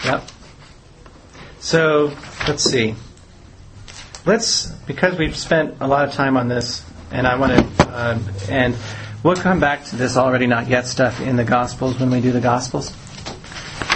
Yep. 0.05 0.23
So 1.59 2.13
let's 2.47 2.63
see. 2.63 2.95
Let's 4.27 4.65
because 4.65 5.17
we've 5.17 5.37
spent 5.37 5.77
a 5.79 5.87
lot 5.87 6.05
of 6.05 6.13
time 6.13 6.35
on 6.35 6.49
this, 6.49 6.83
and 7.11 7.25
I 7.25 7.37
want 7.39 7.53
to, 7.53 7.87
uh, 7.87 8.19
and 8.49 8.75
we'll 9.23 9.37
come 9.37 9.61
back 9.61 9.85
to 9.85 9.95
this 9.95 10.17
already 10.17 10.47
not 10.47 10.67
yet 10.67 10.85
stuff 10.85 11.21
in 11.21 11.37
the 11.37 11.45
Gospels 11.45 11.97
when 11.97 12.11
we 12.11 12.19
do 12.19 12.33
the 12.33 12.41
Gospels. 12.41 12.93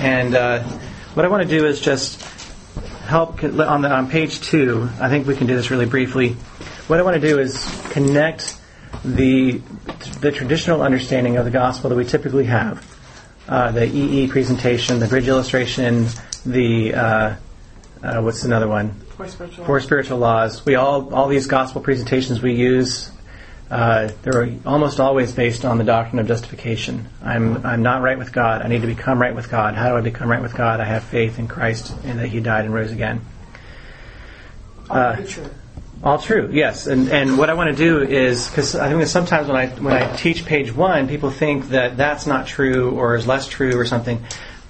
and 0.00 0.34
uh, 0.34 0.64
what 1.14 1.24
I 1.24 1.28
want 1.28 1.44
to 1.44 1.48
do 1.48 1.64
is 1.64 1.80
just 1.80 2.20
help 3.06 3.44
on 3.44 3.82
the 3.82 3.88
on 3.88 4.10
page 4.10 4.40
two. 4.40 4.88
I 4.98 5.08
think 5.08 5.28
we 5.28 5.36
can 5.36 5.46
do 5.46 5.54
this 5.54 5.70
really 5.70 5.86
briefly. 5.86 6.30
What 6.88 6.98
I 6.98 7.04
want 7.04 7.20
to 7.20 7.28
do 7.28 7.38
is 7.38 7.64
connect 7.90 8.58
the 9.04 9.58
the 10.20 10.32
traditional 10.32 10.82
understanding 10.82 11.36
of 11.36 11.44
the 11.44 11.52
gospel 11.52 11.88
that 11.90 11.96
we 11.96 12.04
typically 12.04 12.46
have, 12.46 12.84
uh, 13.48 13.70
the 13.70 13.86
EE 13.86 14.26
presentation, 14.26 14.98
the 14.98 15.06
bridge 15.06 15.28
illustration, 15.28 16.08
the 16.44 16.94
uh, 16.94 17.36
uh, 18.02 18.20
what's 18.20 18.42
another 18.42 18.66
one? 18.66 19.00
Four 19.22 19.30
spiritual. 19.30 19.64
Four 19.66 19.80
spiritual 19.80 20.18
laws. 20.18 20.66
We 20.66 20.74
all 20.74 21.14
all 21.14 21.28
these 21.28 21.46
gospel 21.46 21.80
presentations 21.80 22.42
we 22.42 22.54
use. 22.54 23.10
Uh, 23.70 24.10
they're 24.22 24.56
almost 24.66 24.98
always 24.98 25.32
based 25.32 25.64
on 25.64 25.78
the 25.78 25.84
doctrine 25.84 26.18
of 26.18 26.26
justification. 26.26 27.08
I'm 27.22 27.64
I'm 27.64 27.82
not 27.82 28.02
right 28.02 28.18
with 28.18 28.32
God. 28.32 28.62
I 28.62 28.68
need 28.68 28.80
to 28.80 28.88
become 28.88 29.20
right 29.20 29.34
with 29.34 29.48
God. 29.48 29.74
How 29.76 29.90
do 29.90 29.96
I 29.96 30.00
become 30.00 30.28
right 30.28 30.42
with 30.42 30.54
God? 30.54 30.80
I 30.80 30.86
have 30.86 31.04
faith 31.04 31.38
in 31.38 31.46
Christ 31.46 31.94
and 32.04 32.18
that 32.18 32.28
He 32.28 32.40
died 32.40 32.64
and 32.64 32.74
rose 32.74 32.90
again. 32.90 33.20
All 34.90 35.14
very 35.14 35.28
true. 35.28 35.50
All 36.02 36.18
true, 36.18 36.50
yes. 36.52 36.88
And 36.88 37.08
and 37.08 37.38
what 37.38 37.48
I 37.48 37.54
want 37.54 37.70
to 37.70 37.76
do 37.76 38.02
is 38.02 38.48
because 38.48 38.74
I 38.74 38.88
think 38.88 39.00
that 39.02 39.08
sometimes 39.08 39.46
when 39.46 39.56
I 39.56 39.68
when 39.68 39.94
I 39.94 40.16
teach 40.16 40.44
page 40.44 40.74
one, 40.74 41.06
people 41.06 41.30
think 41.30 41.68
that 41.68 41.96
that's 41.96 42.26
not 42.26 42.48
true 42.48 42.90
or 42.90 43.14
is 43.14 43.28
less 43.28 43.46
true 43.46 43.78
or 43.78 43.86
something. 43.86 44.20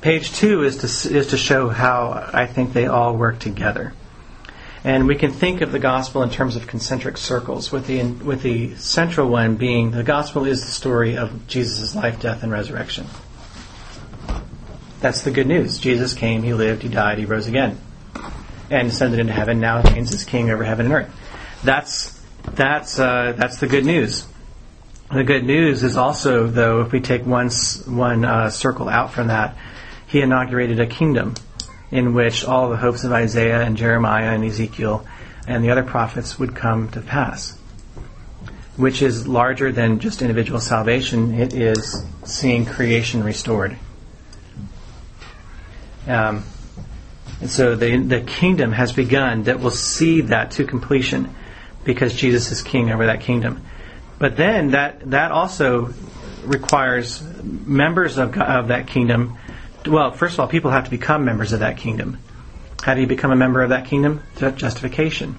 Page 0.03 0.34
two 0.34 0.62
is 0.62 0.76
to 0.78 1.16
is 1.16 1.28
to 1.28 1.38
show 1.38 1.70
how 1.70 2.28
I 2.34 2.44
think 2.44 2.74
they 2.74 2.86
all 2.86 3.16
work 3.16 3.38
together. 3.38 3.94
And 4.85 5.07
we 5.07 5.14
can 5.14 5.30
think 5.30 5.61
of 5.61 5.70
the 5.70 5.78
gospel 5.78 6.22
in 6.24 6.30
terms 6.30 6.57
of 6.57 6.66
concentric 6.66 7.16
circles, 7.16 7.70
with 7.70 7.87
the 7.87 8.03
with 8.03 8.43
the 8.43 8.74
central 8.76 9.28
one 9.28 9.55
being 9.55 9.93
the 9.93 10.03
gospel 10.03 10.45
is 10.45 10.64
the 10.64 10.72
story 10.72 11.16
of 11.16 11.47
Jesus' 11.47 11.95
life, 11.95 12.20
death, 12.20 12.43
and 12.43 12.51
resurrection. 12.51 13.07
That's 15.01 15.22
the 15.22 15.30
good 15.30 15.47
news. 15.47 15.78
Jesus 15.78 16.14
came, 16.14 16.43
he 16.43 16.53
lived, 16.53 16.83
he 16.83 16.89
died, 16.89 17.18
he 17.18 17.26
rose 17.26 17.47
again, 17.47 17.78
and 18.70 18.89
ascended 18.89 19.20
into 19.20 19.33
heaven. 19.33 19.61
Now 19.61 19.83
reigns 19.83 20.12
as 20.12 20.24
king 20.24 20.51
over 20.51 20.64
heaven 20.64 20.87
and 20.87 20.95
earth. 20.95 21.11
That's 21.62 22.20
that's 22.43 22.99
uh, 22.99 23.35
that's 23.37 23.59
the 23.59 23.68
good 23.68 23.85
news. 23.85 24.26
The 25.12 25.24
good 25.24 25.45
news 25.45 25.85
is 25.85 25.97
also, 25.97 26.47
though, 26.47 26.80
if 26.80 26.91
we 26.91 27.01
take 27.01 27.24
one 27.24 27.51
one 27.87 28.24
uh, 28.24 28.51
circle 28.51 28.89
out 28.89 29.12
from 29.12 29.28
that, 29.28 29.57
he 30.09 30.22
inaugurated 30.22 30.80
a 30.80 30.87
kingdom 30.87 31.35
in 31.93 32.14
which 32.14 32.45
all 32.45 32.70
the 32.70 32.76
hopes 32.76 33.05
of 33.05 33.12
Isaiah 33.12 33.62
and 33.62 33.76
Jeremiah 33.76 34.34
and 34.34 34.45
Ezekiel 34.45 35.07
and 35.47 35.62
the 35.62 35.70
other 35.70 35.82
prophets 35.82 36.38
would 36.38 36.57
come 36.57 36.88
to 36.90 37.01
pass, 37.01 37.57
which 38.76 39.03
is 39.03 39.28
larger 39.28 39.70
than 39.70 40.01
just 40.01 40.22
individual 40.22 40.59
salvation. 40.59 41.34
It 41.34 41.53
is 41.53 42.05
seeing 42.24 42.64
creation 42.64 43.22
restored. 43.22 43.76
Um, 46.09 46.45
and 47.40 47.51
so 47.51 47.76
the, 47.76 47.99
the 47.99 48.20
kingdom 48.20 48.72
has 48.72 48.93
begun 48.93 49.45
that 49.45 49.61
will 49.61 49.70
see 49.70 50.22
that 50.22 50.53
to 50.53 50.64
completion 50.64 51.34
because 51.84 52.14
Jesus 52.14 52.51
is 52.51 52.62
king 52.62 52.90
over 52.90 53.07
that 53.07 53.20
kingdom. 53.20 53.62
But 54.18 54.36
then 54.36 54.70
that, 54.70 55.11
that 55.11 55.32
also 55.32 55.93
requires 56.45 57.22
members 57.43 58.18
of, 58.18 58.36
of 58.38 58.68
that 58.68 58.86
kingdom. 58.86 59.36
Well, 59.87 60.12
first 60.12 60.35
of 60.35 60.41
all, 60.41 60.49
people 60.49 60.70
have 60.70 60.85
to 60.85 60.91
become 60.91 61.24
members 61.24 61.53
of 61.53 61.61
that 61.61 61.76
kingdom. 61.76 62.18
How 62.83 62.95
do 62.95 63.01
you 63.01 63.07
become 63.07 63.33
a 63.33 63.37
member 63.37 63.62
of 63.62 63.70
that 63.70 63.87
kingdom? 63.87 64.22
Ju- 64.37 64.53
Justification. 64.53 65.39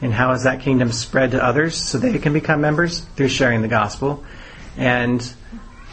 And 0.00 0.12
how 0.12 0.32
is 0.32 0.44
that 0.44 0.60
kingdom 0.60 0.92
spread 0.92 1.32
to 1.32 1.44
others 1.44 1.76
so 1.76 1.98
they 1.98 2.18
can 2.18 2.32
become 2.32 2.60
members? 2.60 3.00
Through 3.00 3.28
sharing 3.28 3.62
the 3.62 3.68
gospel. 3.68 4.24
And 4.76 5.20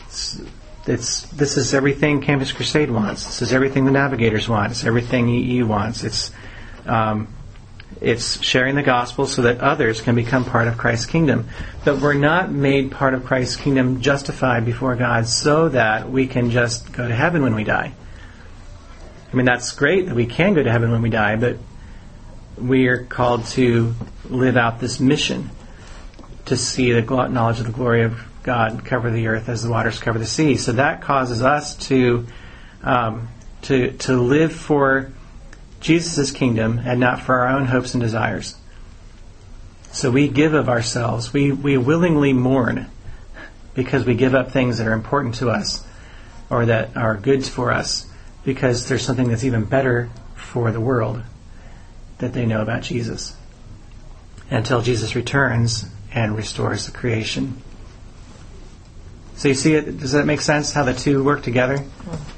it's, 0.06 0.42
it's 0.86 1.24
this 1.24 1.58
is 1.58 1.74
everything 1.74 2.22
Campus 2.22 2.52
Crusade 2.52 2.92
wants. 2.92 3.26
This 3.26 3.42
is 3.42 3.54
everything 3.54 3.86
the 3.86 3.92
Navigators 3.92 4.48
want. 4.48 4.72
It's 4.72 4.84
everything 4.84 5.30
EE 5.30 5.64
wants. 5.64 6.04
It's 6.04 6.32
um, 6.86 7.28
it's 8.02 8.42
sharing 8.44 8.76
the 8.76 8.84
gospel 8.84 9.26
so 9.26 9.44
that 9.44 9.62
others 9.62 10.02
can 10.02 10.16
become 10.16 10.46
part 10.46 10.68
of 10.68 10.78
Christ's 10.78 11.06
kingdom. 11.06 11.48
But 11.84 12.00
we're 12.02 12.14
not 12.14 12.52
made 12.52 12.92
part 12.92 13.14
of 13.14 13.26
Christ's 13.26 13.56
kingdom 13.56 14.02
justified 14.02 14.66
before 14.66 14.96
God 14.96 15.28
so 15.28 15.70
that 15.70 16.10
we 16.10 16.28
can 16.28 16.52
just 16.52 16.92
go 16.92 17.08
to 17.08 17.16
heaven 17.16 17.42
when 17.42 17.56
we 17.56 17.64
die. 17.64 17.94
I 19.32 19.36
mean, 19.36 19.46
that's 19.46 19.72
great 19.74 20.08
that 20.08 20.16
we 20.16 20.26
can 20.26 20.54
go 20.54 20.64
to 20.64 20.72
heaven 20.72 20.92
when 20.92 21.02
we 21.02 21.10
die, 21.10 21.36
but 21.36 21.58
we 22.58 22.88
are 22.88 23.04
called 23.04 23.46
to 23.46 23.94
live 24.30 24.58
out 24.58 24.80
this 24.80 25.00
mission 25.00 25.50
to 26.46 26.56
see 26.56 26.92
the 26.92 27.02
knowledge 27.02 27.60
of 27.60 27.66
the 27.66 27.72
glory 27.72 28.04
of 28.04 28.20
God 28.44 28.86
cover 28.86 29.10
the 29.10 29.28
earth 29.28 29.50
as 29.50 29.64
the 29.64 29.70
waters 29.70 30.00
cover 30.00 30.20
the 30.20 30.26
sea. 30.26 30.56
So 30.56 30.74
that 30.74 31.02
causes 31.02 31.42
us 31.42 31.76
to 31.88 32.28
um, 32.84 33.30
to 33.64 33.94
to 33.94 34.22
live 34.22 34.54
for 34.54 35.12
Jesus' 35.86 36.32
kingdom 36.32 36.82
and 36.84 37.00
not 37.00 37.22
for 37.22 37.36
our 37.36 37.48
own 37.48 37.66
hopes 37.68 37.94
and 37.94 38.02
desires. 38.02 38.56
So 39.92 40.10
we 40.10 40.28
give 40.28 40.56
of 40.56 40.68
ourselves. 40.68 41.32
We 41.32 41.52
we 41.52 41.78
willingly 41.78 42.34
mourn 42.34 42.88
because 43.76 44.04
we 44.04 44.16
give 44.16 44.34
up 44.34 44.52
things 44.52 44.80
that 44.80 44.88
are 44.88 44.94
important 44.94 45.36
to 45.36 45.52
us 45.52 45.86
or 46.50 46.66
that 46.66 46.98
are 46.98 47.16
goods 47.16 47.48
for 47.48 47.72
us 47.72 48.08
because 48.44 48.90
there's 48.90 49.06
something 49.06 49.30
that's 49.30 49.44
even 49.44 49.66
better 49.66 50.10
for 50.34 50.72
the 50.72 50.82
world 50.82 51.22
that 52.18 52.34
they 52.34 52.48
know 52.48 52.64
about 52.64 52.82
Jesus 52.82 53.38
until 54.50 54.82
Jesus 54.82 55.16
returns 55.16 55.86
and 56.12 56.36
restores 56.36 56.88
the 56.88 56.94
creation. 56.94 57.62
So 59.36 59.50
you 59.50 59.54
see 59.54 59.76
it? 59.76 60.00
Does 60.00 60.14
that 60.14 60.26
make 60.26 60.42
sense? 60.42 60.74
How 60.74 60.84
the 60.84 60.96
two 60.96 61.24
work 61.24 61.44
together? 61.44 61.78
Mm-hmm. 61.78 62.35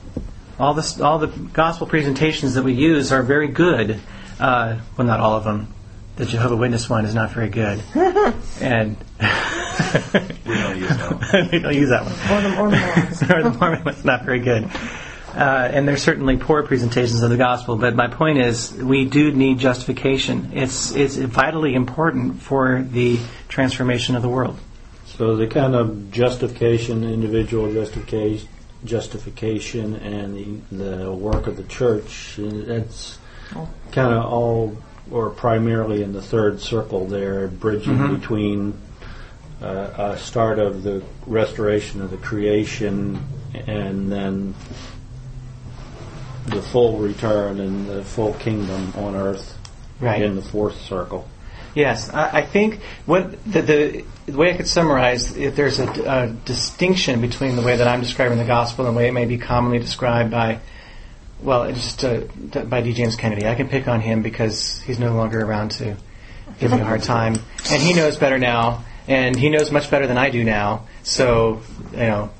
All 0.59 0.73
this, 0.73 0.99
all 0.99 1.19
the 1.19 1.27
gospel 1.27 1.87
presentations 1.87 2.55
that 2.55 2.63
we 2.63 2.73
use 2.73 3.11
are 3.11 3.23
very 3.23 3.47
good. 3.47 3.99
Uh, 4.39 4.79
well, 4.97 5.07
not 5.07 5.19
all 5.19 5.35
of 5.35 5.43
them. 5.43 5.73
The 6.15 6.25
Jehovah 6.25 6.55
Witness 6.55 6.89
one 6.89 7.05
is 7.05 7.13
not 7.13 7.31
very 7.31 7.49
good, 7.49 7.83
and 8.59 8.97
We 10.47 10.53
don't 10.53 10.77
use 10.77 10.89
that 10.89 11.11
one. 11.31 11.49
we 11.51 11.59
don't 11.59 11.75
use 11.75 11.89
that 11.89 12.03
one. 12.05 12.13
Or 12.31 12.41
the, 12.41 12.59
or 12.59 12.71
the 12.71 12.79
Mormons. 12.79 13.23
or 13.31 13.43
the 13.43 13.57
Mormon 13.57 13.83
one's 13.83 14.05
not 14.05 14.25
very 14.25 14.39
good. 14.39 14.69
Uh, 15.35 15.69
and 15.71 15.87
there's 15.87 16.01
certainly 16.01 16.37
poor 16.37 16.63
presentations 16.63 17.21
of 17.21 17.29
the 17.29 17.37
gospel, 17.37 17.75
but 17.75 17.95
my 17.95 18.07
point 18.07 18.39
is 18.39 18.73
we 18.73 19.05
do 19.05 19.31
need 19.31 19.59
justification. 19.59 20.51
It's 20.53 20.95
it's 20.95 21.15
vitally 21.15 21.75
important 21.75 22.41
for 22.41 22.81
the 22.81 23.19
transformation 23.47 24.15
of 24.15 24.23
the 24.23 24.29
world. 24.29 24.57
So 25.05 25.35
the 25.35 25.47
kind 25.47 25.75
of 25.75 26.11
justification, 26.11 27.03
individual 27.03 27.71
justification, 27.71 28.47
justification, 28.85 29.95
and 29.95 30.63
the, 30.71 30.75
the 31.03 31.11
work 31.13 31.47
of 31.47 31.57
the 31.57 31.63
church, 31.63 32.35
that's 32.37 33.17
kind 33.91 34.13
of 34.13 34.25
all 34.25 34.77
or 35.09 35.29
primarily 35.29 36.03
in 36.03 36.11
the 36.13 36.21
third 36.21 36.59
circle 36.59 37.07
there, 37.07 37.47
bridging 37.47 37.97
Mhm. 37.97 38.19
between 38.19 38.73
uh, 39.61 40.13
a 40.13 40.17
start 40.17 40.59
of 40.59 40.83
the 40.83 41.01
restoration 41.25 42.01
of 42.01 42.11
the 42.11 42.17
creation 42.17 43.19
and 43.65 44.11
then 44.11 44.53
the 46.45 46.61
full 46.61 46.97
return 46.99 47.59
and 47.59 47.87
the 47.89 48.03
full 48.03 48.33
kingdom 48.33 48.93
on 48.97 49.15
earth 49.15 49.57
Right. 49.99 50.21
in 50.21 50.35
the 50.35 50.41
fourth 50.43 50.79
circle. 50.81 51.27
Yes, 51.75 52.13
I, 52.13 52.39
I 52.39 52.45
think 52.45 52.79
what 53.05 53.31
the, 53.45 53.61
the, 53.61 54.05
the 54.25 54.37
way 54.37 54.53
I 54.53 54.57
could 54.57 54.67
summarize, 54.67 55.35
if 55.35 55.55
there's 55.55 55.79
a, 55.79 55.87
a 55.87 56.27
distinction 56.27 57.21
between 57.21 57.55
the 57.55 57.61
way 57.61 57.77
that 57.77 57.87
I'm 57.87 58.01
describing 58.01 58.37
the 58.37 58.45
gospel 58.45 58.85
and 58.85 58.95
the 58.95 58.97
way 58.97 59.07
it 59.07 59.13
may 59.13 59.25
be 59.25 59.37
commonly 59.37 59.79
described 59.79 60.31
by, 60.31 60.59
well, 61.41 61.71
just 61.71 62.03
uh, 62.03 62.21
by 62.65 62.81
D. 62.81 62.93
James 62.93 63.15
Kennedy. 63.15 63.47
I 63.47 63.55
can 63.55 63.69
pick 63.69 63.87
on 63.87 64.01
him 64.01 64.21
because 64.21 64.81
he's 64.81 64.99
no 64.99 65.13
longer 65.13 65.39
around 65.39 65.71
to 65.71 65.97
give 66.59 66.71
me 66.71 66.79
a 66.79 66.83
hard 66.83 67.03
time, 67.03 67.35
and 67.69 67.81
he 67.81 67.93
knows 67.93 68.17
better 68.17 68.39
now, 68.39 68.83
and 69.07 69.35
he 69.35 69.49
knows 69.49 69.71
much 69.71 69.91
better 69.91 70.07
than 70.07 70.17
I 70.17 70.29
do 70.29 70.43
now. 70.43 70.87
So, 71.03 71.61
you 71.91 71.97
know, 71.97 72.31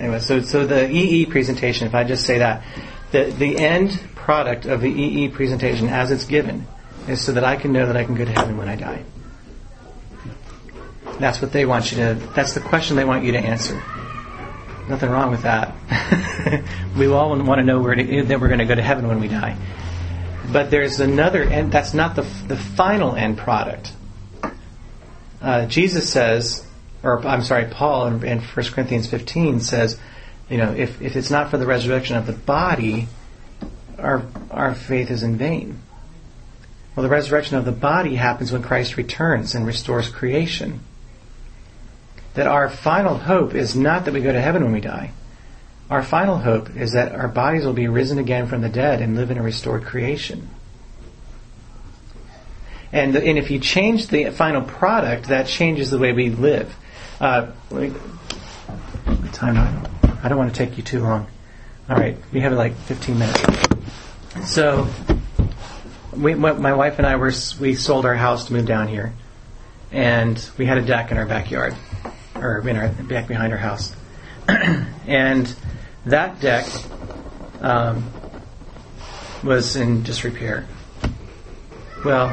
anyway, 0.00 0.20
so 0.20 0.40
so 0.40 0.66
the 0.66 0.90
EE 0.90 1.26
presentation, 1.26 1.86
if 1.86 1.94
I 1.94 2.04
just 2.04 2.24
say 2.24 2.38
that, 2.38 2.64
the 3.10 3.24
the 3.24 3.58
end 3.58 4.00
product 4.14 4.64
of 4.64 4.80
the 4.80 4.90
EE 4.90 5.28
presentation 5.28 5.88
as 5.88 6.10
it's 6.10 6.24
given 6.24 6.66
is 7.08 7.24
so 7.24 7.32
that 7.32 7.44
I 7.44 7.56
can 7.56 7.72
know 7.72 7.86
that 7.86 7.96
I 7.96 8.04
can 8.04 8.14
go 8.14 8.24
to 8.24 8.30
heaven 8.30 8.56
when 8.56 8.68
I 8.68 8.76
die. 8.76 9.04
That's 11.18 11.42
what 11.42 11.52
they 11.52 11.66
want 11.66 11.90
you 11.90 11.98
to. 11.98 12.14
That's 12.34 12.54
the 12.54 12.60
question 12.60 12.96
they 12.96 13.04
want 13.04 13.24
you 13.24 13.32
to 13.32 13.38
answer. 13.38 13.82
Nothing 14.88 15.10
wrong 15.10 15.30
with 15.30 15.42
that. 15.42 15.74
we 16.96 17.06
all 17.06 17.36
want 17.36 17.58
to 17.58 17.64
know 17.64 17.80
where 17.80 17.94
to, 17.94 18.22
that 18.24 18.40
we're 18.40 18.48
going 18.48 18.60
to 18.60 18.64
go 18.64 18.74
to 18.74 18.82
heaven 18.82 19.08
when 19.08 19.20
we 19.20 19.28
die. 19.28 19.56
But 20.50 20.70
there's 20.70 21.00
another, 21.00 21.42
and 21.42 21.70
that's 21.70 21.92
not 21.92 22.16
the 22.16 22.22
the 22.46 22.56
final 22.56 23.14
end 23.14 23.36
product. 23.36 23.92
Uh, 25.42 25.66
Jesus 25.66 26.10
says, 26.10 26.66
or 27.02 27.24
I'm 27.26 27.42
sorry, 27.42 27.66
Paul 27.66 28.06
in, 28.06 28.24
in 28.24 28.40
1 28.40 28.66
Corinthians 28.66 29.08
15 29.08 29.60
says, 29.60 29.98
you 30.48 30.56
know, 30.56 30.72
if, 30.72 31.00
if 31.02 31.16
it's 31.16 31.30
not 31.30 31.50
for 31.50 31.58
the 31.58 31.66
resurrection 31.66 32.16
of 32.16 32.26
the 32.26 32.32
body, 32.32 33.08
our 33.98 34.24
our 34.50 34.74
faith 34.74 35.10
is 35.10 35.22
in 35.22 35.36
vain. 35.36 35.82
Well, 36.98 37.04
the 37.04 37.10
resurrection 37.10 37.56
of 37.56 37.64
the 37.64 37.70
body 37.70 38.16
happens 38.16 38.50
when 38.50 38.64
Christ 38.64 38.96
returns 38.96 39.54
and 39.54 39.64
restores 39.64 40.08
creation. 40.08 40.80
That 42.34 42.48
our 42.48 42.68
final 42.68 43.16
hope 43.16 43.54
is 43.54 43.76
not 43.76 44.04
that 44.04 44.14
we 44.14 44.20
go 44.20 44.32
to 44.32 44.40
heaven 44.40 44.64
when 44.64 44.72
we 44.72 44.80
die. 44.80 45.12
Our 45.90 46.02
final 46.02 46.38
hope 46.38 46.74
is 46.74 46.94
that 46.94 47.14
our 47.14 47.28
bodies 47.28 47.64
will 47.64 47.72
be 47.72 47.86
risen 47.86 48.18
again 48.18 48.48
from 48.48 48.62
the 48.62 48.68
dead 48.68 49.00
and 49.00 49.14
live 49.14 49.30
in 49.30 49.38
a 49.38 49.42
restored 49.44 49.84
creation. 49.84 50.50
And, 52.90 53.14
and 53.14 53.38
if 53.38 53.52
you 53.52 53.60
change 53.60 54.08
the 54.08 54.30
final 54.30 54.62
product, 54.62 55.28
that 55.28 55.46
changes 55.46 55.92
the 55.92 55.98
way 56.00 56.12
we 56.12 56.30
live. 56.30 56.74
Uh, 57.20 57.52
me- 57.70 57.92
time? 59.32 59.86
I 60.24 60.28
don't 60.28 60.36
want 60.36 60.52
to 60.52 60.66
take 60.66 60.76
you 60.76 60.82
too 60.82 61.04
long. 61.04 61.28
All 61.88 61.94
right, 61.94 62.16
we 62.32 62.40
have 62.40 62.54
like 62.54 62.74
15 62.74 63.16
minutes. 63.16 63.40
So, 64.44 64.88
we, 66.16 66.34
my 66.34 66.72
wife 66.72 66.98
and 66.98 67.06
I 67.06 67.16
were 67.16 67.32
we 67.60 67.74
sold 67.74 68.04
our 68.04 68.14
house 68.14 68.46
to 68.46 68.52
move 68.52 68.66
down 68.66 68.88
here, 68.88 69.12
and 69.92 70.42
we 70.56 70.66
had 70.66 70.78
a 70.78 70.82
deck 70.82 71.10
in 71.10 71.18
our 71.18 71.26
backyard, 71.26 71.74
or 72.34 72.66
in 72.66 72.76
our 72.76 72.88
back 72.88 73.28
behind 73.28 73.52
our 73.52 73.58
house, 73.58 73.94
and 74.48 75.54
that 76.06 76.40
deck 76.40 76.66
um, 77.60 78.10
was 79.42 79.76
in 79.76 80.02
disrepair. 80.02 80.66
Well, 82.04 82.32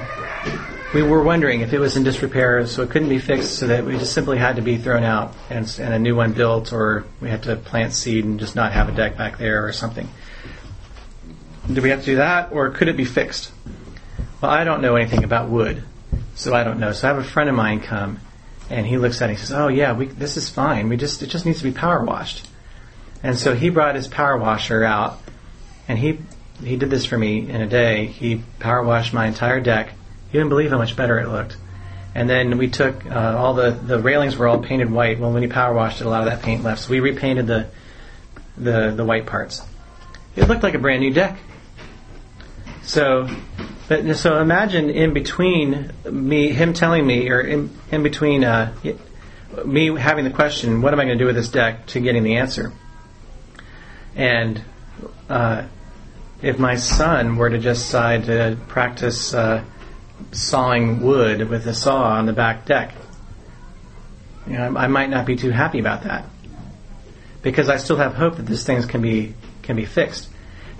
we 0.93 1.03
were 1.03 1.21
wondering 1.21 1.61
if 1.61 1.73
it 1.73 1.79
was 1.79 1.97
in 1.97 2.03
disrepair, 2.03 2.65
so 2.67 2.83
it 2.83 2.89
couldn't 2.89 3.09
be 3.09 3.19
fixed, 3.19 3.57
so 3.57 3.67
that 3.67 3.83
we 3.83 3.97
just 3.97 4.13
simply 4.13 4.37
had 4.37 4.55
to 4.55 4.61
be 4.61 4.77
thrown 4.77 5.03
out 5.03 5.33
and, 5.49 5.67
and 5.79 5.93
a 5.93 5.99
new 5.99 6.15
one 6.15 6.31
built, 6.31 6.71
or 6.71 7.03
we 7.19 7.29
had 7.29 7.43
to 7.43 7.55
plant 7.57 7.91
seed 7.93 8.23
and 8.23 8.39
just 8.39 8.55
not 8.55 8.71
have 8.71 8.87
a 8.87 8.93
deck 8.93 9.17
back 9.17 9.37
there 9.37 9.65
or 9.65 9.73
something. 9.73 10.07
Do 11.71 11.81
we 11.81 11.89
have 11.89 12.01
to 12.01 12.05
do 12.05 12.15
that, 12.17 12.51
or 12.51 12.69
could 12.69 12.87
it 12.87 12.95
be 12.95 13.05
fixed? 13.05 13.51
Well, 14.41 14.51
I 14.51 14.63
don't 14.63 14.81
know 14.81 14.95
anything 14.95 15.23
about 15.23 15.49
wood, 15.49 15.83
so 16.35 16.53
I 16.53 16.63
don't 16.63 16.79
know. 16.79 16.91
So 16.91 17.07
I 17.07 17.13
have 17.13 17.23
a 17.23 17.27
friend 17.27 17.49
of 17.49 17.55
mine 17.55 17.79
come, 17.79 18.19
and 18.69 18.85
he 18.85 18.97
looks 18.97 19.21
at 19.21 19.29
it. 19.29 19.33
and 19.33 19.39
He 19.39 19.45
says, 19.45 19.53
"Oh 19.53 19.67
yeah, 19.67 19.93
we, 19.93 20.07
this 20.07 20.37
is 20.37 20.49
fine. 20.49 20.89
We 20.89 20.97
just 20.97 21.21
it 21.23 21.27
just 21.27 21.45
needs 21.45 21.59
to 21.59 21.63
be 21.63 21.71
power 21.71 22.03
washed." 22.03 22.47
And 23.23 23.37
so 23.37 23.55
he 23.55 23.69
brought 23.69 23.95
his 23.95 24.07
power 24.07 24.37
washer 24.37 24.83
out, 24.83 25.19
and 25.87 25.97
he 25.97 26.19
he 26.63 26.75
did 26.75 26.89
this 26.89 27.05
for 27.05 27.17
me 27.17 27.49
in 27.49 27.61
a 27.61 27.67
day. 27.67 28.07
He 28.07 28.43
power 28.59 28.83
washed 28.83 29.13
my 29.13 29.25
entire 29.27 29.59
deck. 29.59 29.93
You 30.31 30.39
wouldn't 30.39 30.49
believe 30.49 30.69
how 30.69 30.77
much 30.77 30.95
better 30.95 31.19
it 31.19 31.27
looked. 31.27 31.57
And 32.13 32.29
then 32.29 32.57
we 32.57 32.69
took 32.69 33.05
uh, 33.05 33.35
all 33.37 33.53
the 33.53 33.71
the 33.71 33.99
railings 33.99 34.37
were 34.37 34.47
all 34.47 34.59
painted 34.59 34.91
white. 34.91 35.19
Well, 35.19 35.31
when 35.31 35.43
he 35.43 35.49
power 35.49 35.73
washed 35.73 36.01
it, 36.01 36.07
a 36.07 36.09
lot 36.09 36.21
of 36.21 36.27
that 36.27 36.43
paint 36.43 36.63
left. 36.63 36.81
So 36.81 36.91
we 36.91 36.99
repainted 36.99 37.47
the 37.47 37.67
the 38.57 38.91
the 38.91 39.03
white 39.03 39.25
parts. 39.25 39.61
It 40.35 40.47
looked 40.47 40.63
like 40.63 40.73
a 40.73 40.79
brand 40.79 41.01
new 41.01 41.13
deck. 41.13 41.37
So, 42.83 43.27
but 43.87 44.15
so 44.15 44.39
imagine 44.39 44.89
in 44.89 45.13
between 45.13 45.91
me, 46.09 46.51
him 46.51 46.73
telling 46.73 47.05
me, 47.05 47.29
or 47.29 47.39
in, 47.41 47.69
in 47.91 48.01
between 48.03 48.43
uh, 48.43 48.73
me 49.63 49.95
having 49.95 50.25
the 50.25 50.31
question, 50.31 50.81
what 50.81 50.93
am 50.93 50.99
I 50.99 51.05
going 51.05 51.17
to 51.17 51.23
do 51.23 51.27
with 51.27 51.35
this 51.35 51.49
deck, 51.49 51.85
to 51.87 51.99
getting 51.99 52.23
the 52.23 52.37
answer. 52.37 52.73
And 54.15 54.63
uh, 55.29 55.65
if 56.41 56.57
my 56.57 56.75
son 56.75 57.35
were 57.35 57.49
to 57.49 57.59
just 57.59 57.85
decide 57.85 58.25
to 58.25 58.57
practice 58.67 59.33
uh, 59.33 59.63
sawing 60.31 61.01
wood 61.01 61.49
with 61.49 61.67
a 61.67 61.73
saw 61.73 62.13
on 62.13 62.25
the 62.25 62.33
back 62.33 62.65
deck, 62.65 62.95
you 64.47 64.53
know, 64.53 64.75
I, 64.75 64.85
I 64.85 64.87
might 64.87 65.09
not 65.09 65.25
be 65.25 65.35
too 65.35 65.51
happy 65.51 65.79
about 65.79 66.03
that 66.03 66.25
because 67.41 67.69
I 67.69 67.77
still 67.77 67.97
have 67.97 68.15
hope 68.15 68.37
that 68.37 68.45
these 68.45 68.63
things 68.63 68.85
can 68.85 69.01
be 69.01 69.35
can 69.61 69.75
be 69.75 69.85
fixed. 69.85 70.29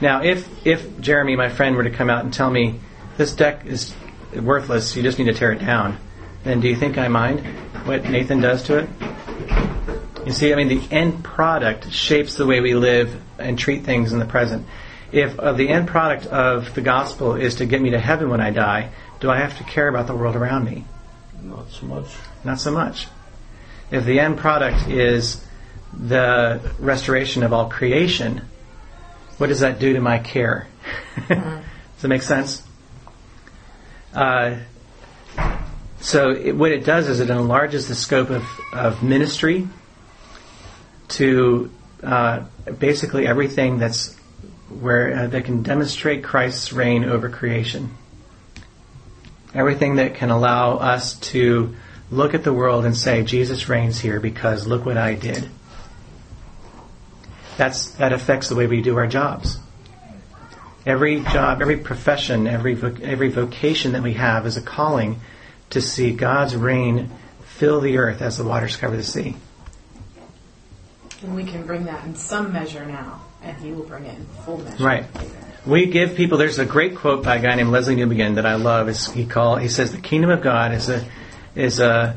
Now, 0.01 0.23
if 0.23 0.47
if 0.65 0.99
Jeremy, 0.99 1.35
my 1.35 1.49
friend, 1.49 1.75
were 1.75 1.83
to 1.83 1.89
come 1.89 2.09
out 2.09 2.23
and 2.23 2.33
tell 2.33 2.49
me 2.49 2.79
this 3.17 3.33
deck 3.35 3.65
is 3.65 3.93
worthless, 4.33 4.95
you 4.95 5.03
just 5.03 5.17
need 5.17 5.25
to 5.25 5.33
tear 5.33 5.51
it 5.51 5.59
down, 5.59 5.97
then 6.43 6.61
do 6.61 6.67
you 6.67 6.75
think 6.75 6.97
I 6.97 7.07
mind 7.07 7.41
what 7.85 8.03
Nathan 8.05 8.41
does 8.41 8.63
to 8.63 8.79
it? 8.79 8.89
You 10.25 10.31
see, 10.31 10.51
I 10.51 10.55
mean, 10.55 10.67
the 10.67 10.81
end 10.91 11.23
product 11.23 11.91
shapes 11.91 12.35
the 12.35 12.45
way 12.45 12.59
we 12.59 12.73
live 12.73 13.21
and 13.37 13.59
treat 13.59 13.83
things 13.83 14.11
in 14.11 14.19
the 14.19 14.25
present. 14.25 14.65
If 15.11 15.39
uh, 15.39 15.53
the 15.53 15.69
end 15.69 15.87
product 15.87 16.25
of 16.25 16.73
the 16.73 16.81
gospel 16.81 17.35
is 17.35 17.55
to 17.55 17.65
get 17.65 17.81
me 17.81 17.91
to 17.91 17.99
heaven 17.99 18.29
when 18.29 18.41
I 18.41 18.49
die, 18.49 18.89
do 19.19 19.29
I 19.29 19.37
have 19.37 19.57
to 19.59 19.63
care 19.63 19.87
about 19.87 20.07
the 20.07 20.15
world 20.15 20.35
around 20.35 20.65
me? 20.65 20.83
Not 21.41 21.69
so 21.69 21.85
much. 21.85 22.07
Not 22.43 22.59
so 22.59 22.71
much. 22.71 23.07
If 23.91 24.05
the 24.05 24.19
end 24.19 24.39
product 24.39 24.87
is 24.87 25.45
the 25.93 26.59
restoration 26.79 27.43
of 27.43 27.53
all 27.53 27.69
creation, 27.69 28.41
what 29.37 29.47
does 29.47 29.59
that 29.59 29.79
do 29.79 29.93
to 29.93 30.01
my 30.01 30.17
care? 30.17 30.67
does 31.27 31.37
that 32.01 32.07
make 32.07 32.23
sense? 32.23 32.63
Uh, 34.15 34.55
so 35.99 36.31
it, 36.31 36.55
what 36.55 36.71
it 36.71 36.85
does 36.85 37.09
is 37.09 37.19
it 37.19 37.29
enlarges 37.29 37.87
the 37.87 37.95
scope 37.95 38.29
of, 38.29 38.45
of 38.71 39.03
ministry 39.03 39.67
to 41.09 41.69
uh, 42.01 42.45
basically 42.79 43.27
everything 43.27 43.77
that's 43.77 44.15
where 44.69 45.13
uh, 45.13 45.27
that 45.27 45.45
can 45.45 45.63
demonstrate 45.63 46.23
Christ's 46.23 46.71
reign 46.71 47.03
over 47.03 47.29
creation. 47.29 47.91
Everything 49.53 49.95
that 49.95 50.15
can 50.15 50.29
allow 50.29 50.77
us 50.77 51.19
to 51.31 51.75
look 52.11 52.33
at 52.33 52.43
the 52.43 52.53
world 52.53 52.85
and 52.85 52.95
say 52.95 53.23
Jesus 53.23 53.67
reigns 53.67 53.99
here 53.99 54.19
because 54.19 54.67
look 54.67 54.85
what 54.85 54.97
I 54.97 55.15
did. 55.15 55.49
That's 57.57 57.91
that 57.91 58.13
affects 58.13 58.47
the 58.49 58.55
way 58.55 58.67
we 58.67 58.81
do 58.81 58.97
our 58.97 59.07
jobs. 59.07 59.57
Every 60.85 61.21
job, 61.21 61.61
every 61.61 61.77
profession, 61.77 62.47
every 62.47 62.75
voc- 62.75 63.01
every 63.01 63.29
vocation 63.29 63.93
that 63.93 64.03
we 64.03 64.13
have 64.13 64.45
is 64.45 64.55
a 64.55 64.61
calling 64.61 65.19
to 65.71 65.81
see 65.81 66.11
God's 66.11 66.55
reign 66.55 67.09
fill 67.45 67.79
the 67.79 67.97
earth 67.97 68.21
as 68.21 68.37
the 68.37 68.43
waters 68.43 68.77
cover 68.77 68.95
the 68.95 69.03
sea. 69.03 69.35
And 71.23 71.35
we 71.35 71.43
can 71.43 71.65
bring 71.65 71.85
that 71.85 72.05
in 72.05 72.15
some 72.15 72.53
measure 72.53 72.85
now, 72.85 73.21
and 73.41 73.57
He 73.57 73.71
will 73.71 73.83
bring 73.83 74.05
it 74.05 74.17
in 74.17 74.25
full 74.45 74.57
measure. 74.59 74.83
Right. 74.83 75.15
later. 75.15 75.31
We 75.65 75.87
give 75.87 76.15
people. 76.15 76.37
There's 76.37 76.59
a 76.59 76.65
great 76.65 76.95
quote 76.95 77.23
by 77.23 77.37
a 77.37 77.41
guy 77.41 77.55
named 77.55 77.71
Lesslie 77.71 77.95
Newbigin 77.95 78.35
that 78.35 78.45
I 78.45 78.55
love. 78.55 78.87
Is 78.87 79.07
he 79.11 79.25
call 79.25 79.55
he 79.55 79.69
says 79.69 79.91
the 79.91 79.97
kingdom 79.97 80.29
of 80.29 80.41
God 80.41 80.73
is 80.73 80.89
a 80.89 81.03
is 81.55 81.79
a 81.79 82.15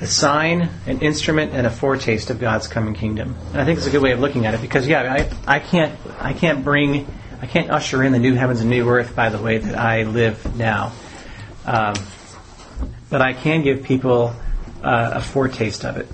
a 0.00 0.06
sign, 0.06 0.70
an 0.86 1.00
instrument, 1.00 1.52
and 1.52 1.66
a 1.66 1.70
foretaste 1.70 2.30
of 2.30 2.38
God's 2.38 2.68
coming 2.68 2.94
kingdom. 2.94 3.34
And 3.52 3.60
I 3.60 3.64
think 3.64 3.78
it's 3.78 3.86
a 3.86 3.90
good 3.90 4.02
way 4.02 4.12
of 4.12 4.20
looking 4.20 4.46
at 4.46 4.54
it 4.54 4.62
because 4.62 4.86
yeah, 4.88 5.26
I 5.46 5.56
I 5.56 5.58
can't 5.58 5.98
I 6.18 6.32
can't 6.32 6.64
bring 6.64 7.06
I 7.40 7.46
can't 7.46 7.70
usher 7.70 8.02
in 8.02 8.12
the 8.12 8.18
new 8.18 8.34
heavens 8.34 8.60
and 8.60 8.70
new 8.70 8.88
earth 8.88 9.14
by 9.14 9.28
the 9.28 9.38
way 9.38 9.58
that 9.58 9.78
I 9.78 10.04
live 10.04 10.56
now, 10.56 10.92
um, 11.64 11.94
but 13.10 13.20
I 13.20 13.32
can 13.34 13.62
give 13.62 13.82
people 13.82 14.34
uh, 14.82 15.10
a 15.14 15.20
foretaste 15.20 15.84
of 15.84 15.96
it. 15.98 16.08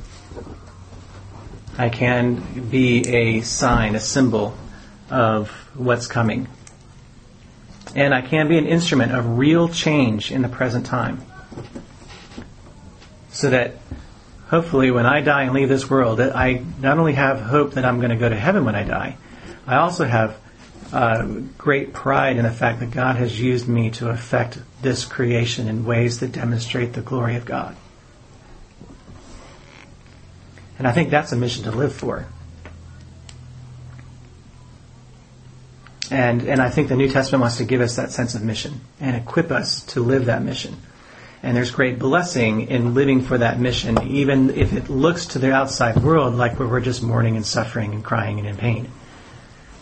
I 1.78 1.88
can 1.88 2.68
be 2.68 3.06
a 3.08 3.40
sign, 3.42 3.94
a 3.94 4.00
symbol 4.00 4.54
of 5.10 5.48
what's 5.74 6.06
coming. 6.06 6.48
and 7.94 8.14
I 8.14 8.22
can 8.22 8.48
be 8.48 8.58
an 8.58 8.66
instrument 8.66 9.12
of 9.12 9.38
real 9.38 9.68
change 9.68 10.30
in 10.32 10.42
the 10.42 10.48
present 10.48 10.86
time. 10.86 11.20
So 13.30 13.50
that 13.50 13.76
hopefully 14.48 14.90
when 14.90 15.06
I 15.06 15.20
die 15.20 15.42
and 15.44 15.52
leave 15.52 15.68
this 15.68 15.88
world, 15.88 16.20
I 16.20 16.64
not 16.80 16.98
only 16.98 17.14
have 17.14 17.40
hope 17.40 17.72
that 17.74 17.84
I'm 17.84 17.98
going 17.98 18.10
to 18.10 18.16
go 18.16 18.28
to 18.28 18.36
heaven 18.36 18.64
when 18.64 18.74
I 18.74 18.84
die, 18.84 19.16
I 19.66 19.76
also 19.76 20.04
have 20.04 20.36
uh, 20.92 21.24
great 21.56 21.92
pride 21.92 22.36
in 22.36 22.44
the 22.44 22.50
fact 22.50 22.80
that 22.80 22.90
God 22.90 23.16
has 23.16 23.40
used 23.40 23.66
me 23.66 23.90
to 23.92 24.10
affect 24.10 24.58
this 24.82 25.04
creation 25.04 25.68
in 25.68 25.84
ways 25.84 26.20
that 26.20 26.32
demonstrate 26.32 26.92
the 26.92 27.00
glory 27.00 27.36
of 27.36 27.44
God. 27.44 27.76
And 30.78 30.86
I 30.86 30.92
think 30.92 31.10
that's 31.10 31.32
a 31.32 31.36
mission 31.36 31.64
to 31.64 31.70
live 31.70 31.94
for. 31.94 32.26
And, 36.10 36.42
and 36.42 36.60
I 36.60 36.68
think 36.68 36.88
the 36.88 36.96
New 36.96 37.08
Testament 37.08 37.40
wants 37.40 37.56
to 37.56 37.64
give 37.64 37.80
us 37.80 37.96
that 37.96 38.10
sense 38.10 38.34
of 38.34 38.42
mission 38.42 38.80
and 39.00 39.16
equip 39.16 39.50
us 39.50 39.82
to 39.86 40.00
live 40.02 40.26
that 40.26 40.42
mission. 40.42 40.76
And 41.42 41.56
there's 41.56 41.70
great 41.70 41.98
blessing 41.98 42.68
in 42.68 42.94
living 42.94 43.22
for 43.22 43.38
that 43.38 43.58
mission, 43.58 44.00
even 44.06 44.50
if 44.50 44.74
it 44.74 44.90
looks 44.90 45.26
to 45.26 45.38
the 45.38 45.52
outside 45.52 45.96
world 46.02 46.34
like 46.34 46.58
we're 46.58 46.80
just 46.80 47.02
mourning 47.02 47.36
and 47.36 47.46
suffering 47.46 47.94
and 47.94 48.04
crying 48.04 48.38
and 48.38 48.46
in 48.46 48.56
pain. 48.56 48.90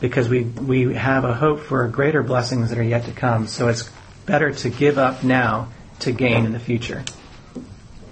Because 0.01 0.29
we, 0.29 0.45
we 0.45 0.95
have 0.95 1.25
a 1.25 1.35
hope 1.35 1.61
for 1.61 1.87
greater 1.89 2.23
blessings 2.23 2.71
that 2.71 2.79
are 2.79 2.83
yet 2.83 3.05
to 3.05 3.13
come. 3.13 3.47
So 3.47 3.69
it's 3.69 3.91
better 4.27 4.51
to 4.53 4.71
give 4.71 4.97
up 4.97 5.23
now 5.23 5.69
to 6.01 6.13
gain 6.13 6.47
in 6.47 6.53
the 6.53 6.59
future. 6.61 7.05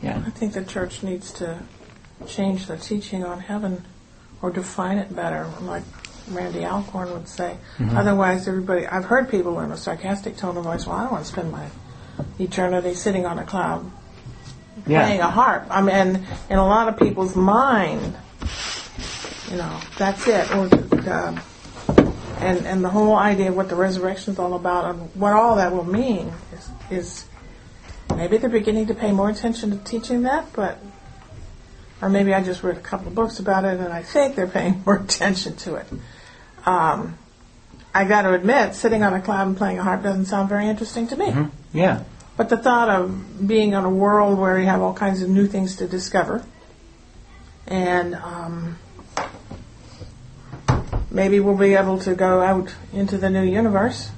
Yeah. 0.02 0.22
I 0.24 0.30
think 0.30 0.52
the 0.52 0.64
church 0.64 1.02
needs 1.02 1.32
to 1.34 1.60
change 2.26 2.66
the 2.66 2.76
teaching 2.76 3.24
on 3.24 3.40
heaven 3.40 3.84
or 4.42 4.50
define 4.50 4.98
it 4.98 5.14
better, 5.14 5.48
like 5.62 5.82
Randy 6.30 6.64
Alcorn 6.64 7.12
would 7.12 7.28
say. 7.28 7.56
Mm-hmm. 7.78 7.96
Otherwise, 7.96 8.46
everybody, 8.46 8.86
I've 8.86 9.06
heard 9.06 9.30
people 9.30 9.58
in 9.60 9.72
a 9.72 9.76
sarcastic 9.76 10.36
tone 10.36 10.56
of 10.56 10.64
voice, 10.64 10.86
well, 10.86 10.96
I 10.96 11.02
don't 11.04 11.12
want 11.12 11.24
to 11.24 11.32
spend 11.32 11.50
my 11.50 11.68
eternity 12.38 12.94
sitting 12.94 13.26
on 13.26 13.38
a 13.38 13.44
cloud 13.44 13.90
playing 14.84 15.20
a 15.20 15.30
harp. 15.30 15.66
I 15.70 15.80
mean, 15.80 15.94
and 15.94 16.26
in 16.50 16.58
a 16.58 16.66
lot 16.66 16.88
of 16.88 16.98
people's 16.98 17.34
mind, 17.34 18.16
you 19.50 19.56
know, 19.56 19.80
that's 19.96 20.26
it. 20.26 20.50
Or, 20.54 20.68
uh, 21.10 21.40
and 22.40 22.66
and 22.66 22.84
the 22.84 22.88
whole 22.88 23.16
idea 23.16 23.48
of 23.48 23.56
what 23.56 23.68
the 23.68 23.76
resurrection 23.76 24.32
is 24.32 24.38
all 24.38 24.54
about 24.54 24.94
and 24.94 25.14
what 25.14 25.32
all 25.32 25.56
that 25.56 25.72
will 25.72 25.84
mean 25.84 26.32
is, 26.52 26.70
is 26.90 27.24
maybe 28.16 28.38
they're 28.38 28.50
beginning 28.50 28.86
to 28.86 28.94
pay 28.94 29.12
more 29.12 29.28
attention 29.28 29.70
to 29.70 29.76
teaching 29.84 30.22
that, 30.22 30.52
but 30.52 30.78
or 32.00 32.08
maybe 32.08 32.32
I 32.32 32.42
just 32.42 32.62
read 32.62 32.76
a 32.76 32.80
couple 32.80 33.08
of 33.08 33.14
books 33.14 33.40
about 33.40 33.64
it 33.64 33.80
and 33.80 33.92
I 33.92 34.02
think 34.02 34.36
they're 34.36 34.46
paying 34.46 34.82
more 34.86 34.96
attention 34.96 35.56
to 35.56 35.76
it. 35.76 35.86
Um, 36.64 37.18
I 37.94 38.04
got 38.04 38.22
to 38.22 38.34
admit, 38.34 38.74
sitting 38.74 39.02
on 39.02 39.14
a 39.14 39.20
cloud 39.20 39.46
and 39.48 39.56
playing 39.56 39.78
a 39.78 39.82
harp 39.82 40.02
doesn't 40.02 40.26
sound 40.26 40.48
very 40.48 40.68
interesting 40.68 41.08
to 41.08 41.16
me. 41.16 41.26
Yeah. 41.72 42.04
But 42.36 42.48
the 42.50 42.56
thought 42.56 42.88
of 42.88 43.48
being 43.48 43.72
in 43.72 43.84
a 43.84 43.90
world 43.90 44.38
where 44.38 44.58
you 44.58 44.66
have 44.66 44.80
all 44.80 44.94
kinds 44.94 45.22
of 45.22 45.28
new 45.28 45.46
things 45.46 45.76
to 45.76 45.88
discover, 45.88 46.44
and 47.66 48.14
um, 48.14 48.78
maybe 51.10 51.40
we'll 51.40 51.56
be 51.56 51.74
able 51.74 51.98
to 52.00 52.14
go 52.14 52.40
out 52.42 52.74
into 52.92 53.18
the 53.18 53.30
new 53.30 53.44
universe. 53.44 54.10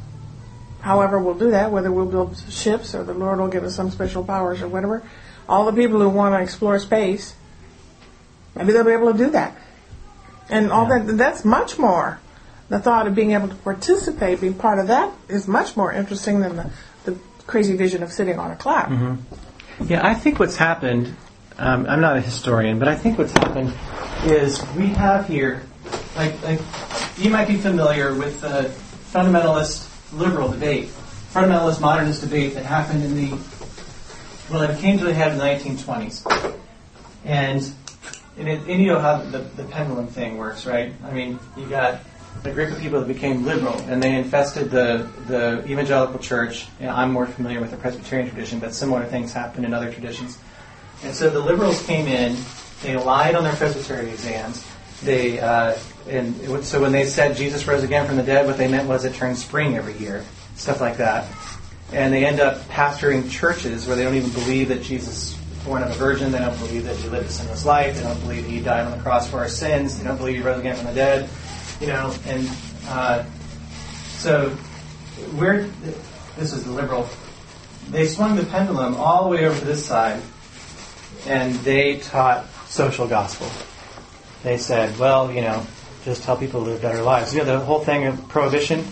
However, 0.80 1.18
we'll 1.18 1.34
do 1.34 1.50
that, 1.50 1.70
whether 1.70 1.92
we'll 1.92 2.06
build 2.06 2.42
ships 2.48 2.94
or 2.94 3.04
the 3.04 3.14
Lord 3.14 3.38
will 3.38 3.48
give 3.48 3.64
us 3.64 3.76
some 3.76 3.90
special 3.90 4.24
powers 4.24 4.62
or 4.62 4.68
whatever. 4.68 5.02
All 5.48 5.70
the 5.70 5.72
people 5.72 6.00
who 6.00 6.08
want 6.08 6.34
to 6.34 6.40
explore 6.40 6.78
space, 6.78 7.34
maybe 8.54 8.72
they'll 8.72 8.84
be 8.84 8.92
able 8.92 9.12
to 9.12 9.18
do 9.18 9.30
that. 9.30 9.56
And 10.48 10.72
all 10.72 10.86
that, 10.86 11.16
that's 11.16 11.44
much 11.44 11.78
more. 11.78 12.18
The 12.68 12.78
thought 12.78 13.06
of 13.06 13.14
being 13.14 13.32
able 13.32 13.48
to 13.48 13.54
participate, 13.56 14.40
being 14.40 14.54
part 14.54 14.78
of 14.78 14.86
that, 14.86 15.12
is 15.28 15.46
much 15.48 15.76
more 15.76 15.92
interesting 15.92 16.40
than 16.40 16.56
the, 16.56 16.70
the 17.04 17.18
crazy 17.46 17.76
vision 17.76 18.02
of 18.02 18.12
sitting 18.12 18.38
on 18.38 18.50
a 18.50 18.56
cloud. 18.56 19.18
Yeah, 19.86 20.06
I 20.06 20.14
think 20.14 20.38
what's 20.38 20.56
happened, 20.56 21.14
um, 21.58 21.86
I'm 21.86 22.00
not 22.00 22.16
a 22.16 22.20
historian, 22.20 22.78
but 22.78 22.86
I 22.88 22.94
think 22.94 23.18
what's 23.18 23.32
happened 23.32 23.72
is 24.24 24.64
we 24.76 24.86
have 24.88 25.26
here, 25.26 25.62
like, 26.16 26.42
like 26.42 26.60
you 27.18 27.30
might 27.30 27.48
be 27.48 27.56
familiar 27.56 28.14
with 28.14 28.40
the 28.40 28.72
fundamentalist 29.12 29.88
liberal 30.12 30.50
debate, 30.50 30.88
fundamentalist 31.32 31.80
modernist 31.80 32.22
debate 32.22 32.54
that 32.54 32.64
happened 32.64 33.04
in 33.04 33.14
the, 33.14 33.38
well, 34.50 34.62
it 34.62 34.78
came 34.80 34.98
to 34.98 35.08
a 35.08 35.12
head 35.12 35.32
in 35.32 35.38
the 35.38 35.44
1920s. 35.44 36.56
And, 37.24 37.72
and, 38.36 38.48
it, 38.48 38.60
and 38.66 38.82
you 38.82 38.88
know 38.88 38.98
how 38.98 39.18
the, 39.18 39.38
the 39.38 39.64
pendulum 39.64 40.06
thing 40.06 40.36
works, 40.38 40.66
right? 40.66 40.92
I 41.04 41.10
mean, 41.12 41.38
you 41.56 41.66
got 41.66 42.00
a 42.44 42.50
group 42.50 42.72
of 42.72 42.80
people 42.80 43.00
that 43.00 43.08
became 43.08 43.44
liberal, 43.44 43.78
and 43.82 44.02
they 44.02 44.14
infested 44.14 44.70
the, 44.70 45.08
the 45.26 45.64
evangelical 45.70 46.18
church. 46.18 46.66
Know, 46.80 46.88
I'm 46.88 47.12
more 47.12 47.26
familiar 47.26 47.60
with 47.60 47.70
the 47.70 47.76
Presbyterian 47.76 48.28
tradition, 48.28 48.58
but 48.58 48.74
similar 48.74 49.04
things 49.04 49.32
happen 49.32 49.64
in 49.64 49.74
other 49.74 49.92
traditions. 49.92 50.38
And 51.02 51.14
so 51.14 51.30
the 51.30 51.40
liberals 51.40 51.84
came 51.86 52.06
in, 52.06 52.36
they 52.82 52.96
lied 52.96 53.34
on 53.34 53.44
their 53.44 53.54
Presbyterian 53.54 54.08
exams. 54.08 54.66
They 55.02 55.40
uh, 55.40 55.76
and 56.08 56.64
so 56.64 56.80
when 56.80 56.92
they 56.92 57.04
said 57.04 57.36
Jesus 57.36 57.66
rose 57.66 57.82
again 57.82 58.06
from 58.06 58.16
the 58.16 58.22
dead, 58.22 58.46
what 58.46 58.58
they 58.58 58.68
meant 58.68 58.88
was 58.88 59.04
it 59.04 59.14
turned 59.14 59.38
spring 59.38 59.76
every 59.76 59.96
year, 59.98 60.24
stuff 60.56 60.80
like 60.80 60.96
that. 60.98 61.28
And 61.92 62.12
they 62.12 62.24
end 62.24 62.40
up 62.40 62.60
pastoring 62.68 63.30
churches 63.30 63.86
where 63.86 63.96
they 63.96 64.04
don't 64.04 64.14
even 64.14 64.30
believe 64.30 64.68
that 64.68 64.82
Jesus 64.82 65.36
was 65.36 65.64
born 65.64 65.82
of 65.82 65.90
a 65.90 65.94
virgin. 65.94 66.32
They 66.32 66.38
don't 66.38 66.58
believe 66.58 66.84
that 66.84 66.96
he 66.96 67.08
lived 67.08 67.28
a 67.28 67.32
sinless 67.32 67.64
life. 67.64 67.96
They 67.96 68.02
don't 68.02 68.20
believe 68.20 68.46
he 68.46 68.60
died 68.60 68.86
on 68.86 68.96
the 68.96 69.02
cross 69.02 69.28
for 69.28 69.38
our 69.38 69.48
sins. 69.48 69.98
They 69.98 70.04
don't 70.04 70.16
believe 70.16 70.36
he 70.36 70.42
rose 70.42 70.60
again 70.60 70.76
from 70.76 70.86
the 70.86 70.94
dead. 70.94 71.28
You 71.80 71.88
know, 71.88 72.14
and 72.26 72.48
uh, 72.86 73.24
so 74.18 74.50
where 75.36 75.68
this 76.36 76.52
is 76.52 76.64
the 76.64 76.72
liberal. 76.72 77.08
They 77.90 78.06
swung 78.06 78.36
the 78.36 78.44
pendulum 78.44 78.94
all 78.96 79.24
the 79.24 79.30
way 79.30 79.46
over 79.46 79.58
to 79.58 79.64
this 79.64 79.84
side, 79.84 80.22
and 81.26 81.54
they 81.56 81.98
taught 81.98 82.46
social 82.66 83.06
gospel. 83.06 83.48
They 84.42 84.56
said, 84.56 84.98
well, 84.98 85.30
you 85.30 85.42
know, 85.42 85.66
just 86.04 86.22
tell 86.22 86.36
people 86.36 86.64
to 86.64 86.70
live 86.70 86.82
better 86.82 87.02
lives. 87.02 87.34
You 87.34 87.40
know, 87.40 87.58
the 87.58 87.60
whole 87.60 87.80
thing 87.80 88.06
of 88.06 88.28
prohibition, 88.28 88.84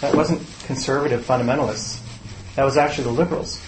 that 0.00 0.14
wasn't 0.14 0.42
conservative 0.64 1.24
fundamentalists. 1.24 2.00
That 2.56 2.64
was 2.64 2.76
actually 2.76 3.04
the 3.04 3.10
liberals. 3.10 3.60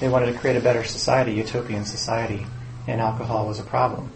They 0.00 0.08
wanted 0.08 0.32
to 0.32 0.38
create 0.38 0.56
a 0.56 0.60
better 0.60 0.84
society, 0.84 1.32
utopian 1.32 1.84
society, 1.84 2.46
and 2.86 3.00
alcohol 3.00 3.46
was 3.46 3.58
a 3.58 3.64
problem. 3.64 4.10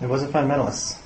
It 0.00 0.06
wasn't 0.06 0.32
fundamentalists 0.32 0.98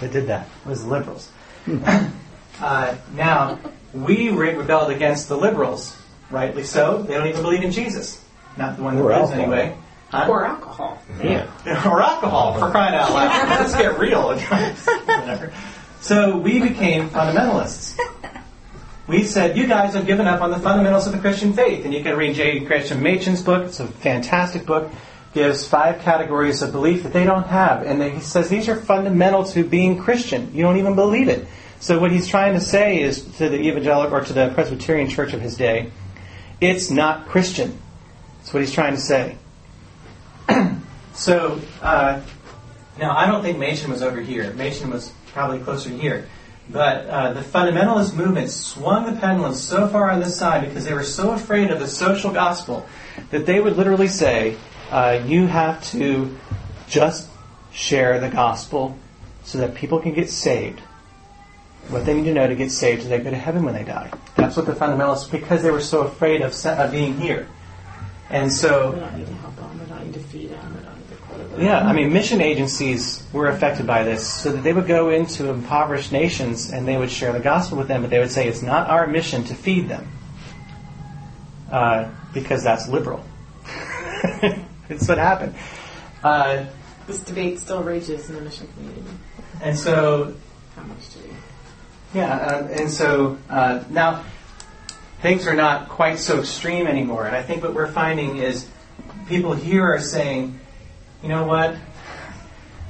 that 0.00 0.12
did 0.12 0.26
that. 0.28 0.48
It 0.64 0.68
was 0.68 0.82
the 0.84 0.90
liberals. 0.90 1.30
uh, 2.60 2.96
now, 3.14 3.58
we 3.92 4.30
re- 4.30 4.54
rebelled 4.54 4.90
against 4.90 5.28
the 5.28 5.36
liberals, 5.36 5.96
rightly 6.30 6.64
so. 6.64 7.02
They 7.02 7.14
don't 7.14 7.28
even 7.28 7.42
believe 7.42 7.62
in 7.62 7.70
Jesus. 7.70 8.22
Not 8.56 8.76
the 8.76 8.82
one 8.82 8.96
that 8.96 9.04
lives 9.04 9.30
anyway. 9.30 9.76
Huh? 10.10 10.26
Or 10.28 10.44
alcohol. 10.44 11.00
Yeah. 11.22 11.46
or 11.88 12.02
alcohol, 12.02 12.58
for 12.58 12.70
crying 12.70 12.94
out 12.94 13.10
loud. 13.12 13.48
Let's 13.48 13.74
get 13.74 13.98
real. 13.98 14.38
So 16.00 16.38
we 16.38 16.60
became 16.60 17.10
fundamentalists. 17.10 17.98
We 19.06 19.22
said, 19.24 19.56
you 19.56 19.66
guys 19.66 19.94
have 19.94 20.06
given 20.06 20.26
up 20.26 20.40
on 20.40 20.50
the 20.50 20.58
fundamentals 20.58 21.06
of 21.06 21.12
the 21.12 21.18
Christian 21.18 21.52
faith. 21.52 21.84
And 21.84 21.92
you 21.92 22.02
can 22.02 22.16
read 22.16 22.36
J. 22.36 22.60
Gresham 22.60 23.02
Machen's 23.02 23.42
book. 23.42 23.66
It's 23.66 23.80
a 23.80 23.86
fantastic 23.86 24.64
book. 24.64 24.90
Gives 25.34 25.68
five 25.68 26.00
categories 26.00 26.62
of 26.62 26.72
belief 26.72 27.02
that 27.02 27.12
they 27.12 27.24
don't 27.24 27.46
have. 27.46 27.82
And 27.82 28.02
he 28.02 28.20
says 28.20 28.48
these 28.48 28.68
are 28.68 28.76
fundamental 28.76 29.44
to 29.46 29.62
being 29.62 29.98
Christian. 29.98 30.54
You 30.54 30.62
don't 30.62 30.78
even 30.78 30.94
believe 30.94 31.28
it. 31.28 31.46
So 31.80 31.98
what 31.98 32.12
he's 32.12 32.28
trying 32.28 32.54
to 32.54 32.60
say 32.60 33.02
is 33.02 33.22
to 33.36 33.48
the 33.48 33.60
evangelical 33.60 34.16
or 34.16 34.24
to 34.24 34.32
the 34.32 34.50
Presbyterian 34.54 35.08
church 35.08 35.34
of 35.34 35.40
his 35.40 35.56
day, 35.56 35.90
it's 36.60 36.90
not 36.90 37.26
Christian. 37.26 37.78
That's 38.38 38.54
what 38.54 38.60
he's 38.60 38.72
trying 38.72 38.94
to 38.94 39.00
say. 39.00 39.36
So, 41.20 41.60
uh, 41.82 42.22
now 42.98 43.14
I 43.14 43.26
don't 43.26 43.42
think 43.42 43.58
Machen 43.58 43.90
was 43.90 44.02
over 44.02 44.22
here. 44.22 44.54
Machen 44.54 44.88
was 44.88 45.12
probably 45.34 45.58
closer 45.58 45.90
here. 45.90 46.26
But 46.70 47.06
uh, 47.08 47.32
the 47.34 47.42
fundamentalist 47.42 48.14
movement 48.14 48.48
swung 48.48 49.04
the 49.04 49.20
pendulum 49.20 49.52
so 49.52 49.86
far 49.88 50.10
on 50.10 50.20
this 50.20 50.34
side 50.34 50.66
because 50.66 50.86
they 50.86 50.94
were 50.94 51.02
so 51.02 51.32
afraid 51.32 51.70
of 51.70 51.78
the 51.78 51.88
social 51.88 52.32
gospel 52.32 52.86
that 53.32 53.44
they 53.44 53.60
would 53.60 53.76
literally 53.76 54.08
say, 54.08 54.56
uh, 54.90 55.22
you 55.26 55.46
have 55.46 55.84
to 55.90 56.38
just 56.88 57.28
share 57.70 58.18
the 58.18 58.30
gospel 58.30 58.96
so 59.44 59.58
that 59.58 59.74
people 59.74 60.00
can 60.00 60.14
get 60.14 60.30
saved. 60.30 60.80
What 61.90 62.06
they 62.06 62.14
need 62.14 62.24
to 62.24 62.32
know 62.32 62.46
to 62.46 62.54
get 62.54 62.72
saved 62.72 63.02
so 63.02 63.08
they 63.08 63.18
go 63.18 63.28
to 63.28 63.36
heaven 63.36 63.64
when 63.64 63.74
they 63.74 63.84
die. 63.84 64.10
That's 64.36 64.56
what 64.56 64.64
the 64.64 64.72
fundamentalists, 64.72 65.30
because 65.30 65.62
they 65.62 65.70
were 65.70 65.82
so 65.82 66.00
afraid 66.00 66.40
of, 66.40 66.54
of 66.64 66.90
being 66.90 67.20
here. 67.20 67.46
And 68.30 68.50
so, 68.50 68.94
yeah, 71.60 71.86
I 71.86 71.92
mean, 71.92 72.12
mission 72.12 72.40
agencies 72.40 73.22
were 73.32 73.48
affected 73.48 73.86
by 73.86 74.02
this, 74.02 74.26
so 74.26 74.52
that 74.52 74.62
they 74.62 74.72
would 74.72 74.86
go 74.86 75.10
into 75.10 75.50
impoverished 75.50 76.10
nations 76.10 76.70
and 76.72 76.88
they 76.88 76.96
would 76.96 77.10
share 77.10 77.32
the 77.32 77.40
gospel 77.40 77.78
with 77.78 77.88
them, 77.88 78.00
but 78.00 78.10
they 78.10 78.18
would 78.18 78.30
say 78.30 78.48
it's 78.48 78.62
not 78.62 78.88
our 78.88 79.06
mission 79.06 79.44
to 79.44 79.54
feed 79.54 79.88
them, 79.88 80.08
uh, 81.70 82.08
because 82.32 82.64
that's 82.64 82.88
liberal. 82.88 83.24
it's 84.88 85.06
what 85.08 85.18
happened. 85.18 85.54
Uh, 86.22 86.64
This 87.06 87.20
debate 87.20 87.58
still 87.58 87.82
rages 87.82 88.28
in 88.28 88.36
the 88.36 88.42
mission 88.42 88.68
community. 88.74 89.04
and 89.62 89.76
so, 89.76 90.34
How 90.76 90.82
much 90.84 91.12
do 91.12 91.20
we? 91.20 91.34
Yeah, 92.20 92.34
uh, 92.34 92.68
and 92.68 92.90
so 92.90 93.38
uh, 93.48 93.84
now 93.90 94.24
things 95.22 95.46
are 95.46 95.54
not 95.54 95.88
quite 95.88 96.18
so 96.18 96.40
extreme 96.40 96.86
anymore. 96.86 97.26
And 97.26 97.36
I 97.36 97.42
think 97.42 97.62
what 97.62 97.74
we're 97.74 97.90
finding 97.90 98.38
is 98.38 98.68
people 99.28 99.52
here 99.52 99.84
are 99.84 100.00
saying, 100.00 100.59
you 101.22 101.28
know 101.28 101.44
what? 101.44 101.76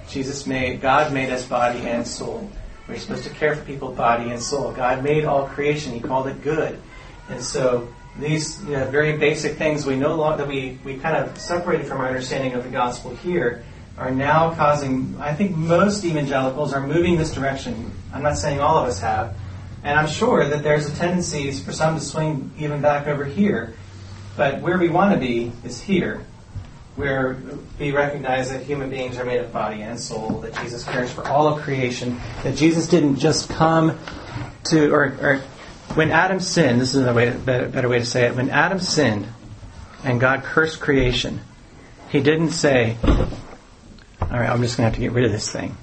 Jesus 0.08 0.46
made, 0.46 0.80
God 0.80 1.12
made 1.12 1.30
us 1.30 1.46
body 1.46 1.80
and 1.80 2.06
soul. 2.06 2.50
We're 2.88 2.98
supposed 2.98 3.24
to 3.24 3.30
care 3.30 3.54
for 3.54 3.64
people 3.64 3.92
body 3.92 4.30
and 4.30 4.42
soul. 4.42 4.72
God 4.72 5.04
made 5.04 5.24
all 5.24 5.46
creation. 5.46 5.92
He 5.92 6.00
called 6.00 6.26
it 6.26 6.42
good. 6.42 6.80
And 7.28 7.42
so 7.42 7.88
these 8.18 8.62
you 8.64 8.72
know, 8.72 8.90
very 8.90 9.16
basic 9.16 9.56
things 9.56 9.86
we 9.86 9.96
no 9.96 10.16
longer, 10.16 10.38
that 10.38 10.48
we, 10.48 10.78
we 10.84 10.96
kind 10.96 11.16
of 11.16 11.38
separated 11.38 11.86
from 11.86 11.98
our 12.00 12.08
understanding 12.08 12.54
of 12.54 12.64
the 12.64 12.70
gospel 12.70 13.14
here 13.16 13.64
are 13.96 14.10
now 14.10 14.54
causing, 14.54 15.14
I 15.20 15.34
think 15.34 15.54
most 15.56 16.04
evangelicals 16.04 16.72
are 16.72 16.84
moving 16.84 17.16
this 17.16 17.32
direction. 17.32 17.92
I'm 18.12 18.22
not 18.22 18.38
saying 18.38 18.58
all 18.58 18.78
of 18.78 18.88
us 18.88 18.98
have. 19.00 19.36
And 19.84 19.98
I'm 19.98 20.08
sure 20.08 20.48
that 20.48 20.62
there's 20.62 20.88
a 20.88 20.96
tendency 20.96 21.52
for 21.52 21.72
some 21.72 21.96
to 21.96 22.00
swing 22.00 22.50
even 22.58 22.80
back 22.80 23.06
over 23.06 23.24
here. 23.24 23.74
But 24.36 24.60
where 24.60 24.78
we 24.78 24.88
want 24.88 25.12
to 25.12 25.20
be 25.20 25.52
is 25.64 25.80
here, 25.80 26.26
where 27.00 27.38
we 27.78 27.92
recognize 27.92 28.50
that 28.50 28.62
human 28.62 28.90
beings 28.90 29.16
are 29.16 29.24
made 29.24 29.40
of 29.40 29.52
body 29.52 29.82
and 29.82 29.98
soul, 29.98 30.40
that 30.40 30.54
Jesus 30.56 30.84
cares 30.84 31.10
for 31.10 31.26
all 31.26 31.48
of 31.48 31.62
creation, 31.62 32.20
that 32.42 32.56
Jesus 32.56 32.86
didn't 32.86 33.16
just 33.16 33.48
come 33.48 33.98
to, 34.64 34.92
or, 34.92 35.04
or 35.20 35.36
when 35.94 36.10
Adam 36.10 36.38
sinned, 36.40 36.80
this 36.80 36.94
is 36.94 37.06
a 37.06 37.12
way, 37.12 37.30
better, 37.30 37.68
better 37.68 37.88
way 37.88 37.98
to 37.98 38.06
say 38.06 38.26
it, 38.26 38.36
when 38.36 38.50
Adam 38.50 38.78
sinned 38.78 39.26
and 40.04 40.20
God 40.20 40.42
cursed 40.42 40.80
creation, 40.80 41.40
he 42.10 42.20
didn't 42.20 42.50
say, 42.50 42.96
all 43.02 44.28
right, 44.28 44.48
I'm 44.48 44.62
just 44.62 44.76
going 44.76 44.84
to 44.84 44.90
have 44.90 44.94
to 44.94 45.00
get 45.00 45.12
rid 45.12 45.24
of 45.24 45.32
this 45.32 45.50
thing. 45.50 45.76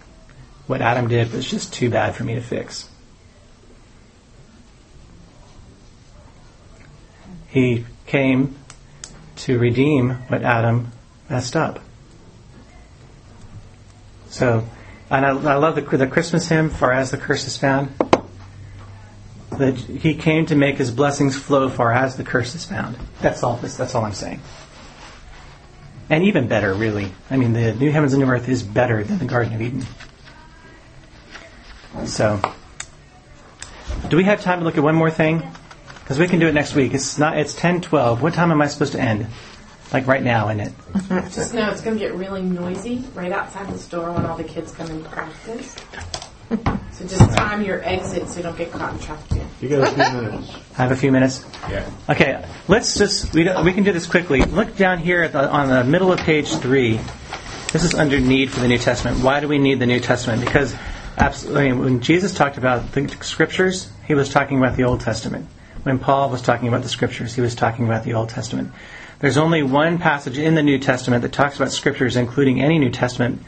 What 0.67 0.81
Adam 0.81 1.07
did 1.07 1.31
was 1.33 1.49
just 1.49 1.73
too 1.73 1.89
bad 1.89 2.15
for 2.15 2.23
me 2.23 2.35
to 2.35 2.41
fix. 2.41 2.89
He 7.47 7.85
came 8.05 8.55
to 9.37 9.57
redeem 9.57 10.11
what 10.27 10.43
Adam 10.43 10.91
messed 11.29 11.55
up. 11.55 11.79
So, 14.29 14.67
and 15.09 15.25
I, 15.25 15.29
I 15.29 15.55
love 15.55 15.75
the, 15.75 15.97
the 15.97 16.07
Christmas 16.07 16.47
hymn, 16.47 16.69
Far 16.69 16.91
as 16.91 17.11
the 17.11 17.17
curse 17.17 17.47
is 17.47 17.57
found. 17.57 17.93
That 19.57 19.75
he 19.75 20.13
came 20.13 20.45
to 20.47 20.55
make 20.55 20.77
his 20.77 20.91
blessings 20.91 21.35
flow 21.35 21.69
far 21.69 21.91
as 21.91 22.15
the 22.17 22.23
curse 22.23 22.53
is 22.53 22.65
found. 22.65 22.97
That's 23.21 23.41
all. 23.41 23.55
That's 23.57 23.95
all 23.95 24.05
I'm 24.05 24.13
saying 24.13 24.41
and 26.09 26.23
even 26.23 26.47
better, 26.47 26.73
really. 26.73 27.11
I 27.29 27.37
mean, 27.37 27.53
the 27.53 27.73
new 27.73 27.91
heavens 27.91 28.13
and 28.13 28.23
new 28.23 28.29
earth 28.29 28.47
is 28.47 28.63
better 28.63 29.03
than 29.03 29.19
the 29.19 29.25
Garden 29.25 29.53
of 29.53 29.61
Eden. 29.61 29.85
So, 32.05 32.39
do 34.09 34.17
we 34.17 34.23
have 34.23 34.41
time 34.41 34.59
to 34.59 34.65
look 34.65 34.77
at 34.77 34.83
one 34.83 34.95
more 34.95 35.11
thing? 35.11 35.43
Because 35.99 36.19
we 36.19 36.27
can 36.27 36.39
do 36.39 36.47
it 36.47 36.53
next 36.53 36.75
week. 36.75 36.93
It's 36.93 37.17
not. 37.17 37.37
It's 37.37 37.53
ten 37.53 37.81
twelve. 37.81 38.21
What 38.21 38.33
time 38.33 38.51
am 38.51 38.61
I 38.61 38.67
supposed 38.67 38.93
to 38.93 39.01
end? 39.01 39.27
Like 39.93 40.05
right 40.05 40.23
now, 40.23 40.49
isn't 40.49 40.59
it? 40.59 40.73
Just 41.31 41.53
know 41.53 41.69
it's 41.69 41.81
going 41.81 41.97
to 41.97 42.03
get 42.03 42.13
really 42.13 42.41
noisy 42.41 43.03
right 43.13 43.31
outside 43.31 43.69
the 43.73 43.77
store 43.77 44.11
when 44.11 44.25
all 44.25 44.37
the 44.37 44.43
kids 44.43 44.71
come 44.71 44.89
in 44.89 45.03
to 45.03 45.09
practice. 45.09 45.75
So 46.49 47.05
just 47.05 47.37
time 47.37 47.61
your 47.61 47.83
exit 47.83 48.27
so 48.27 48.37
you 48.37 48.43
don't 48.43 48.57
get 48.57 48.71
caught 48.71 48.93
in 48.93 48.99
traffic. 48.99 49.41
You 49.61 49.69
got 49.69 49.87
a 49.87 49.91
few 49.91 50.21
minutes. 50.21 50.55
I 50.77 50.81
have 50.81 50.91
a 50.91 50.95
few 50.95 51.11
minutes. 51.11 51.45
Yeah. 51.69 51.89
Okay, 52.09 52.45
let's 52.67 52.97
just 52.97 53.33
we, 53.33 53.43
don't, 53.43 53.63
we 53.63 53.73
can 53.73 53.83
do 53.83 53.91
this 53.91 54.07
quickly. 54.07 54.41
Look 54.41 54.75
down 54.77 54.99
here 54.99 55.23
at 55.23 55.33
the, 55.33 55.49
on 55.49 55.69
the 55.69 55.83
middle 55.83 56.11
of 56.11 56.19
page 56.19 56.53
three. 56.55 56.99
This 57.71 57.83
is 57.83 57.93
under 57.93 58.19
need 58.19 58.49
for 58.49 58.61
the 58.61 58.67
New 58.67 58.77
Testament. 58.77 59.23
Why 59.23 59.39
do 59.41 59.47
we 59.47 59.57
need 59.57 59.79
the 59.79 59.85
New 59.85 59.99
Testament? 59.99 60.43
Because 60.43 60.75
absolutely, 61.17 61.73
when 61.73 62.01
Jesus 62.01 62.33
talked 62.33 62.57
about 62.57 62.91
the 62.93 63.07
scriptures, 63.21 63.91
he 64.07 64.13
was 64.13 64.29
talking 64.29 64.57
about 64.57 64.77
the 64.77 64.83
Old 64.83 65.01
Testament. 65.01 65.47
When 65.83 65.99
Paul 65.99 66.29
was 66.29 66.41
talking 66.41 66.67
about 66.67 66.83
the 66.83 66.89
scriptures, 66.89 67.35
he 67.35 67.41
was 67.41 67.55
talking 67.55 67.85
about 67.85 68.03
the 68.03 68.13
Old 68.13 68.29
Testament. 68.29 68.71
There's 69.19 69.37
only 69.37 69.63
one 69.63 69.97
passage 69.97 70.37
in 70.37 70.55
the 70.55 70.61
New 70.61 70.77
Testament 70.77 71.23
that 71.23 71.31
talks 71.31 71.55
about 71.55 71.71
scriptures, 71.71 72.15
including 72.15 72.61
any 72.61 72.77
New 72.77 72.91
Testament, 72.91 73.41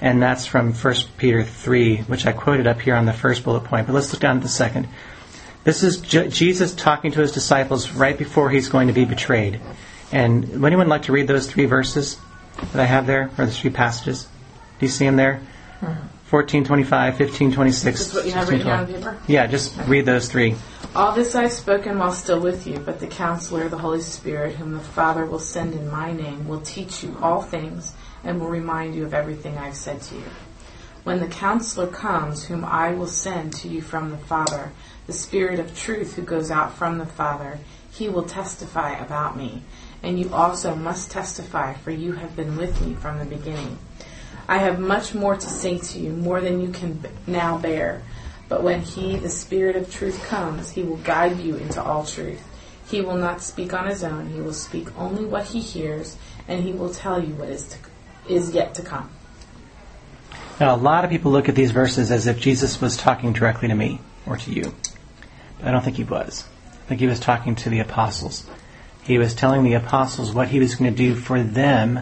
and 0.00 0.20
that's 0.20 0.46
from 0.46 0.72
1 0.72 0.94
Peter 1.16 1.44
3, 1.44 1.98
which 1.98 2.26
I 2.26 2.32
quoted 2.32 2.66
up 2.66 2.80
here 2.80 2.96
on 2.96 3.06
the 3.06 3.12
first 3.12 3.44
bullet 3.44 3.64
point. 3.64 3.86
But 3.86 3.92
let's 3.92 4.12
look 4.12 4.20
down 4.20 4.38
at 4.38 4.42
the 4.42 4.48
second. 4.48 4.88
This 5.62 5.84
is 5.84 6.00
J- 6.00 6.28
Jesus 6.28 6.74
talking 6.74 7.12
to 7.12 7.20
his 7.20 7.30
disciples 7.30 7.92
right 7.92 8.18
before 8.18 8.50
he's 8.50 8.68
going 8.68 8.88
to 8.88 8.92
be 8.92 9.04
betrayed. 9.04 9.60
And 10.10 10.60
would 10.60 10.66
anyone 10.66 10.88
like 10.88 11.02
to 11.02 11.12
read 11.12 11.28
those 11.28 11.48
three 11.48 11.66
verses 11.66 12.18
that 12.72 12.80
I 12.80 12.84
have 12.84 13.06
there, 13.06 13.30
or 13.38 13.46
the 13.46 13.52
three 13.52 13.70
passages? 13.70 14.24
Do 14.80 14.86
you 14.86 14.90
see 14.90 15.04
them 15.04 15.16
there? 15.16 15.40
Mm-hmm. 15.80 16.06
14, 16.24 16.64
25, 16.64 17.16
15, 17.16 17.52
26. 17.52 17.98
This 17.98 18.14
what 18.14 18.26
you 18.26 18.32
have 18.32 18.48
written 18.48 18.66
down 18.66 18.80
on 18.80 18.86
paper? 18.86 19.18
Yeah, 19.28 19.46
just 19.46 19.76
read 19.86 20.04
those 20.04 20.28
three. 20.28 20.56
All 20.94 21.12
this 21.12 21.34
I've 21.34 21.52
spoken 21.52 21.98
while 21.98 22.12
still 22.12 22.38
with 22.38 22.66
you, 22.66 22.78
but 22.78 23.00
the 23.00 23.06
counselor, 23.06 23.66
the 23.66 23.78
Holy 23.78 24.02
Spirit, 24.02 24.56
whom 24.56 24.74
the 24.74 24.80
Father 24.80 25.24
will 25.24 25.38
send 25.38 25.72
in 25.72 25.90
my 25.90 26.12
name, 26.12 26.46
will 26.46 26.60
teach 26.60 27.02
you 27.02 27.16
all 27.22 27.40
things 27.40 27.94
and 28.22 28.38
will 28.38 28.48
remind 28.48 28.94
you 28.94 29.06
of 29.06 29.14
everything 29.14 29.56
I've 29.56 29.74
said 29.74 30.02
to 30.02 30.16
you. 30.16 30.24
When 31.02 31.18
the 31.18 31.28
counselor 31.28 31.86
comes, 31.86 32.44
whom 32.44 32.62
I 32.62 32.92
will 32.92 33.06
send 33.06 33.54
to 33.54 33.68
you 33.68 33.80
from 33.80 34.10
the 34.10 34.18
Father, 34.18 34.70
the 35.06 35.14
Spirit 35.14 35.58
of 35.58 35.74
truth 35.74 36.14
who 36.16 36.22
goes 36.22 36.50
out 36.50 36.74
from 36.74 36.98
the 36.98 37.06
Father, 37.06 37.58
he 37.90 38.10
will 38.10 38.24
testify 38.24 38.92
about 38.98 39.34
me. 39.34 39.62
And 40.02 40.20
you 40.20 40.34
also 40.34 40.74
must 40.74 41.10
testify, 41.10 41.72
for 41.72 41.90
you 41.90 42.12
have 42.12 42.36
been 42.36 42.58
with 42.58 42.86
me 42.86 42.92
from 42.96 43.18
the 43.18 43.24
beginning. 43.24 43.78
I 44.46 44.58
have 44.58 44.78
much 44.78 45.14
more 45.14 45.36
to 45.36 45.48
say 45.48 45.78
to 45.78 45.98
you, 45.98 46.12
more 46.12 46.42
than 46.42 46.60
you 46.60 46.68
can 46.68 47.02
now 47.26 47.56
bear. 47.56 48.02
But 48.52 48.62
when 48.62 48.82
he, 48.82 49.16
the 49.16 49.30
Spirit 49.30 49.76
of 49.76 49.90
truth, 49.90 50.22
comes, 50.24 50.72
he 50.72 50.82
will 50.82 50.98
guide 50.98 51.40
you 51.40 51.56
into 51.56 51.82
all 51.82 52.04
truth. 52.04 52.46
He 52.86 53.00
will 53.00 53.16
not 53.16 53.40
speak 53.40 53.72
on 53.72 53.86
his 53.86 54.04
own, 54.04 54.28
he 54.28 54.42
will 54.42 54.52
speak 54.52 54.88
only 54.98 55.24
what 55.24 55.46
he 55.46 55.60
hears, 55.60 56.18
and 56.46 56.62
he 56.62 56.72
will 56.72 56.92
tell 56.92 57.18
you 57.18 57.32
what 57.32 57.48
is, 57.48 57.66
to, 57.68 57.78
is 58.28 58.50
yet 58.50 58.74
to 58.74 58.82
come. 58.82 59.08
Now, 60.60 60.74
a 60.74 60.76
lot 60.76 61.02
of 61.02 61.10
people 61.10 61.32
look 61.32 61.48
at 61.48 61.54
these 61.54 61.70
verses 61.70 62.10
as 62.10 62.26
if 62.26 62.38
Jesus 62.38 62.78
was 62.78 62.94
talking 62.94 63.32
directly 63.32 63.68
to 63.68 63.74
me 63.74 64.00
or 64.26 64.36
to 64.36 64.52
you. 64.52 64.74
But 65.58 65.68
I 65.68 65.70
don't 65.70 65.82
think 65.82 65.96
he 65.96 66.04
was. 66.04 66.44
I 66.70 66.88
think 66.88 67.00
he 67.00 67.06
was 67.06 67.20
talking 67.20 67.54
to 67.54 67.70
the 67.70 67.80
apostles. 67.80 68.46
He 69.02 69.16
was 69.16 69.34
telling 69.34 69.64
the 69.64 69.72
apostles 69.72 70.34
what 70.34 70.48
he 70.48 70.60
was 70.60 70.74
going 70.74 70.92
to 70.92 70.96
do 70.96 71.14
for 71.14 71.42
them, 71.42 72.00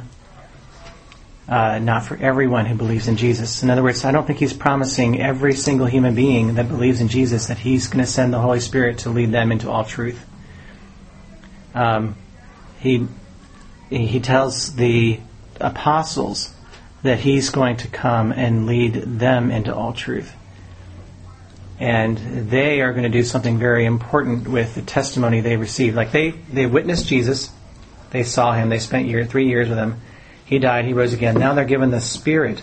uh, 1.51 1.81
not 1.81 2.05
for 2.05 2.17
everyone 2.17 2.65
who 2.65 2.77
believes 2.77 3.09
in 3.09 3.17
Jesus. 3.17 3.65
In 3.65 3.71
other 3.71 3.83
words, 3.83 4.05
I 4.05 4.13
don't 4.13 4.25
think 4.25 4.39
he's 4.39 4.53
promising 4.53 5.21
every 5.21 5.55
single 5.55 5.87
human 5.87 6.15
being 6.15 6.55
that 6.55 6.69
believes 6.69 7.01
in 7.01 7.09
Jesus 7.09 7.49
that 7.49 7.59
he's 7.59 7.89
going 7.89 8.05
to 8.05 8.11
send 8.11 8.33
the 8.33 8.39
Holy 8.39 8.61
Spirit 8.61 8.99
to 8.99 9.11
lead 9.11 9.33
them 9.33 9.51
into 9.51 9.69
all 9.69 9.85
truth. 9.85 10.25
Um, 11.75 12.15
he 12.79 13.09
he 13.91 14.21
tells 14.21 14.77
the 14.77 15.19
apostles 15.61 16.55
that 17.03 17.19
he's 17.19 17.51
going 17.51 17.79
to 17.79 17.89
come 17.89 18.31
and 18.31 18.67
lead 18.67 18.95
them 18.95 19.51
into 19.51 19.75
all 19.75 19.93
truth. 19.93 20.33
And 21.81 22.19
they 22.51 22.83
are 22.83 22.93
going 22.93 23.05
to 23.05 23.09
do 23.09 23.25
something 23.25 23.59
very 23.59 23.87
important 23.87 24.47
with 24.47 24.77
the 24.77 24.83
testimony 24.83 25.41
they 25.41 25.57
received. 25.57 25.97
Like 25.97 26.13
they, 26.13 26.31
they 26.31 26.67
witnessed 26.67 27.09
Jesus, 27.09 27.51
they 28.11 28.23
saw 28.23 28.53
him, 28.53 28.69
they 28.69 28.79
spent 28.79 29.09
year, 29.09 29.25
three 29.25 29.49
years 29.49 29.69
with 29.69 29.79
him. 29.79 30.01
He 30.51 30.59
died, 30.59 30.85
he 30.85 30.95
rose 30.95 31.13
again. 31.13 31.37
Now 31.37 31.55
they're 31.55 31.65
given 31.65 31.93
the 31.93 32.01
Spirit. 32.01 32.61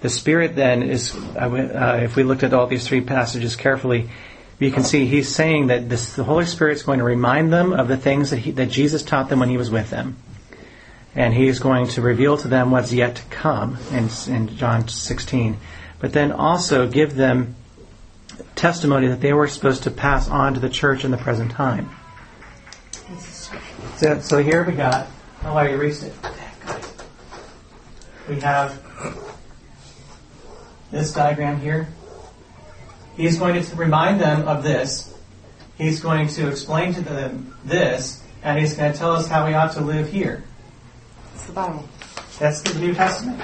The 0.00 0.10
Spirit 0.10 0.56
then 0.56 0.82
is, 0.82 1.16
uh, 1.16 2.00
if 2.02 2.14
we 2.14 2.22
looked 2.22 2.42
at 2.42 2.52
all 2.52 2.66
these 2.66 2.86
three 2.86 3.00
passages 3.00 3.56
carefully, 3.56 4.10
you 4.58 4.70
can 4.70 4.84
see 4.84 5.06
he's 5.06 5.34
saying 5.34 5.68
that 5.68 5.88
this, 5.88 6.12
the 6.16 6.24
Holy 6.24 6.44
Spirit 6.44 6.76
is 6.76 6.82
going 6.82 6.98
to 6.98 7.04
remind 7.04 7.50
them 7.50 7.72
of 7.72 7.88
the 7.88 7.96
things 7.96 8.28
that, 8.28 8.40
he, 8.40 8.50
that 8.50 8.68
Jesus 8.68 9.02
taught 9.02 9.30
them 9.30 9.40
when 9.40 9.48
he 9.48 9.56
was 9.56 9.70
with 9.70 9.88
them 9.88 10.18
and 11.14 11.32
he 11.32 11.48
is 11.48 11.60
going 11.60 11.88
to 11.88 12.02
reveal 12.02 12.36
to 12.36 12.46
them 12.46 12.70
what's 12.70 12.92
yet 12.92 13.16
to 13.16 13.22
come 13.30 13.78
in, 13.90 14.10
in 14.28 14.54
John 14.58 14.86
16, 14.86 15.56
but 15.98 16.12
then 16.12 16.32
also 16.32 16.86
give 16.86 17.14
them 17.14 17.56
testimony 18.54 19.08
that 19.08 19.22
they 19.22 19.32
were 19.32 19.48
supposed 19.48 19.84
to 19.84 19.90
pass 19.90 20.28
on 20.28 20.52
to 20.52 20.60
the 20.60 20.68
church 20.68 21.06
in 21.06 21.10
the 21.10 21.16
present 21.16 21.52
time. 21.52 21.88
So, 23.96 24.20
so 24.20 24.42
here 24.42 24.62
we 24.62 24.74
got, 24.74 25.08
oh, 25.42 25.54
I 25.54 25.68
erased 25.68 26.02
it. 26.02 26.12
We 28.30 28.38
have 28.42 28.80
this 30.92 31.12
diagram 31.12 31.60
here. 31.60 31.88
He's 33.16 33.36
going 33.40 33.60
to 33.60 33.74
remind 33.74 34.20
them 34.20 34.46
of 34.46 34.62
this. 34.62 35.12
He's 35.76 35.98
going 35.98 36.28
to 36.28 36.48
explain 36.48 36.94
to 36.94 37.00
them 37.00 37.56
this, 37.64 38.22
and 38.44 38.56
he's 38.56 38.74
going 38.74 38.92
to 38.92 38.96
tell 38.96 39.10
us 39.10 39.26
how 39.26 39.48
we 39.48 39.54
ought 39.54 39.72
to 39.72 39.80
live 39.80 40.12
here. 40.12 40.44
It's 41.34 41.46
the 41.46 41.52
Bible. 41.54 41.88
That's 42.38 42.62
the 42.62 42.78
New 42.78 42.94
Testament. 42.94 43.42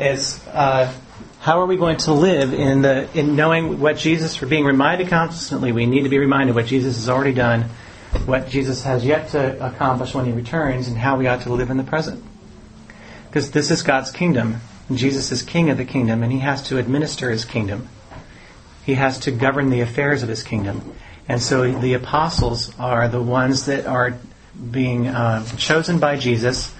Is 0.00 0.40
uh, 0.48 0.90
how 1.40 1.60
are 1.60 1.66
we 1.66 1.76
going 1.76 1.98
to 1.98 2.14
live 2.14 2.54
in 2.54 2.80
the 2.80 3.10
in 3.12 3.36
knowing 3.36 3.80
what 3.80 3.98
Jesus? 3.98 4.34
For 4.34 4.46
being 4.46 4.64
reminded 4.64 5.08
constantly, 5.08 5.72
we 5.72 5.84
need 5.84 6.04
to 6.04 6.08
be 6.08 6.18
reminded 6.18 6.54
what 6.54 6.64
Jesus 6.64 6.96
has 6.96 7.10
already 7.10 7.34
done, 7.34 7.66
what 8.24 8.48
Jesus 8.48 8.82
has 8.84 9.04
yet 9.04 9.28
to 9.32 9.62
accomplish 9.62 10.14
when 10.14 10.24
He 10.24 10.32
returns, 10.32 10.88
and 10.88 10.96
how 10.96 11.18
we 11.18 11.26
ought 11.26 11.42
to 11.42 11.52
live 11.52 11.68
in 11.68 11.76
the 11.76 11.84
present. 11.84 12.24
Because 13.32 13.50
this 13.50 13.70
is 13.70 13.82
God's 13.82 14.10
kingdom, 14.10 14.60
Jesus 14.92 15.32
is 15.32 15.42
King 15.42 15.70
of 15.70 15.78
the 15.78 15.86
kingdom, 15.86 16.22
and 16.22 16.30
He 16.30 16.40
has 16.40 16.62
to 16.64 16.76
administer 16.76 17.30
His 17.30 17.46
kingdom. 17.46 17.88
He 18.84 18.94
has 18.94 19.20
to 19.20 19.30
govern 19.30 19.70
the 19.70 19.80
affairs 19.80 20.22
of 20.22 20.28
his 20.28 20.42
kingdom. 20.42 20.94
And 21.28 21.40
so 21.40 21.70
the 21.72 21.94
apostles 21.94 22.78
are 22.78 23.08
the 23.08 23.22
ones 23.22 23.66
that 23.66 23.86
are 23.86 24.18
being 24.70 25.08
uh, 25.08 25.46
chosen 25.56 25.98
by 25.98 26.16
Jesus 26.16 26.74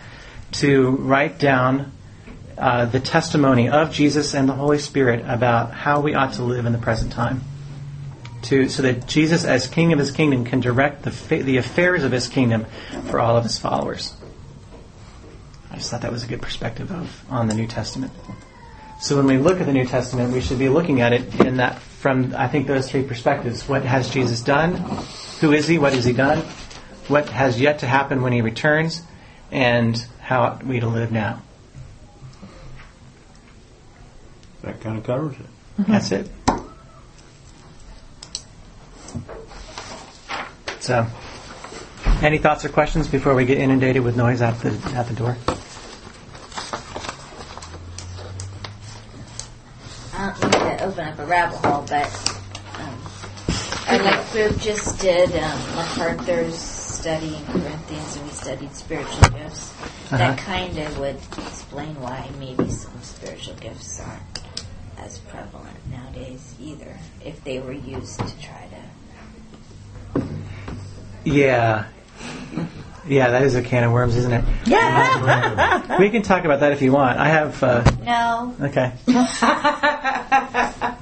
to 0.52 0.90
write 0.90 1.38
down 1.38 1.92
uh, 2.58 2.86
the 2.86 3.00
testimony 3.00 3.68
of 3.68 3.92
Jesus 3.92 4.34
and 4.34 4.48
the 4.48 4.52
Holy 4.52 4.78
Spirit 4.78 5.24
about 5.26 5.72
how 5.72 6.00
we 6.00 6.14
ought 6.14 6.34
to 6.34 6.42
live 6.42 6.66
in 6.66 6.72
the 6.72 6.78
present 6.78 7.12
time. 7.12 7.40
To, 8.42 8.68
so 8.68 8.82
that 8.82 9.06
Jesus, 9.06 9.44
as 9.44 9.68
King 9.68 9.92
of 9.92 10.00
his 10.00 10.10
kingdom, 10.10 10.44
can 10.44 10.60
direct 10.60 11.04
the, 11.04 11.36
the 11.42 11.56
affairs 11.56 12.02
of 12.02 12.10
his 12.10 12.26
kingdom 12.28 12.66
for 13.08 13.20
all 13.20 13.36
of 13.36 13.44
his 13.44 13.56
followers. 13.56 14.14
I 15.72 15.76
just 15.76 15.90
thought 15.90 16.02
that 16.02 16.12
was 16.12 16.22
a 16.22 16.26
good 16.26 16.42
perspective 16.42 16.92
of 16.92 17.24
on 17.30 17.48
the 17.48 17.54
New 17.54 17.66
Testament. 17.66 18.12
So 19.00 19.16
when 19.16 19.26
we 19.26 19.38
look 19.38 19.60
at 19.60 19.66
the 19.66 19.72
New 19.72 19.86
Testament, 19.86 20.32
we 20.32 20.42
should 20.42 20.58
be 20.58 20.68
looking 20.68 21.00
at 21.00 21.12
it 21.12 21.40
in 21.40 21.56
that 21.56 21.80
from 21.80 22.34
I 22.36 22.46
think 22.46 22.66
those 22.66 22.90
three 22.90 23.02
perspectives. 23.02 23.66
What 23.68 23.82
has 23.84 24.10
Jesus 24.10 24.42
done? 24.42 24.76
Who 25.40 25.52
is 25.52 25.66
he? 25.66 25.78
What 25.78 25.94
has 25.94 26.04
he 26.04 26.12
done? 26.12 26.38
What 27.08 27.28
has 27.30 27.60
yet 27.60 27.80
to 27.80 27.86
happen 27.86 28.22
when 28.22 28.32
he 28.32 28.42
returns? 28.42 29.02
And 29.50 29.96
how 30.20 30.42
ought 30.42 30.64
we 30.64 30.78
to 30.80 30.86
live 30.86 31.10
now? 31.10 31.42
That 34.62 34.80
kind 34.80 34.98
of 34.98 35.04
covers 35.04 35.34
it. 35.34 35.46
Mm-hmm. 35.80 35.92
That's 35.92 36.12
it. 36.12 36.30
So, 40.80 41.06
any 42.22 42.38
thoughts 42.38 42.64
or 42.64 42.68
questions 42.68 43.08
before 43.08 43.34
we 43.34 43.44
get 43.44 43.58
inundated 43.58 44.02
with 44.02 44.16
noise 44.16 44.42
at 44.42 44.60
the 44.60 44.70
at 44.94 45.08
the 45.08 45.14
door? 45.14 45.36
I 50.14 50.34
don't 50.40 50.52
mean 50.52 50.78
to 50.78 50.84
open 50.84 51.08
up 51.08 51.18
a 51.18 51.26
rabbit 51.26 51.56
hole, 51.58 51.84
but 51.88 52.06
um, 52.78 53.00
our 53.88 54.02
life 54.04 54.21
group 54.32 54.58
just 54.60 54.98
did 55.00 55.30
um, 55.36 55.58
MacArthur's 55.76 56.56
study 56.58 57.36
in 57.36 57.44
Corinthians, 57.46 58.16
and 58.16 58.24
we 58.24 58.30
studied 58.32 58.74
spiritual 58.74 59.28
gifts. 59.30 59.72
That 60.10 60.20
Uh-huh. 60.20 60.36
kind 60.36 60.78
of 60.78 60.98
would 60.98 61.16
explain 61.46 61.94
why 62.00 62.28
maybe 62.38 62.68
some 62.70 62.92
spiritual 63.02 63.54
gifts 63.54 64.00
aren't 64.00 64.42
as 64.98 65.18
prevalent 65.20 65.76
nowadays 65.90 66.54
either, 66.60 66.96
if 67.24 67.42
they 67.44 67.60
were 67.60 67.72
used 67.72 68.18
to 68.20 68.32
try 68.40 68.68
to. 70.14 70.22
Yeah. 71.24 71.84
Yeah, 73.06 73.30
that 73.30 73.42
is 73.42 73.54
a 73.56 73.62
can 73.62 73.84
of 73.84 73.92
worms, 73.92 74.16
isn't 74.16 74.32
it? 74.32 74.44
Yeah. 74.64 75.98
We 75.98 76.08
can 76.10 76.22
talk 76.22 76.44
about 76.44 76.60
that 76.60 76.72
if 76.72 76.80
you 76.82 76.92
want. 76.92 77.18
I 77.18 77.28
have. 77.28 77.60
Uh, 77.62 77.82
No, 78.04 78.54
okay. 78.62 78.92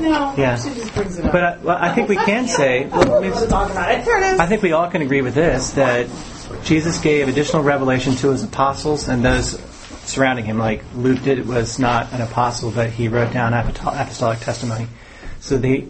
No, 0.00 0.34
Yeah. 0.36 0.56
she 0.56 0.70
just 0.74 0.94
brings 0.94 1.18
it 1.18 1.24
up. 1.26 1.32
But 1.32 1.44
I, 1.44 1.56
well, 1.58 1.78
I 1.80 1.94
think 1.94 2.08
we 2.08 2.16
can 2.16 2.46
say. 2.48 2.86
well, 2.86 3.20
we've- 3.20 3.34
talk 3.48 3.70
about 3.70 3.90
it. 3.92 4.04
Here 4.04 4.16
it 4.16 4.34
is. 4.34 4.40
I 4.40 4.46
think 4.46 4.62
we 4.62 4.72
all 4.72 4.88
can 4.88 5.02
agree 5.02 5.20
with 5.22 5.34
this 5.34 5.70
that 5.72 6.08
Jesus 6.64 6.98
gave 6.98 7.28
additional 7.28 7.62
revelation 7.62 8.14
to 8.16 8.30
his 8.30 8.42
apostles 8.42 9.08
and 9.08 9.24
those 9.24 9.60
surrounding 10.04 10.44
him. 10.44 10.58
Like 10.58 10.82
Luke 10.94 11.22
did, 11.22 11.46
was 11.46 11.78
not 11.78 12.12
an 12.12 12.20
apostle, 12.22 12.70
but 12.70 12.90
he 12.90 13.08
wrote 13.08 13.32
down 13.32 13.52
apostolic 13.54 14.40
testimony. 14.40 14.88
So 15.40 15.56
the 15.58 15.86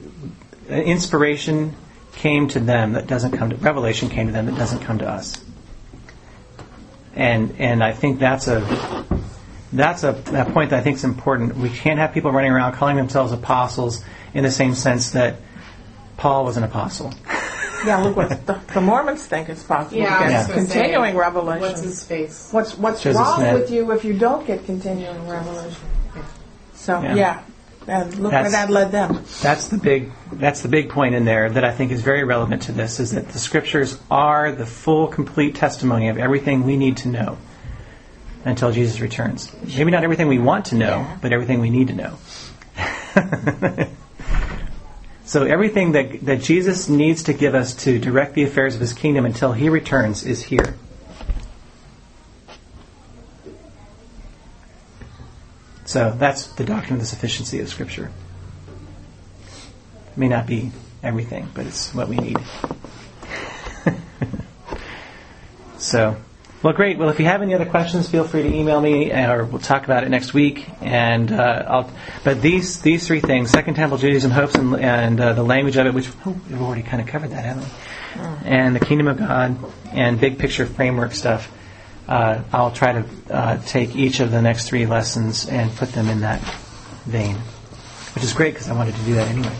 inspiration 0.68 1.74
came 2.16 2.48
to 2.48 2.60
them 2.60 2.92
that 2.92 3.06
doesn't 3.06 3.32
come 3.32 3.50
to 3.50 3.56
revelation 3.56 4.08
came 4.08 4.26
to 4.26 4.32
them 4.32 4.46
that 4.46 4.56
doesn't 4.56 4.80
come 4.80 4.98
to 4.98 5.08
us. 5.08 5.42
And 7.14 7.54
and 7.58 7.82
I 7.82 7.92
think 7.92 8.18
that's 8.20 8.46
a 8.46 8.60
that's 9.72 10.02
a, 10.02 10.10
a 10.10 10.50
point 10.50 10.70
that 10.70 10.80
I 10.80 10.82
think 10.82 10.96
is 10.96 11.04
important. 11.04 11.56
We 11.56 11.70
can't 11.70 11.98
have 11.98 12.12
people 12.12 12.32
running 12.32 12.50
around 12.50 12.72
calling 12.72 12.96
themselves 12.96 13.32
apostles 13.32 14.04
in 14.34 14.44
the 14.44 14.50
same 14.50 14.74
sense 14.74 15.10
that 15.12 15.36
Paul 16.16 16.44
was 16.44 16.56
an 16.56 16.64
apostle. 16.64 17.12
Yeah, 17.82 18.02
look 18.02 18.14
what 18.14 18.46
the, 18.46 18.60
the 18.74 18.80
Mormons 18.82 19.24
think 19.24 19.48
is 19.48 19.62
possible. 19.62 19.96
Yeah, 19.96 20.18
to 20.18 20.24
I 20.24 20.28
get 20.28 20.46
say, 20.48 20.52
continuing 20.52 21.16
revelation. 21.16 21.62
What's 21.62 21.80
his 21.80 22.04
face? 22.04 22.52
What's 22.52 22.76
what's 22.76 23.02
Joseph 23.02 23.20
wrong 23.22 23.38
Smith. 23.38 23.54
with 23.54 23.70
you 23.70 23.90
if 23.92 24.04
you 24.04 24.18
don't 24.18 24.46
get 24.46 24.66
continuing 24.66 25.26
revelation? 25.26 25.80
So 26.74 27.00
Yeah. 27.00 27.14
yeah, 27.14 27.42
and 27.86 28.14
look 28.18 28.32
where 28.32 28.50
that 28.50 28.68
led 28.68 28.92
them. 28.92 29.24
That's 29.40 29.68
the 29.68 29.78
big 29.78 30.12
that's 30.32 30.60
the 30.60 30.68
big 30.68 30.90
point 30.90 31.14
in 31.14 31.24
there 31.24 31.48
that 31.48 31.64
I 31.64 31.72
think 31.72 31.90
is 31.90 32.02
very 32.02 32.22
relevant 32.22 32.60
to 32.64 32.72
this 32.72 33.00
is 33.00 33.12
that 33.12 33.30
the 33.30 33.38
scriptures 33.38 33.98
are 34.10 34.52
the 34.52 34.66
full 34.66 35.08
complete 35.08 35.54
testimony 35.54 36.08
of 36.08 36.18
everything 36.18 36.64
we 36.64 36.76
need 36.76 36.98
to 36.98 37.08
know 37.08 37.38
until 38.44 38.72
Jesus 38.72 39.00
returns. 39.00 39.50
Maybe 39.76 39.90
not 39.90 40.04
everything 40.04 40.28
we 40.28 40.38
want 40.38 40.66
to 40.66 40.74
know, 40.74 40.98
Yeah. 41.00 41.16
but 41.20 41.32
everything 41.32 41.60
we 41.60 41.70
need 41.70 41.88
to 41.88 41.94
know. 41.94 42.16
so 45.24 45.44
everything 45.44 45.92
that 45.92 46.24
that 46.24 46.40
Jesus 46.42 46.88
needs 46.88 47.24
to 47.24 47.32
give 47.32 47.54
us 47.54 47.74
to 47.84 47.98
direct 47.98 48.34
the 48.34 48.44
affairs 48.44 48.74
of 48.74 48.80
his 48.80 48.92
kingdom 48.92 49.26
until 49.26 49.52
he 49.52 49.68
returns 49.68 50.24
is 50.24 50.42
here. 50.44 50.74
So 55.84 56.14
that's 56.16 56.46
the 56.46 56.64
doctrine 56.64 56.94
of 56.94 57.00
the 57.00 57.06
sufficiency 57.06 57.58
of 57.58 57.68
Scripture. 57.68 58.12
It 60.12 60.16
may 60.16 60.28
not 60.28 60.46
be 60.46 60.70
everything, 61.02 61.48
but 61.52 61.66
it's 61.66 61.92
what 61.92 62.08
we 62.08 62.16
need. 62.16 62.36
so, 65.78 66.16
well, 66.62 66.74
great. 66.74 66.98
Well, 66.98 67.08
if 67.08 67.18
you 67.18 67.24
have 67.24 67.40
any 67.40 67.54
other 67.54 67.64
questions, 67.64 68.06
feel 68.06 68.24
free 68.24 68.42
to 68.42 68.54
email 68.54 68.82
me, 68.82 69.10
or 69.12 69.46
we'll 69.46 69.62
talk 69.62 69.84
about 69.84 70.04
it 70.04 70.10
next 70.10 70.34
week. 70.34 70.68
And 70.82 71.32
uh, 71.32 71.64
I'll. 71.66 71.90
But 72.22 72.42
these 72.42 72.82
these 72.82 73.06
three 73.06 73.20
things: 73.20 73.50
Second 73.50 73.76
Temple 73.76 73.96
Judaism, 73.96 74.30
hopes, 74.30 74.56
and, 74.56 74.76
and 74.76 75.18
uh, 75.18 75.32
the 75.32 75.42
language 75.42 75.78
of 75.78 75.86
it, 75.86 75.94
which 75.94 76.10
oh, 76.26 76.38
we've 76.50 76.60
already 76.60 76.82
kind 76.82 77.00
of 77.00 77.08
covered 77.08 77.30
that, 77.30 77.46
haven't 77.46 77.64
we? 77.64 77.70
And 78.44 78.76
the 78.76 78.84
kingdom 78.84 79.08
of 79.08 79.16
God, 79.16 79.56
and 79.92 80.20
big 80.20 80.38
picture 80.38 80.66
framework 80.66 81.12
stuff. 81.12 81.50
Uh, 82.06 82.42
I'll 82.52 82.72
try 82.72 82.92
to 82.92 83.06
uh, 83.30 83.56
take 83.62 83.96
each 83.96 84.20
of 84.20 84.30
the 84.30 84.42
next 84.42 84.68
three 84.68 84.84
lessons 84.84 85.48
and 85.48 85.74
put 85.76 85.92
them 85.92 86.08
in 86.08 86.20
that 86.20 86.42
vein, 87.06 87.36
which 88.14 88.24
is 88.24 88.34
great 88.34 88.52
because 88.52 88.68
I 88.68 88.74
wanted 88.74 88.96
to 88.96 89.02
do 89.04 89.14
that 89.14 89.28
anyway. 89.28 89.56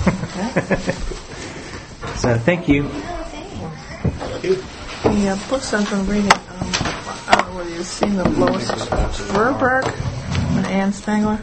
so 2.16 2.38
thank 2.38 2.66
you. 2.68 2.84
The 4.40 4.79
uh, 5.04 5.36
books 5.48 5.72
I've 5.72 5.88
been 5.90 6.06
reading, 6.06 6.32
um, 6.32 6.40
I 7.28 7.34
don't 7.36 7.48
know 7.50 7.56
whether 7.58 7.70
you've 7.70 7.86
seen 7.86 8.16
them, 8.16 8.38
Lois 8.38 8.68
Tverberg 8.70 9.84
and 10.56 10.66
Ann 10.66 10.92
Spangler, 10.92 11.40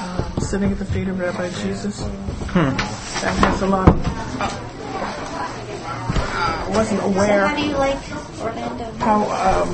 um, 0.00 0.38
sitting 0.40 0.70
at 0.72 0.78
the 0.78 0.84
feet 0.84 1.08
of 1.08 1.18
Rabbi 1.18 1.50
Jesus. 1.62 2.00
That 2.52 3.34
has 3.38 3.62
a 3.62 3.66
lot 3.66 3.88
of. 3.88 3.96
I 6.34 6.68
wasn't 6.76 7.00
so 7.00 7.06
aware 7.06 7.46
how 7.46 7.54
do 7.56 7.62
you 7.62 7.76
like 7.76 7.98
Orlando? 8.40 8.92
how 9.04 9.62
um, 9.62 9.68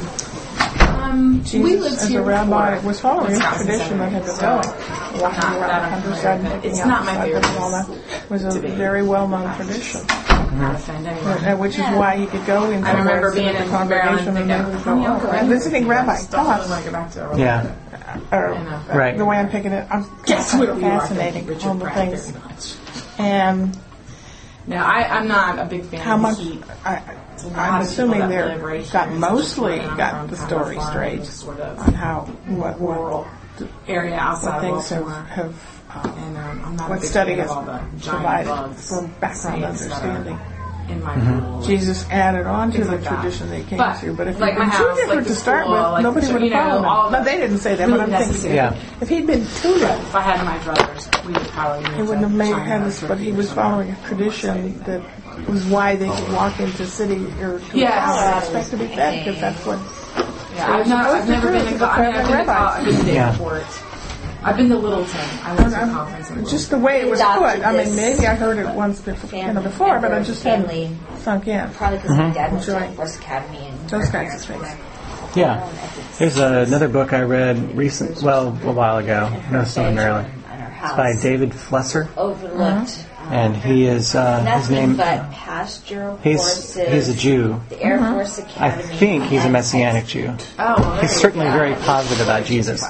Um, 0.98 1.39
we 1.39 1.44
Jesus, 1.44 1.62
lived 1.80 1.97
as 2.02 2.09
here 2.09 2.20
a 2.20 2.24
rabbi, 2.24 2.74
before. 2.74 2.89
was 2.89 3.01
following 3.01 3.36
a 3.36 3.39
tradition 3.56 3.98
that 3.98 4.12
had 4.12 4.24
been 4.26 4.35
so 4.35 4.40
going, 4.43 5.20
walking 5.22 5.44
around 5.44 5.82
the 5.82 5.89
countryside, 5.89 6.39
familiar, 6.39 6.43
but 6.43 6.62
picking 6.62 6.70
it's 6.70 6.80
out 6.80 6.89
not 6.89 7.05
my 7.06 7.24
favorite 7.24 7.47
and 7.47 7.59
all 7.59 7.70
that. 7.70 8.30
was 8.30 8.44
a 8.44 8.60
very 8.60 9.02
well-known 9.02 9.55
tradition, 9.56 10.01
Not 10.53 10.75
offend 10.77 11.07
anyone. 11.07 11.45
and 11.45 11.61
which 11.61 11.75
is 11.75 11.81
why 11.81 12.15
you 12.15 12.27
could 12.27 12.45
go 12.47 12.70
into 12.70 12.89
I 12.89 12.99
remember 12.99 13.31
the 13.31 13.37
being 13.41 13.55
in 13.55 13.69
congregation 13.69 14.35
Maryland 14.35 14.51
and 14.51 14.51
thinking, 14.51 14.73
they 14.73 14.79
would 14.79 14.87
"Oh, 14.87 15.01
yeah, 15.01 15.20
"Oh, 15.23 15.27
okay." 15.29 15.39
a 15.41 15.49
visiting 15.49 15.89
rabbi, 15.89 16.16
Don't 16.16 16.29
tell 16.31 16.51
us. 16.51 16.69
to 16.85 16.85
go 16.91 16.93
back 16.93 17.11
to 17.12 17.20
Orlando. 17.23 17.43
Yeah. 17.45 18.20
Uh, 18.33 18.37
or 18.37 18.55
know. 18.65 18.83
Right. 18.95 19.16
the 19.19 19.25
way 19.25 19.37
I'm 19.37 19.49
picking 19.51 19.73
it, 19.73 19.87
I'm 19.91 20.07
Guess 20.27 20.55
what 20.55 20.75
we 20.77 20.85
are 20.85 21.01
fascinating 21.01 21.47
Richard 21.47 21.69
on 21.69 21.79
the 21.79 21.85
Pratt 21.85 22.11
things. 22.11 22.31
very. 22.31 22.77
And 23.19 23.79
No, 24.66 24.77
I, 24.77 25.19
I'm 25.19 25.29
not 25.29 25.59
a 25.59 25.65
big 25.66 25.85
fan 25.85 26.01
how 26.01 26.15
of 26.15 26.20
much, 26.23 26.39
heat. 26.39 26.62
I, 26.85 27.03
a 27.39 27.51
I'm 27.55 27.83
assuming 27.83 28.29
they're 28.29 28.49
live 28.49 28.62
right 28.62 28.81
here 28.83 28.93
got 28.93 29.12
mostly 29.12 29.79
got 29.79 30.29
the 30.29 30.37
from 30.37 30.47
story 30.49 30.77
kind 30.77 30.79
of 30.79 30.85
a 30.85 30.91
straight 30.91 31.25
sort 31.25 31.61
of 31.61 31.79
on 31.79 31.95
how, 31.95 32.20
what, 32.47 32.79
what, 32.81 32.99
rural 32.99 33.27
area 33.87 34.12
what 34.12 34.20
outside 34.20 34.57
of 34.57 34.62
things 34.62 34.89
have, 35.29 35.77
Baltimore. 35.93 36.15
um, 36.15 36.24
And 36.24 36.36
um, 36.39 36.65
I'm 36.66 36.77
not 36.77 36.86
a 36.86 36.90
what 36.90 37.01
big 37.01 37.10
study 37.10 37.31
fan 37.36 37.39
has 37.40 37.51
of 37.51 37.56
all 37.56 37.65
the 37.65 37.73
giant 37.78 38.02
provided 38.05 38.48
bugs, 38.48 38.89
for 38.89 39.02
background 39.20 39.36
snakes 39.36 39.81
that 39.86 40.05
are 40.05 40.10
understanding. 40.10 40.39
in 40.89 41.02
my 41.02 41.15
Mm-hmm. 41.15 41.40
pool. 41.40 41.62
Jesus 41.62 42.09
added 42.09 42.47
on 42.47 42.70
to 42.70 42.73
Things 42.78 42.86
the 42.86 42.93
like 42.93 43.05
that. 43.05 43.15
tradition 43.20 43.51
they 43.51 43.62
came 43.62 43.77
But, 43.78 44.01
to, 44.01 44.12
but 44.15 44.27
if 44.28 44.39
like 44.40 44.52
he'd 44.55 44.59
my 44.59 44.65
been 44.65 44.70
house, 44.73 44.78
too 44.81 44.86
like 44.89 44.97
different 44.97 45.27
the 45.28 45.35
to 45.35 45.40
start 45.40 45.65
school, 45.65 45.73
with, 45.74 45.82
like 45.93 46.02
nobody 46.02 46.27
the- 46.27 46.32
would 46.32 46.43
you 46.43 46.51
have 46.52 46.66
know, 46.66 46.73
followed 46.82 46.89
all 46.89 47.06
him. 47.06 47.12
the 47.12 47.19
No, 47.19 47.24
they 47.24 47.36
didn't 47.36 47.59
say 47.59 47.74
that, 47.74 47.90
but 47.90 48.01
I'm 48.01 48.09
thinking 48.09 48.27
necessary- 48.28 48.55
Yeah. 48.55 48.77
if 49.02 49.09
he'd 49.09 49.27
been 49.27 49.47
tutored, 49.60 49.82
If 49.82 50.15
I 50.15 50.20
had 50.23 50.44
my 50.44 50.59
druthers, 50.65 51.27
we 51.27 51.32
would 51.35 51.43
probably 51.48 51.94
he 51.94 52.02
wouldn't 52.02 52.20
have 52.23 52.32
made 52.32 52.55
had 52.56 52.85
this. 52.86 53.02
But 53.02 53.19
he 53.19 53.32
was 53.32 53.52
following 53.52 53.90
a 53.90 53.97
tradition 54.09 54.78
that 54.85 55.02
was 55.47 55.65
why 55.66 55.94
they 55.97 56.09
could 56.09 56.32
walk 56.32 56.59
into 56.59 56.86
city 56.86 57.27
or 57.43 57.59
to 57.60 57.77
Yes. 57.78 57.93
town 57.93 58.19
and 58.19 58.39
expect 58.44 58.70
to 58.70 58.77
be 58.78 58.86
fed 58.89 59.24
because 59.24 59.40
that's 59.43 59.66
what 59.66 59.78
Yeah, 60.56 60.73
I've, 60.73 60.89
not, 60.89 61.06
I've 61.06 61.28
never 61.28 61.52
been 61.52 61.78
to. 61.78 61.85
I 61.85 62.01
mean, 62.01 62.16
I've 62.16 62.28
been 62.28 62.47
to, 62.47 62.51
I've 62.52 62.85
been 62.86 62.97
to 62.97 63.02
the 63.02 63.12
Yeah. 63.12 63.31
airport. 63.32 63.62
I've 64.49 64.57
been 64.57 64.69
to 64.70 64.77
Littleton. 64.79 65.20
I 65.43 65.55
went 65.55 65.70
to 65.73 65.77
a 65.77 65.87
conference 65.93 66.31
in 66.31 66.47
just 66.47 66.70
the 66.70 66.79
way 66.79 67.01
it 67.03 67.09
was 67.11 67.20
Adopted 67.20 67.61
put. 67.62 67.66
I 67.66 67.73
mean, 67.73 67.87
this 67.87 67.97
maybe 67.97 68.27
I 68.27 68.35
heard 68.35 68.59
it 68.59 68.75
once 68.75 69.01
before, 69.01 69.31
you 69.39 69.45
know, 69.47 69.53
family 69.55 69.62
before, 69.69 70.01
but 70.01 70.12
I 70.12 70.23
just 70.23 70.43
family- 70.43 70.85
hadn't 70.87 71.19
sunk 71.20 71.47
in. 71.49 71.70
Probably 71.73 71.99
because 71.99 72.16
my 72.16 72.25
mm-hmm. 72.25 72.33
dad 72.35 72.53
went 72.53 72.65
to 72.65 72.73
Enjoy. 72.75 72.87
Air 72.87 72.93
Force 72.95 73.16
Academy 73.19 73.59
and 73.59 73.91
Those 73.91 74.07
her 74.09 74.12
kinds 74.12 74.43
of 74.43 74.47
parents 74.47 74.49
were 74.49 74.55
things. 74.55 74.65
there. 75.35 75.45
Yeah. 75.45 75.61
Oh, 75.62 76.15
Here's 76.19 76.39
another 76.39 76.89
book 76.89 77.12
I 77.12 77.20
read 77.23 77.77
recent, 77.77 78.23
well, 78.23 78.49
a 78.49 78.73
while 78.73 78.97
ago. 78.99 79.31
No, 79.53 79.65
still 79.65 79.87
in 79.87 79.95
Maryland. 79.95 80.29
house. 80.47 80.97
by 80.97 81.15
David 81.20 81.51
Flusser, 81.51 82.09
Overlooked. 82.16 83.05
Uh-huh. 83.19 83.35
and 83.35 83.57
he 83.57 83.85
is 83.87 84.15
uh, 84.15 84.37
his 84.39 84.70
Nothing 84.70 84.75
name. 84.89 84.97
but 84.97 85.31
pastoral 85.33 86.16
He's 86.25 86.41
horses. 86.41 86.89
he's 86.93 87.09
a 87.11 87.15
Jew. 87.15 87.61
The 87.69 87.83
Air 87.83 87.99
mm-hmm. 87.99 88.15
Force 88.15 88.39
I 88.57 88.69
Academy. 88.69 88.95
think 88.97 89.25
he's 89.25 89.45
a 89.45 89.51
messianic 89.51 90.07
Jew. 90.07 90.35
Oh, 90.59 90.75
well, 90.79 90.93
there 90.93 91.03
He's 91.03 91.12
you 91.12 91.19
certainly 91.19 91.47
go. 91.47 91.53
very 91.53 91.75
positive 91.75 92.20
about 92.27 92.45
Jesus. 92.47 92.83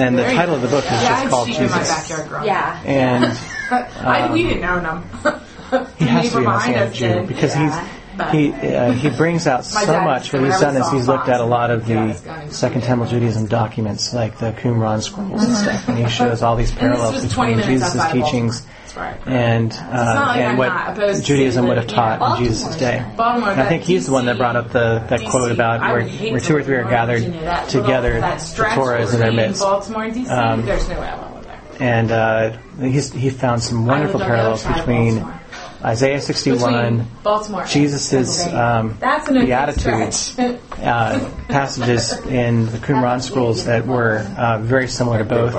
And 0.00 0.18
the 0.18 0.24
title 0.24 0.54
of 0.54 0.62
the 0.62 0.68
book 0.68 0.84
is 0.84 0.90
Yeah, 0.90 1.08
just 1.08 1.24
I'd 1.24 1.30
called 1.30 1.46
see 1.46 1.52
him 1.54 1.64
in 1.64 1.70
my 1.70 1.78
Jesus. 1.78 1.98
backyard 2.08 2.28
growing. 2.28 2.46
Yeah. 2.46 2.82
And 2.84 3.24
I, 4.06 4.32
we 4.32 4.42
didn't 4.44 4.64
own 4.64 4.84
him. 4.84 5.02
he 5.98 6.04
has 6.06 6.30
to 6.32 6.38
be 6.38 6.44
a 6.44 6.46
behind 6.46 6.74
messianic 6.74 6.92
Jew 6.94 7.08
did. 7.08 7.28
because 7.28 7.54
Yeah. 7.56 7.88
But- 8.16 8.34
he's 8.34 8.54
he 8.54 8.66
uh, 8.74 8.92
he 8.92 9.08
brings 9.10 9.46
out 9.46 9.64
so 9.64 10.00
much. 10.02 10.32
What 10.32 10.42
he's 10.42 10.58
done 10.60 10.76
is 10.76 10.90
he's 10.90 11.06
looked 11.08 11.28
at 11.28 11.40
a 11.40 11.44
lot 11.44 11.70
of 11.70 11.86
the 11.86 12.08
it's 12.10 12.20
gonna 12.20 12.44
be 12.46 12.50
Second. 12.50 12.82
Temple 12.82 13.06
Judaism 13.06 13.46
documents, 13.46 14.12
like 14.12 14.36
the 14.38 14.50
Qumran 14.52 15.00
scrolls 15.02 15.42
and 15.44 15.56
stuff, 15.56 15.88
and 15.88 15.98
he 15.98 16.08
shows 16.10 16.42
all 16.42 16.56
these. 16.56 16.70
And 16.76 16.92
this 16.92 16.98
parallels 16.98 17.24
between 17.26 17.62
Jesus' 17.62 17.94
outside 17.96 18.18
of 18.18 18.24
teachings 18.24 18.66
That's 18.94 19.26
right. 19.26 19.28
and 19.28 19.72
uh, 19.72 19.76
like 19.76 20.36
and 20.38 20.48
I'm 20.48 20.56
what 20.56 20.68
not 20.68 20.96
opposed 20.96 21.20
to 21.20 21.26
Judaism 21.26 21.66
would 21.68 21.76
have 21.76 21.86
taught 21.86 22.20
yeah, 22.20 22.36
in 22.38 22.44
Jesus' 22.44 22.76
day. 22.76 23.04
Baltimore, 23.16 23.50
And 23.50 23.60
I 23.60 23.68
think 23.68 23.82
that 23.82 23.88
he's 23.88 24.06
the 24.06 24.12
one 24.12 24.26
that 24.26 24.36
brought 24.36 24.56
up 24.56 24.72
the 24.72 25.04
that 25.08 25.20
DC, 25.20 25.30
quote 25.30 25.52
about 25.52 25.80
where, 25.80 26.06
where 26.08 26.40
two 26.40 26.56
or 26.56 26.62
three 26.62 26.76
are 26.76 26.88
gathered 26.88 27.20
Virginia, 27.20 27.40
that 27.42 27.68
together, 27.68 28.20
that 28.20 28.38
the 28.38 28.44
stretch 28.44 28.74
Torah 28.74 29.02
is 29.02 29.14
in 29.14 29.20
their 29.20 29.32
midst. 29.32 29.62
Baltimore 29.62 30.04
and 30.04 30.14
DC, 30.14 30.30
Um, 30.30 30.66
there's 30.66 30.88
no 30.88 31.00
way 31.00 31.08
I 31.08 31.32
went 31.32 31.44
there. 31.44 31.60
And 31.80 32.10
uh, 32.10 32.58
he's, 32.80 33.12
he 33.12 33.30
found 33.30 33.62
some 33.62 33.86
wonderful 33.86 34.22
I 34.22 34.24
lived 34.24 34.30
on 34.30 34.30
the 34.30 34.36
parallels 34.36 34.64
other 34.64 34.74
side 34.74 34.80
of 34.80 34.86
between 34.86 35.14
Baltimore. 35.20 35.40
Isaiah 35.82 36.20
61, 36.20 36.58
Between 36.58 37.08
Baltimore, 37.22 37.62
and 37.62 37.70
Jesus' 37.70 38.46
um, 38.48 38.98
That's 39.00 39.28
an 39.28 39.46
Beatitudes, 39.46 40.38
uh, 40.38 41.32
passages 41.48 42.12
in 42.26 42.66
the 42.66 42.78
Qumran 42.86 43.22
scrolls 43.22 43.64
that 43.64 43.86
were 43.86 44.18
uh, 44.36 44.58
very 44.58 44.88
similar 44.88 45.18
to 45.18 45.24
Both 45.24 45.54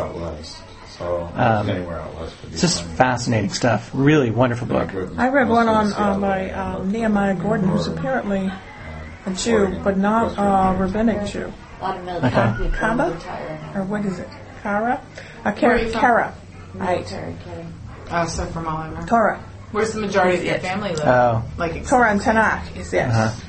both. 1.01 1.35
out 1.35 1.35
west. 1.35 1.35
So 1.35 1.41
Um, 1.41 1.69
anywhere 1.69 1.99
out 2.01 2.15
west 2.19 2.35
would 2.41 2.49
be 2.49 2.53
It's 2.53 2.61
just 2.61 2.83
fine. 2.83 2.95
fascinating 2.95 3.49
stuff. 3.51 3.89
Really 3.93 4.31
wonderful 4.31 4.67
book. 4.67 4.89
I 5.17 5.27
read 5.29 5.49
one 5.49 5.67
on 5.67 5.85
Most 5.85 5.99
uh, 5.99 6.17
by 6.19 6.47
Seattle 6.49 6.81
um, 6.81 6.91
Nehemiah 6.91 7.35
Gordon, 7.35 7.67
who's 7.69 7.87
apparently 7.87 8.51
a 9.25 9.31
Jew, 9.31 9.79
but 9.83 9.97
not 9.97 10.33
a 10.37 10.77
rabbinic 10.79 11.25
Jew. 11.27 11.51
A 11.79 11.83
lot 11.83 11.97
of 11.97 12.05
military 12.05 12.57
people 12.57 12.71
Kaba? 12.79 13.11
retire. 13.11 13.71
Or 13.75 13.83
what 13.83 14.05
is 14.05 14.19
it? 14.19 14.27
Kara? 14.63 15.01
A 15.45 15.51
Where 15.51 15.71
are 15.71 15.77
you 15.79 15.91
Kara. 15.91 16.33
from? 16.71 16.79
Kara. 16.79 16.95
Military 16.95 17.35
kidding. 17.43 17.73
Oh, 18.11 18.25
so 18.27 18.45
from 18.47 18.67
all 18.67 18.83
over. 18.91 19.01
Torah. 19.07 19.43
Where's 19.71 19.93
the 19.93 20.01
majority 20.01 20.37
of 20.37 20.43
your 20.45 20.59
family 20.59 20.89
live? 20.95 21.07
Oh. 21.07 21.43
like 21.57 21.87
Torah 21.87 22.11
and 22.11 22.19
Tanakh 22.21 22.75
is 22.75 22.91
yes. 22.93 23.13
Uh-huh. 23.15 23.47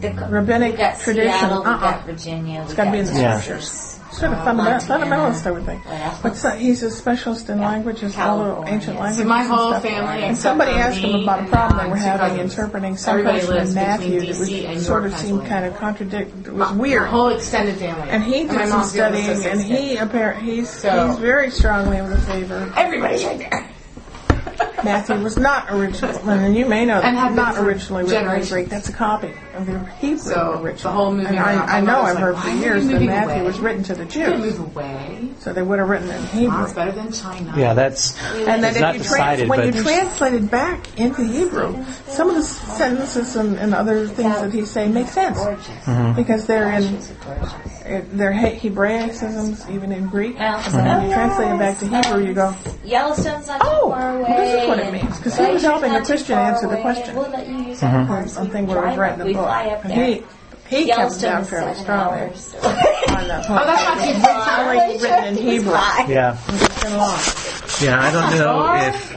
The, 0.00 0.10
Rabbinic 0.30 0.72
we 0.72 0.76
got 0.78 1.00
tradition, 1.00 1.32
Seattle, 1.32 1.62
we 1.62 1.68
uh-uh. 1.70 1.80
got 1.80 2.04
Virginia. 2.06 2.62
It's 2.62 2.74
got 2.74 2.84
to 2.84 2.90
be 2.92 2.98
in 2.98 3.06
the 3.06 3.12
Yeah. 3.14 3.40
scriptures. 3.40 3.95
Sort 4.16 4.32
of 4.32 4.44
fundamental, 4.44 4.88
fundamentalist, 4.96 5.46
I 5.46 5.50
would 5.50 5.64
think. 5.66 5.82
But 6.22 6.36
so, 6.36 6.50
he's 6.50 6.82
a 6.82 6.90
specialist 6.90 7.48
in 7.50 7.60
languages, 7.60 8.16
all 8.16 8.62
the 8.62 8.68
ancient 8.70 8.96
languages. 8.98 9.18
See, 9.18 9.24
my 9.24 9.40
and 9.40 9.48
whole 9.50 9.70
stuff. 9.72 9.82
family, 9.82 10.22
And 10.24 10.36
somebody 10.38 10.70
asked 10.72 10.98
him 10.98 11.22
about 11.22 11.44
a 11.44 11.46
problem 11.48 11.84
they 11.84 11.90
were 11.90 11.96
having 11.96 12.28
cousins. 12.38 12.52
interpreting 12.54 12.96
some 12.96 13.18
Everybody 13.18 13.40
portion 13.46 13.62
of 13.68 13.74
Matthew 13.74 14.20
that 14.20 14.38
was 14.38 14.86
sort 14.86 15.04
of 15.04 15.16
seemed 15.16 15.46
kind 15.46 15.66
of 15.66 15.76
contradict. 15.76 16.46
It 16.46 16.52
was 16.54 16.70
My- 16.70 16.76
weird. 16.76 17.02
My 17.02 17.08
whole 17.08 17.28
extended 17.28 17.76
family. 17.76 18.08
and 18.08 18.22
he 18.24 18.44
my 18.44 18.52
did 18.54 18.68
some 18.68 18.78
mom's 18.78 18.92
the 18.92 19.04
oldest 19.06 19.24
studying, 19.40 19.52
and 19.52 19.60
he 19.60 19.96
apparently 19.98 20.56
he's 20.56 20.70
So- 20.70 21.08
he's 21.08 21.18
very 21.18 21.50
strongly 21.50 21.98
in 21.98 22.08
the 22.08 22.18
favor. 22.18 22.72
Everybody's 22.76 23.24
right 23.24 23.38
there. 23.38 23.64
Matthew 24.84 25.16
was 25.22 25.36
not 25.36 25.66
original, 25.70 26.16
and 26.28 26.54
you 26.56 26.66
may 26.66 26.84
know 26.84 27.00
that 27.00 27.04
And 27.06 27.16
have 27.16 27.28
been 27.28 27.36
not 27.36 27.54
for 27.56 27.64
originally 27.64 28.02
written 28.04 28.18
in 28.18 28.24
generations. 28.24 28.50
Greek. 28.52 28.68
That's 28.68 28.88
a 28.88 28.92
copy 28.92 29.32
of 29.54 29.66
the 29.66 29.78
Hebrew 30.00 30.18
So, 30.18 30.60
original. 30.62 30.92
the 30.92 30.96
whole 30.96 31.12
moving 31.12 31.26
and 31.28 31.38
I, 31.38 31.54
around, 31.54 31.68
I 31.70 31.80
my 31.80 31.80
know 31.80 32.02
mother's 32.02 32.08
I've 32.08 32.14
like, 32.14 32.22
heard 32.24 32.34
"Why 32.34 32.40
for 32.42 32.48
are 32.48 32.52
you 32.52 32.60
years 32.60 32.86
that 32.86 32.92
moving 32.92 33.06
Matthew 33.08 33.32
away?" 33.34 33.42
was 33.42 33.58
written 33.58 33.82
to 33.84 33.94
the 33.94 34.06
can't 34.06 34.36
Jews, 34.42 34.58
move 34.58 34.76
away. 34.76 35.28
so 35.40 35.52
they 35.52 35.62
would 35.62 35.78
have 35.78 35.88
written 35.88 36.10
in 36.10 36.22
Hebrew. 36.24 36.48
Mom's 36.58 36.72
better 36.74 36.92
than 36.92 37.12
China. 37.12 37.54
Yeah, 37.56 37.74
that's 37.74 38.16
And 38.34 38.46
then 38.46 38.64
it's 38.64 38.76
if 38.76 38.82
not 38.82 38.94
you 38.94 39.00
decided, 39.00 39.48
when 39.48 39.58
but 39.60 39.74
you 39.74 39.82
translate 39.82 40.34
it 40.34 40.50
back 40.50 40.98
into 40.98 41.24
Hebrew, 41.24 41.82
some 42.08 42.28
of 42.28 42.36
the 42.36 42.42
sentences 42.42 43.34
and, 43.36 43.56
and 43.58 43.74
other 43.74 44.06
things 44.06 44.40
that 44.40 44.52
he's 44.52 44.70
saying 44.70 44.92
make 44.94 45.08
sense 45.08 45.38
Mm-hmm. 45.38 46.14
because 46.16 46.46
they're 46.46 46.70
in 46.72 46.82
She's 46.82 47.08
gorgeous. 47.24 48.04
they're 48.12 48.32
He- 48.32 48.68
Hebraicisms 48.68 49.68
even 49.70 49.92
in 49.92 50.06
Greek. 50.08 50.38
Well, 50.38 50.60
And 50.66 50.74
when 51.00 51.08
you 51.08 51.14
translate 51.14 51.50
it 51.52 51.58
back 51.58 51.78
to 51.78 51.86
Hebrew, 51.86 52.26
you 52.26 52.34
go, 52.34 52.54
Yellowstone's 52.84 53.46
not 53.46 53.60
too 53.60 53.66
Oh, 53.70 53.90
far 53.90 54.16
away. 54.18 54.24
well, 54.28 54.36
this 54.38 54.62
is 54.62 54.68
what 54.68 54.75
it 54.78 54.84
and 54.84 54.92
means, 55.02 55.18
'cause 55.18 55.36
he 55.36 55.46
was 55.52 55.62
helping 55.62 55.92
not 55.92 56.02
a 56.02 56.04
Christian 56.04 56.38
answer 56.38 56.66
the 56.68 56.76
question. 56.78 57.14
We'll 57.16 57.30
let 57.30 57.46
you 57.48 57.58
use 57.58 57.80
Mm-hmm. 57.80 57.96
our 57.96 58.06
cars. 58.06 58.36
on 58.36 58.44
We 58.46 58.50
thing 58.50 58.66
where 58.66 58.78
it 58.78 58.86
was 58.86 58.94
drive 58.94 58.98
read 58.98 59.08
up. 59.08 59.12
in 59.14 59.18
the 59.20 59.24
We 59.26 59.32
book. 59.34 59.44
fly 59.44 59.66
up 59.66 59.84
And 59.84 59.92
there. 59.92 60.04
he 60.06 60.22
he 60.68 60.86
kept 60.86 61.12
it 61.12 61.20
down 61.20 61.44
fairly 61.44 61.74
seven 61.74 61.84
strongly 61.84 62.22
on 62.22 63.28
that 63.28 63.46
point. 63.46 63.60
Oh, 63.62 63.66
that's 63.66 63.84
not 63.84 63.98
too 64.04 64.14
far. 64.20 64.70
Written 64.72 65.24
in 65.24 65.36
Hebrew. 65.36 65.72
yeah, 65.72 66.36
It's 66.48 66.82
been 66.82 66.96
long. 66.96 67.18
yeah. 67.80 68.00
I 68.02 68.10
don't 68.12 68.38
know 68.38 68.74
if 68.88 69.12